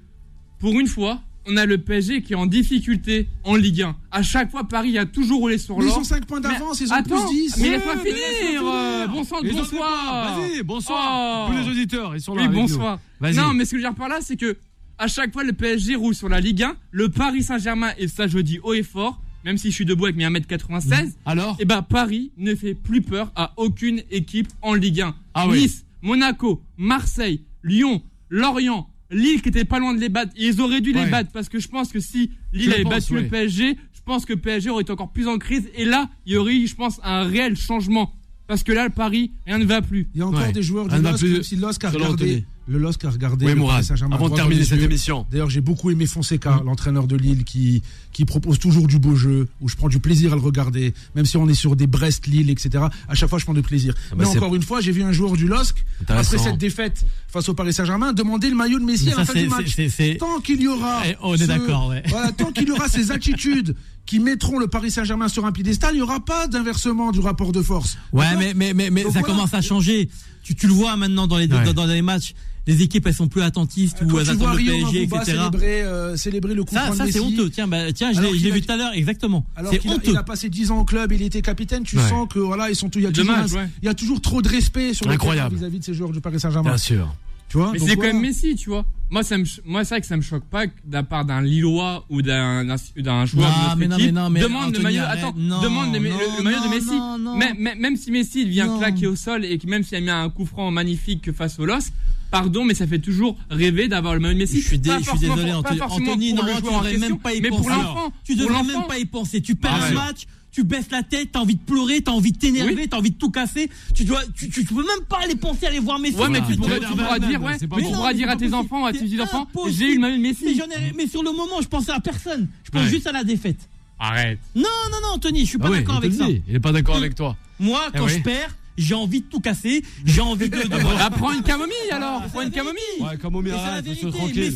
pour 0.60 0.80
une 0.80 0.88
fois, 0.88 1.20
on 1.48 1.58
a 1.58 1.66
le 1.66 1.78
PSG 1.80 2.22
qui 2.24 2.34
est 2.34 2.38
en 2.38 2.46
difficulté 2.48 3.28
en 3.44 3.56
Ligue 3.56 3.82
1. 3.84 3.96
À 4.12 4.24
chaque 4.24 4.50
fois, 4.50 4.64
Paris 4.68 4.98
a 4.98 5.06
toujours 5.06 5.42
roulé 5.42 5.58
sur 5.58 5.78
Mais 5.78 5.84
ils 5.84 5.88
l'or. 5.90 6.00
ont 6.00 6.04
5 6.04 6.26
points 6.26 6.40
d'avance, 6.40 6.80
ils 6.80 6.90
ont 6.92 6.96
Attends, 6.96 7.28
plus 7.28 7.36
10. 7.36 7.58
mais 7.58 7.64
Ouais, 7.64 7.70
laisse-moi 7.76 7.96
finir. 7.98 8.62
euh. 8.66 9.08
Bon 9.08 9.24
sang, 9.26 9.36
bonsoir. 9.44 10.40
Vas-y, 10.40 10.64
bonsoir. 10.64 11.48
Oh. 11.50 11.52
Tous 11.52 11.58
les 11.62 11.68
auditeurs, 11.70 12.16
ils 12.16 12.22
sont 12.22 12.34
là. 12.36 12.44
Oui, 12.44 12.48
bonsoir. 12.48 13.00
Non, 13.22 13.54
mais 13.54 13.66
ce 13.66 13.72
que 13.72 13.78
je 13.78 13.84
veux 13.84 13.90
dire 13.90 13.96
par 13.96 14.08
là, 14.08 14.20
c'est 14.22 14.38
que 14.38 14.58
à 14.98 15.08
chaque 15.08 15.34
fois, 15.34 15.44
le 15.44 15.54
PSG 15.54 15.96
roule 15.96 16.16
sur 16.16 16.30
la 16.30 16.40
Ligue 16.40 16.64
1. 16.64 16.76
Le 16.92 17.10
Paris 17.10 17.44
Saint-Germain, 17.44 17.92
et 17.98 18.08
ça, 18.08 18.28
je 18.28 18.38
le 18.38 18.44
dis 18.44 18.60
haut 18.64 18.74
et 18.74 18.84
fort, 18.84 19.22
même 19.44 19.58
si 19.58 19.70
je 19.70 19.76
suis 19.76 19.86
debout 19.86 20.06
avec 20.06 20.16
mes 20.16 20.26
1m96, 20.26 21.14
Alors 21.26 21.56
et 21.60 21.66
ben 21.66 21.82
Paris 21.82 22.32
ne 22.38 22.56
fait 22.56 22.74
plus 22.74 23.02
peur 23.02 23.32
à 23.36 23.54
aucune 23.58 24.02
équipe 24.12 24.48
en 24.62 24.74
Ligue 24.74 25.02
1. 25.02 25.16
Ah 25.34 25.48
oui. 25.48 25.62
Nice, 25.64 25.86
Monaco, 26.02 26.62
Marseille, 26.78 27.42
Lyon, 27.64 28.02
Lorient, 28.30 28.90
Lille 29.12 29.42
qui 29.42 29.50
était 29.50 29.66
pas 29.66 29.80
loin 29.80 29.94
de 29.94 30.00
les 30.00 30.10
battre. 30.10 30.32
Ils 30.36 30.62
auraient 30.62 30.82
dû 30.82 30.92
Ouais. 30.94 31.06
les 31.06 31.12
battre 31.12 31.32
parce 31.32 31.48
que 31.50 31.60
je 31.60 31.68
pense 31.68 31.92
que 31.92 32.00
si 32.00 32.32
Lille 32.54 32.70
Je 32.70 32.72
avait 32.74 32.84
pense, 32.84 32.94
battu 32.94 33.14
ouais. 33.14 33.22
le 33.24 33.28
PSG, 33.28 33.78
je 33.94 34.02
pense 34.04 34.26
que 34.26 34.34
PSG 34.34 34.70
aurait 34.72 34.82
été 34.82 34.92
encore 34.92 35.12
plus 35.12 35.28
en 35.28 35.38
crise. 35.38 35.70
Et 35.76 35.86
là, 35.86 36.10
il 36.26 36.34
y 36.34 36.38
aurait 36.38 36.56
eu, 36.56 36.68
je 36.68 36.76
pense, 36.76 37.00
un 37.04 37.24
réel 37.24 37.56
changement. 37.56 38.14
Parce 38.48 38.64
que 38.64 38.72
là, 38.72 38.84
le 38.86 38.92
Paris, 38.92 39.32
rien 39.46 39.58
ne 39.58 39.66
va 39.66 39.82
plus. 39.82 40.08
Il 40.14 40.20
y 40.20 40.22
a 40.22 40.28
encore 40.28 40.42
Ouais. 40.42 40.52
des 40.52 40.62
joueurs 40.64 40.88
du 40.88 40.96
LOSC, 41.02 41.20
plus- 41.20 41.34
même 41.34 41.44
si 41.44 41.56
LOSC 41.56 41.84
a 41.84 41.90
regardé. 41.92 42.46
Le 42.68 42.78
LOSC 42.80 43.06
a 43.06 43.10
regardé 43.12 43.46
Oui, 43.46 43.52
le 43.52 43.58
Mourad, 43.60 43.76
Paris 43.76 43.86
Saint-Germain 43.86 44.16
avant 44.16 44.30
de 44.30 44.36
terminer 44.36 44.64
cette 44.64 44.82
émission. 44.82 45.26
D'ailleurs, 45.32 45.50
j'ai 45.50 45.62
beaucoup 45.62 45.92
aimé 45.92 46.06
Fonseca, 46.08 46.62
l'entraîneur 46.66 47.06
de 47.08 47.16
Lille, 47.16 47.44
qui, 47.44 47.84
qui 48.12 48.26
propose 48.26 48.58
toujours 48.58 48.88
du 48.88 48.98
beau 48.98 49.16
jeu, 49.16 49.48
où 49.62 49.70
je 49.70 49.76
prends 49.76 49.88
du 49.90 50.00
plaisir 50.00 50.34
à 50.34 50.36
le 50.36 50.42
regarder, 50.42 50.94
même 51.16 51.26
si 51.26 51.38
on 51.38 51.48
est 51.48 51.54
sur 51.54 51.76
des 51.76 51.86
Brest-Lille, 51.88 52.50
etc. 52.50 52.86
À 53.08 53.14
chaque 53.16 53.30
fois, 53.30 53.38
je 53.40 53.44
prends 53.46 53.54
du 53.54 53.62
plaisir. 53.62 53.94
Ah 54.12 54.16
bah 54.16 54.24
Mais 54.28 54.38
encore 54.38 54.56
une 54.56 54.64
fois, 54.64 54.82
j'ai 54.82 54.92
vu 54.92 55.04
un 55.04 55.12
joueur 55.12 55.34
du 55.34 55.48
LOSC, 55.48 55.76
après 56.08 56.24
cette 56.38 56.58
défaite 56.58 57.06
face 57.28 57.50
au 57.50 57.54
Paris 57.54 57.74
Saint-Germain, 57.74 58.14
demander 58.14 58.50
le 58.50 58.56
maillot 58.56 58.80
de 58.80 58.86
Messi 58.86 59.12
à 59.12 59.18
la 59.18 59.26
fin 59.26 59.34
du 59.34 59.48
match. 59.48 59.74
c'est- 59.76 59.90
c'est- 59.90 60.16
Tant 60.18 60.40
qu'il 60.40 60.62
y 60.62 60.68
aura. 60.68 61.02
Eh, 61.08 61.16
on 61.22 61.36
est 61.36 61.48
d'accord, 61.48 61.90
ouais. 61.90 62.02
Voilà, 62.08 62.32
tant 62.32 62.52
qu'il 62.52 62.68
y 62.68 62.72
aura 62.72 62.88
ces 62.88 63.12
attitudes 63.12 63.76
qui 64.06 64.20
mettront 64.20 64.60
le 64.60 64.68
Paris 64.68 64.92
Saint-Germain 64.92 65.28
sur 65.28 65.46
un 65.46 65.52
piédestal, 65.52 65.94
il 65.94 65.98
n'y 65.98 66.02
aura 66.02 66.20
pas 66.24 66.48
d'inversement 66.48 67.12
du 67.12 67.20
rapport 67.20 67.52
de 67.52 67.62
force. 67.62 67.98
Ouais, 68.14 68.36
mais, 68.38 68.54
mais, 68.56 68.74
mais, 68.74 68.90
mais 68.90 69.04
ça 69.04 69.10
voilà. 69.10 69.28
commence 69.28 69.54
à 69.54 69.62
changer. 69.62 70.10
Tu, 70.44 70.54
tu 70.56 70.68
le 70.68 70.74
vois 70.74 70.96
maintenant 70.96 71.26
dans 71.28 71.38
les, 71.38 71.48
Ouais. 71.48 71.64
dans, 71.64 71.74
dans 71.74 71.86
les 71.88 72.02
matchs. 72.04 72.34
Les 72.68 72.82
équipes, 72.82 73.06
elles 73.08 73.14
sont 73.14 73.28
plus 73.28 73.42
attentistes 73.44 74.02
ou 74.02 74.08
Quand 74.08 74.20
elles 74.20 74.30
attendent 74.32 74.58
le 74.58 74.64
PSG, 74.66 75.04
etc. 75.04 75.22
célébrer, 75.26 75.82
euh, 75.84 76.18
célébrer 76.18 76.54
le 76.56 76.64
coup 76.64 76.74
Ça, 76.74 76.92
ça 76.94 77.06
c'est 77.12 77.20
honteux. 77.20 77.50
Tiens, 77.50 77.68
bah, 77.68 77.94
tiens, 77.94 78.12
je 78.14 78.22
l'ai 78.22 78.52
vu 78.52 78.62
tout 78.62 78.72
à 78.72 78.78
l'heure, 78.78 78.92
exactement. 78.94 79.46
Alors 79.56 79.72
C'est 79.72 79.88
a, 79.88 79.92
honteux. 79.94 80.12
il 80.12 80.18
a 80.18 80.24
passé 80.24 80.50
10 80.50 80.72
ans 80.72 80.80
au 80.80 80.86
club, 80.86 81.12
il 81.12 81.22
était 81.22 81.42
capitaine, 81.44 81.84
tu 81.84 81.98
Ouais. 81.98 82.10
sens 82.10 82.28
que 82.28 82.40
voilà, 82.40 82.70
ils 82.70 82.76
sont 82.76 82.90
tous, 82.90 83.00
il 83.00 83.04
y 83.04 83.06
a 83.08 83.12
toujours, 83.12 83.26
Dommage, 83.36 83.54
un- 83.54 83.58
ouais. 83.58 83.70
il 83.82 83.86
y 83.86 83.90
a 83.90 83.94
toujours 83.94 84.20
trop 84.22 84.42
de 84.42 84.50
respect 84.50 84.94
sur 84.94 85.06
le 85.08 85.16
vis-à-vis 85.16 85.80
de 85.80 85.84
ces 85.84 85.94
joueurs 85.94 86.12
du 86.12 86.22
Paris 86.22 86.40
Saint-Germain. 86.40 86.70
Bien 86.72 86.78
sûr. 86.78 87.16
Tu 87.50 87.58
vois 87.58 87.72
Mais 87.72 87.80
c'est 87.80 87.86
voilà. 87.96 87.96
quand 87.96 88.14
même 88.14 88.22
Messi, 88.22 88.56
tu 88.56 88.70
vois. 88.70 88.86
Moi, 89.12 89.22
ça 89.22 89.38
me, 89.38 89.46
ch- 89.46 89.62
moi, 89.66 89.86
c'est 89.86 89.94
vrai 89.96 90.02
que 90.02 90.08
ça 90.08 90.18
me 90.18 90.22
choque 90.24 90.46
pas 90.46 90.66
la 90.92 91.04
part 91.04 91.26
d'un 91.26 91.40
Lillois 91.42 92.06
ou 92.10 92.24
d'un, 92.24 92.66
d'un, 92.66 92.76
d'un 92.98 93.26
joueur 93.26 93.50
Non, 93.50 93.56
de 93.56 93.64
notre 93.66 93.78
mais 93.78 93.88
non, 93.88 93.98
équipe 93.98 94.06
mais 94.08 94.22
non, 94.22 94.30
mais 94.32 94.40
demande 94.42 94.62
Anthony, 94.64 94.78
le 94.78 94.84
maillot. 94.84 95.02
arrête. 95.04 95.20
Attends, 95.24 95.34
Non, 95.38 95.62
demande 95.62 95.94
le, 95.94 96.00
non, 96.00 96.18
le- 96.18 96.38
le 96.40 96.44
maillot 96.44 96.64
de 96.64 96.70
Messi. 96.70 96.88
non, 96.98 97.18
non. 97.20 97.38
Même, 97.38 97.58
même, 97.60 97.80
même 97.80 97.96
si 97.98 98.10
Messi 98.12 98.42
il 98.42 98.50
vient 98.50 98.78
claquer 98.80 99.06
au 99.06 99.16
sol 99.16 99.46
et 99.46 99.58
que 99.60 99.68
même 99.68 99.84
s'il 99.84 99.96
a 99.98 100.02
mis 100.02 100.10
un 100.10 100.30
coup 100.32 100.46
franc 100.48 100.72
magnifique 100.72 101.32
face 101.34 101.60
au 101.60 101.66
LOSC, 101.66 101.94
pardon, 102.32 102.66
mais 102.66 102.74
ça 102.74 102.88
fait 102.88 102.98
toujours 103.00 103.38
rêver 103.52 103.88
d'avoir 103.88 104.16
le 104.16 104.20
maillot 104.22 104.34
de 104.34 104.40
Messi. 104.40 104.60
Je 104.62 104.68
suis, 104.68 104.80
dé- 104.80 104.90
Pas 104.90 104.98
je 104.98 105.02
suis 105.04 105.12
forcément 105.12 105.36
désolé, 105.36 105.52
pour- 105.52 105.92
Anthony. 105.94 106.34
non, 106.34 106.42
le 106.44 106.54
tu 106.56 106.62
devrais 106.64 106.98
même 106.98 107.20
pas 107.20 107.34
y 107.36 107.42
mais 107.42 107.50
penser. 107.50 107.62
pour 107.62 107.70
l'enfant. 107.70 108.14
Tu 108.24 108.36
pour 108.36 108.42
devrais 108.48 108.58
l'enfant. 108.64 108.80
même 108.80 108.88
pas 108.88 108.98
y 108.98 109.06
penser. 109.06 109.42
Tu 109.42 109.56
perds 109.56 109.72
Ah 109.82 109.86
un 109.86 109.90
ouais. 109.90 109.94
match, 109.94 110.26
tu 110.56 110.64
baisses 110.64 110.90
la 110.90 111.04
tête, 111.04 111.34
t'as 111.34 111.40
envie 111.40 111.56
de 111.56 111.60
pleurer, 111.62 112.00
t'as 112.02 112.14
envie 112.14 112.32
de 112.32 112.38
t'énerver, 112.38 112.88
t'as 112.88 112.96
envie 112.98 113.12
de 113.12 113.18
tout 113.18 113.30
casser. 113.30 113.70
Tu 113.94 114.06
dois, 114.06 114.22
tu, 114.34 114.50
tu, 114.50 114.64
tu 114.66 114.74
peux 114.74 114.76
même 114.86 115.06
pas 115.10 115.20
aller 115.22 115.36
penser 115.36 115.66
à 115.66 115.70
aller 115.70 115.80
voir 115.80 116.00
Messi. 116.00 116.16
Ouais, 116.16 116.30
mais 116.30 116.40
tu 116.48 116.56
pourrais, 116.56 116.80
pourras 116.80 117.20
même, 117.20 117.30
dire, 117.30 117.44
ouais, 117.44 117.58
tu 117.60 117.68
pourras 117.68 118.14
dire 118.14 118.30
à 118.30 118.38
tes 118.38 118.54
enfants, 118.54 118.86
à 118.86 118.94
tes 118.94 119.00
C'est 119.00 119.04
petits 119.06 119.22
enfants, 119.22 119.42
impossible. 119.42 119.78
j'ai 119.78 119.92
eu 119.92 119.96
le 119.96 120.02
Mais, 120.02 120.18
Messi. 120.18 120.46
ai- 120.62 120.94
mais 120.96 121.08
sur 121.08 121.24
le 121.24 121.32
moment, 121.34 121.60
je 121.62 121.68
pensais 121.68 121.92
à 121.92 122.00
personne. 122.00 122.48
Je 122.64 122.72
pense 122.72 122.84
Ouais. 122.84 122.90
juste 122.90 123.06
à 123.06 123.12
la 123.12 123.26
défaite. 123.26 123.60
Arrête. 124.00 124.40
Non, 124.56 124.64
non, 124.92 124.98
non, 125.02 125.08
Anthony, 125.16 125.42
je 125.42 125.50
suis 125.50 125.58
pas 125.58 125.68
Ah 125.68 125.72
oui, 125.72 125.78
d'accord 125.80 125.98
avec 125.98 126.14
ça. 126.14 126.26
Il 126.48 126.56
est 126.56 126.60
pas 126.62 126.72
d'accord 126.72 126.96
avec 126.96 127.16
toi. 127.16 127.36
Moi, 127.60 127.82
Eh 127.94 127.98
quand 127.98 128.06
oui. 128.06 128.14
je 128.18 128.20
perds, 128.24 128.56
j'ai 128.78 128.94
envie 128.96 129.22
de 129.22 129.26
tout 129.26 129.40
casser. 129.40 129.84
J'ai 130.06 130.22
envie 130.22 130.50
de. 130.50 130.58
de 130.58 130.68
voilà. 130.78 131.10
Bah, 131.10 131.16
prends 131.18 131.32
une 131.34 131.44
camomille 131.44 131.74
alors, 131.92 132.24
prends 132.28 132.42
une 132.42 132.52
camomille. 132.52 132.82
Ouais, 133.00 133.18
la 133.52 133.56
arrête. 133.72 133.86
Messi 133.88 134.06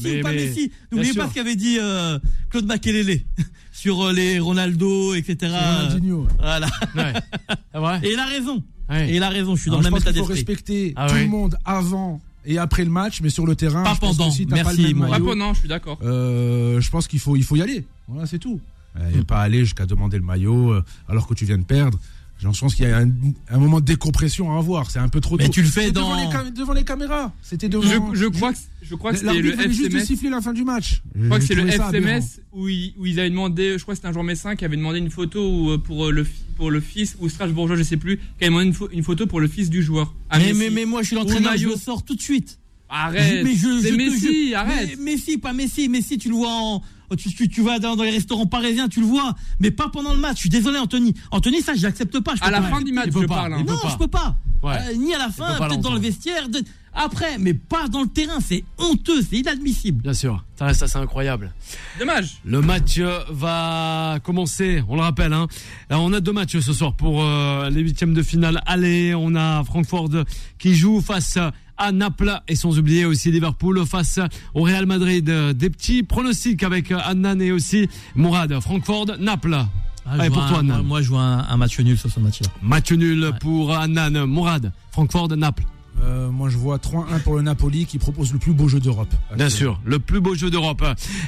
mais- 0.03 0.19
ou 0.19 0.23
pas 0.23 0.31
mais- 0.31 0.35
Messi. 0.47 0.71
N'oubliez 0.91 1.13
sûr. 1.13 1.23
pas 1.23 1.29
ce 1.29 1.33
qu'avait 1.35 1.55
dit 1.55 1.77
euh, 1.79 2.19
Claude 2.49 2.65
Makelele 2.65 3.21
sur 3.71 4.01
euh, 4.07 4.13
les 4.13 4.39
Ronaldo, 4.39 5.13
etc. 5.13 5.37
Ronaldinho. 5.53 6.27
Voilà. 6.39 6.67
Ouais. 6.95 7.13
Ah 7.73 7.81
ouais 7.81 7.99
Et 8.03 8.13
il 8.13 8.19
a 8.19 8.25
raison. 8.25 8.63
Ouais. 8.89 9.11
Et 9.11 9.15
il 9.17 9.23
a 9.23 9.29
raison. 9.29 9.55
Je 9.55 9.61
suis 9.61 9.69
dans 9.71 9.77
le 9.77 9.83
je 9.83 9.87
même 9.87 9.93
pense 9.93 10.01
état 10.01 10.11
qu'il 10.11 10.21
faut 10.21 10.27
d'esprit. 10.33 10.53
respecter 10.53 10.93
Ah 10.95 11.07
tout 11.07 11.13
ouais. 11.15 11.21
le 11.23 11.27
monde 11.29 11.55
avant 11.65 12.19
et 12.45 12.57
après 12.57 12.83
le 12.83 12.89
match, 12.89 13.21
mais 13.21 13.29
sur 13.29 13.45
le 13.45 13.55
terrain, 13.55 13.83
Pas 13.83 13.95
pendant. 13.95 14.31
si 14.31 14.47
t'as 14.47 14.55
pas 14.55 14.63
Merci, 14.63 14.81
le 14.81 14.87
même 14.87 14.97
moi. 14.97 15.05
Pas 15.07 15.11
maillot, 15.13 15.25
pour 15.25 15.35
non, 15.35 15.53
je 15.53 15.59
suis 15.59 15.67
d'accord. 15.69 15.99
euh, 16.03 16.81
je 16.81 16.89
pense 16.89 17.07
qu'il 17.07 17.19
faut, 17.19 17.35
il 17.35 17.43
faut 17.43 17.55
y 17.57 17.61
aller. 17.61 17.85
Voilà, 18.07 18.25
c'est 18.25 18.39
tout. 18.39 18.59
Il 18.99 19.15
n'y 19.15 19.21
a 19.21 19.23
pas 19.23 19.39
aller 19.41 19.59
jusqu'à 19.59 19.85
demander 19.85 20.17
le 20.17 20.23
maillot 20.23 20.71
euh, 20.71 20.83
alors 21.07 21.27
que 21.27 21.33
tu 21.35 21.45
viens 21.45 21.57
de 21.59 21.63
perdre. 21.63 21.99
Je 22.41 22.47
pense 22.47 22.73
qu'il 22.73 22.85
y 22.87 22.87
a 22.91 22.99
un, 22.99 23.09
un 23.49 23.57
moment 23.57 23.81
de 23.81 23.85
décompression 23.85 24.55
à 24.55 24.59
avoir. 24.59 24.89
C'est 24.91 24.99
un 24.99 25.09
peu 25.09 25.19
trop 25.19 25.35
Mais 25.37 25.47
tôt. 25.47 25.51
tu 25.51 25.61
le 25.61 25.67
fais 25.67 25.91
dans- 25.91 26.09
devant 26.09 26.15
les, 26.25 26.29
cam- 26.33 26.53
devant 26.53 26.73
les 26.73 26.83
caméras. 26.85 27.33
C'était 27.41 27.67
devant. 27.67 27.83
Je, 28.13 28.19
je 28.21 28.25
crois 28.27 28.53
que 28.53 28.59
je 28.81 28.95
crois 28.95 29.11
que 29.11 29.17
c'était 29.17 29.33
le 29.41 29.71
juste 29.71 29.99
siffler 30.05 30.29
la 30.29 30.39
fin 30.39 30.53
du 30.53 30.63
match. 30.63 31.01
Je 31.15 31.25
crois 31.25 31.39
que 31.39 31.45
c'est 31.45 31.53
le. 31.55 31.67
FCMS 31.69 32.39
où 32.53 32.69
ils, 32.69 32.93
où 32.97 33.05
ils 33.05 33.19
avaient 33.19 33.29
demandé, 33.29 33.73
je 33.77 33.81
crois 33.83 33.93
que 33.93 33.97
c'était 33.97 34.07
un 34.07 34.13
joueur 34.13 34.23
messin 34.23 34.55
qui 34.55 34.63
avait 34.63 34.77
demandé 34.77 34.99
une 34.99 35.09
photo 35.09 35.71
euh, 35.71 35.77
pour 35.77 36.07
euh, 36.07 36.11
le 36.11 36.25
pour 36.55 36.71
le 36.71 36.79
fils 36.79 37.15
ou 37.19 37.27
Strasbourgeois, 37.29 37.75
je 37.75 37.83
sais 37.83 37.97
plus, 37.97 38.17
qui 38.17 38.23
avait 38.39 38.47
demandé 38.47 38.67
une, 38.67 38.73
pho- 38.73 38.89
une 38.91 39.03
photo 39.03 39.27
pour 39.27 39.39
le 39.41 39.47
fils 39.47 39.69
du 39.69 39.83
joueur. 39.83 40.13
Mais, 40.35 40.53
mais, 40.53 40.69
mais 40.69 40.85
moi, 40.85 41.01
je 41.01 41.07
suis 41.07 41.15
l'entraîneur, 41.17 41.57
je 41.57 41.67
le 41.67 41.75
sors 41.75 42.03
tout 42.03 42.15
de 42.15 42.21
suite. 42.21 42.57
arrête. 42.89 43.43
Mais 43.43 43.53
je- 43.53 43.81
c'est 43.81 43.89
je 43.91 43.95
Messi, 43.95 44.47
jure. 44.49 44.57
arrête. 44.57 44.95
Mais- 44.97 45.11
Messi, 45.11 45.37
pas 45.37 45.51
Messi. 45.53 45.89
Messi, 45.89 46.17
tu 46.17 46.29
le 46.29 46.35
vois 46.35 46.49
en. 46.51 46.81
Tu, 47.17 47.33
tu, 47.33 47.47
tu 47.49 47.61
vas 47.63 47.79
dans, 47.79 47.95
dans 47.95 48.03
les 48.03 48.11
restaurants 48.11 48.45
parisiens, 48.45 48.87
tu 48.87 48.99
le 49.01 49.05
vois, 49.07 49.35
mais 49.59 49.71
pas 49.71 49.89
pendant 49.89 50.13
le 50.13 50.19
match. 50.19 50.35
Je 50.35 50.41
suis 50.41 50.49
désolé, 50.49 50.77
Anthony. 50.79 51.13
Anthony, 51.31 51.61
ça, 51.61 51.73
je 51.75 51.83
l'accepte 51.83 52.19
pas. 52.19 52.35
Je 52.35 52.43
À 52.43 52.51
la 52.51 52.61
pas. 52.61 52.69
fin 52.69 52.81
du 52.81 52.91
match, 52.91 53.09
je 53.13 53.19
pas, 53.25 53.35
parle. 53.35 53.53
hein. 53.53 53.63
Non, 53.67 53.77
pas. 53.81 53.89
je 53.89 53.97
peux 53.97 54.07
pas. 54.07 54.35
Ouais. 54.61 54.75
Euh, 54.89 54.95
ni 54.95 55.13
à 55.13 55.17
la 55.17 55.29
fin, 55.29 55.57
pas 55.57 55.67
peut-être 55.69 55.81
dans 55.81 55.93
le 55.93 55.99
vestiaire. 55.99 56.49
de- 56.49 56.61
Après, 56.93 57.37
mais 57.39 57.53
pas 57.53 57.87
dans 57.87 58.01
le 58.01 58.07
terrain. 58.09 58.39
C'est 58.45 58.65
honteux, 58.77 59.21
c'est 59.21 59.37
inadmissible. 59.37 60.01
Bien 60.01 60.13
sûr. 60.13 60.43
Ça 60.57 60.65
reste 60.65 60.83
assez 60.83 60.97
incroyable. 60.97 61.53
Dommage. 61.97 62.39
Le 62.43 62.59
match 62.61 62.97
euh, 62.97 63.19
va 63.29 64.19
commencer, 64.23 64.83
on 64.89 64.95
le 64.95 65.01
rappelle. 65.01 65.31
Hein. 65.31 65.47
Alors, 65.89 66.03
on 66.03 66.11
a 66.11 66.19
deux 66.19 66.33
matchs 66.33 66.59
ce 66.59 66.73
soir 66.73 66.93
pour 66.95 67.23
euh, 67.23 67.69
les 67.69 67.81
huitièmes 67.81 68.13
de 68.13 68.21
finale. 68.21 68.61
Allez, 68.65 69.15
on 69.15 69.33
a 69.35 69.63
Francfort 69.63 70.09
qui 70.57 70.75
joue 70.75 70.99
face 70.99 71.37
à 71.79 71.91
Naples 71.91 72.39
et 72.47 72.55
sans 72.55 72.77
oublier 72.77 73.05
aussi 73.05 73.31
Liverpool 73.31 73.83
face 73.85 74.19
au 74.53 74.61
Real 74.63 74.85
Madrid. 74.85 75.25
Des 75.55 75.69
petits 75.69 76.03
pronostics 76.03 76.61
avec 76.63 76.91
Annan 76.91 77.39
et 77.41 77.51
aussi 77.51 77.87
Mourad. 78.15 78.59
Francfort, 78.59 79.07
Naples. 79.19 79.57
Ah, 80.05 80.11
Allez, 80.13 80.29
pour 80.29 80.45
toi, 80.47 80.59
un- 80.59 80.63
moi, 80.63 80.81
moi, 80.81 81.01
je 81.01 81.09
vois 81.09 81.21
un, 81.21 81.47
un 81.49 81.57
match 81.57 81.79
nul 81.79 81.97
sur 81.97 82.09
ce 82.11 82.19
match-là. 82.19 82.47
Match 82.61 82.91
nul 82.91 83.31
pour 83.39 83.75
Annan. 83.75 84.25
Mourad, 84.25 84.71
Francfort, 84.91 85.29
Naples. 85.29 85.63
Euh, 86.01 86.29
moi, 86.29 86.49
je 86.49 86.57
vois 86.57 86.77
3-1 86.77 87.19
pour 87.23 87.35
le 87.35 87.41
Napoli 87.41 87.85
qui 87.85 87.97
propose 87.99 88.31
le 88.33 88.39
plus 88.39 88.53
beau 88.53 88.67
jeu 88.67 88.79
d'Europe. 88.79 89.09
Bien 89.35 89.49
sûr, 89.49 89.79
le 89.85 89.99
plus 89.99 90.21
beau 90.21 90.33
jeu 90.35 90.49
d'Europe. 90.49 90.83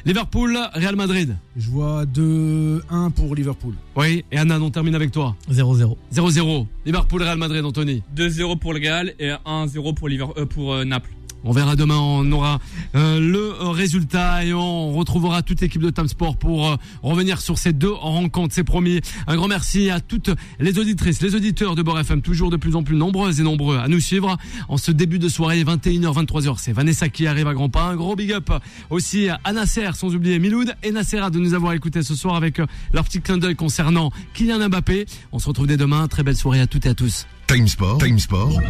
Liverpool, 0.05 0.57
Real 0.73 0.95
Madrid. 0.95 1.37
Je 1.57 1.69
vois 1.69 2.05
2-1 2.05 3.11
pour 3.11 3.35
Liverpool. 3.35 3.75
Oui, 3.95 4.23
et 4.31 4.37
Annan, 4.37 4.61
on 4.61 4.71
termine 4.71 4.95
avec 4.95 5.11
toi. 5.11 5.35
0-0. 5.51 5.97
0-0. 6.13 6.67
Liverpool, 6.85 7.21
Real 7.23 7.37
Madrid, 7.37 7.63
Anthony. 7.65 8.01
2-0 8.15 8.57
pour 8.59 8.73
le 8.73 8.79
Real 8.79 9.13
et 9.19 9.31
1-0 9.45 9.93
pour, 9.93 10.07
Liver- 10.07 10.25
euh, 10.37 10.45
pour 10.45 10.73
euh, 10.73 10.85
Naples. 10.85 11.11
On 11.43 11.51
verra 11.51 11.75
demain, 11.75 11.97
on 11.97 12.31
aura 12.31 12.59
euh, 12.95 13.19
le 13.19 13.69
résultat 13.69 14.45
et 14.45 14.53
on 14.53 14.91
retrouvera 14.93 15.41
toute 15.41 15.61
l'équipe 15.61 15.81
de 15.81 15.89
Time 15.89 16.07
Sport 16.07 16.37
pour 16.37 16.69
euh, 16.69 16.75
revenir 17.01 17.41
sur 17.41 17.57
ces 17.57 17.73
deux 17.73 17.91
rencontres, 17.91 18.53
c'est 18.53 18.63
promis. 18.63 19.01
Un 19.27 19.35
grand 19.35 19.47
merci 19.47 19.89
à 19.89 19.99
toutes 19.99 20.29
les 20.59 20.77
auditrices, 20.77 21.21
les 21.21 21.35
auditeurs 21.35 21.75
de 21.75 21.81
Bord 21.81 21.99
FM, 21.99 22.21
toujours 22.21 22.49
de 22.49 22.57
plus 22.57 22.75
en 22.75 22.83
plus 22.83 22.95
nombreuses 22.95 23.39
et 23.39 23.43
nombreux 23.43 23.77
à 23.77 23.87
nous 23.87 23.99
suivre 23.99 24.37
en 24.69 24.77
ce 24.77 24.91
début 24.91 25.19
de 25.19 25.29
soirée, 25.29 25.63
21h, 25.63 26.25
23h. 26.25 26.55
C'est 26.57 26.73
Vanessa 26.73 27.09
qui 27.09 27.27
arrive 27.27 27.47
à 27.47 27.53
grands 27.53 27.69
pas. 27.69 27.83
Un 27.83 27.95
gros 27.95 28.15
big 28.15 28.31
up 28.33 28.51
aussi 28.89 29.29
à 29.29 29.53
Nasser, 29.53 29.89
sans 29.95 30.13
oublier 30.15 30.39
Miloud 30.39 30.75
et 30.83 30.91
Nassera 30.91 31.29
de 31.29 31.39
nous 31.39 31.53
avoir 31.53 31.73
écoutés 31.73 32.03
ce 32.03 32.15
soir 32.15 32.35
avec 32.35 32.59
euh, 32.59 32.65
leur 32.93 33.03
petit 33.05 33.21
clin 33.21 33.37
d'œil 33.37 33.55
concernant 33.55 34.11
Kylian 34.33 34.69
Mbappé. 34.69 35.05
On 35.31 35.39
se 35.39 35.47
retrouve 35.47 35.67
dès 35.67 35.77
demain. 35.77 36.07
Très 36.07 36.23
belle 36.23 36.35
soirée 36.35 36.61
à 36.61 36.67
toutes 36.67 36.85
et 36.85 36.89
à 36.89 36.93
tous. 36.93 37.25
Time 37.47 37.67
Sport, 37.67 37.97
Time 37.97 38.19
Sport 38.19 38.61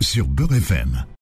sur 0.00 0.26
Beurre 0.26 0.54
FM. 0.54 1.04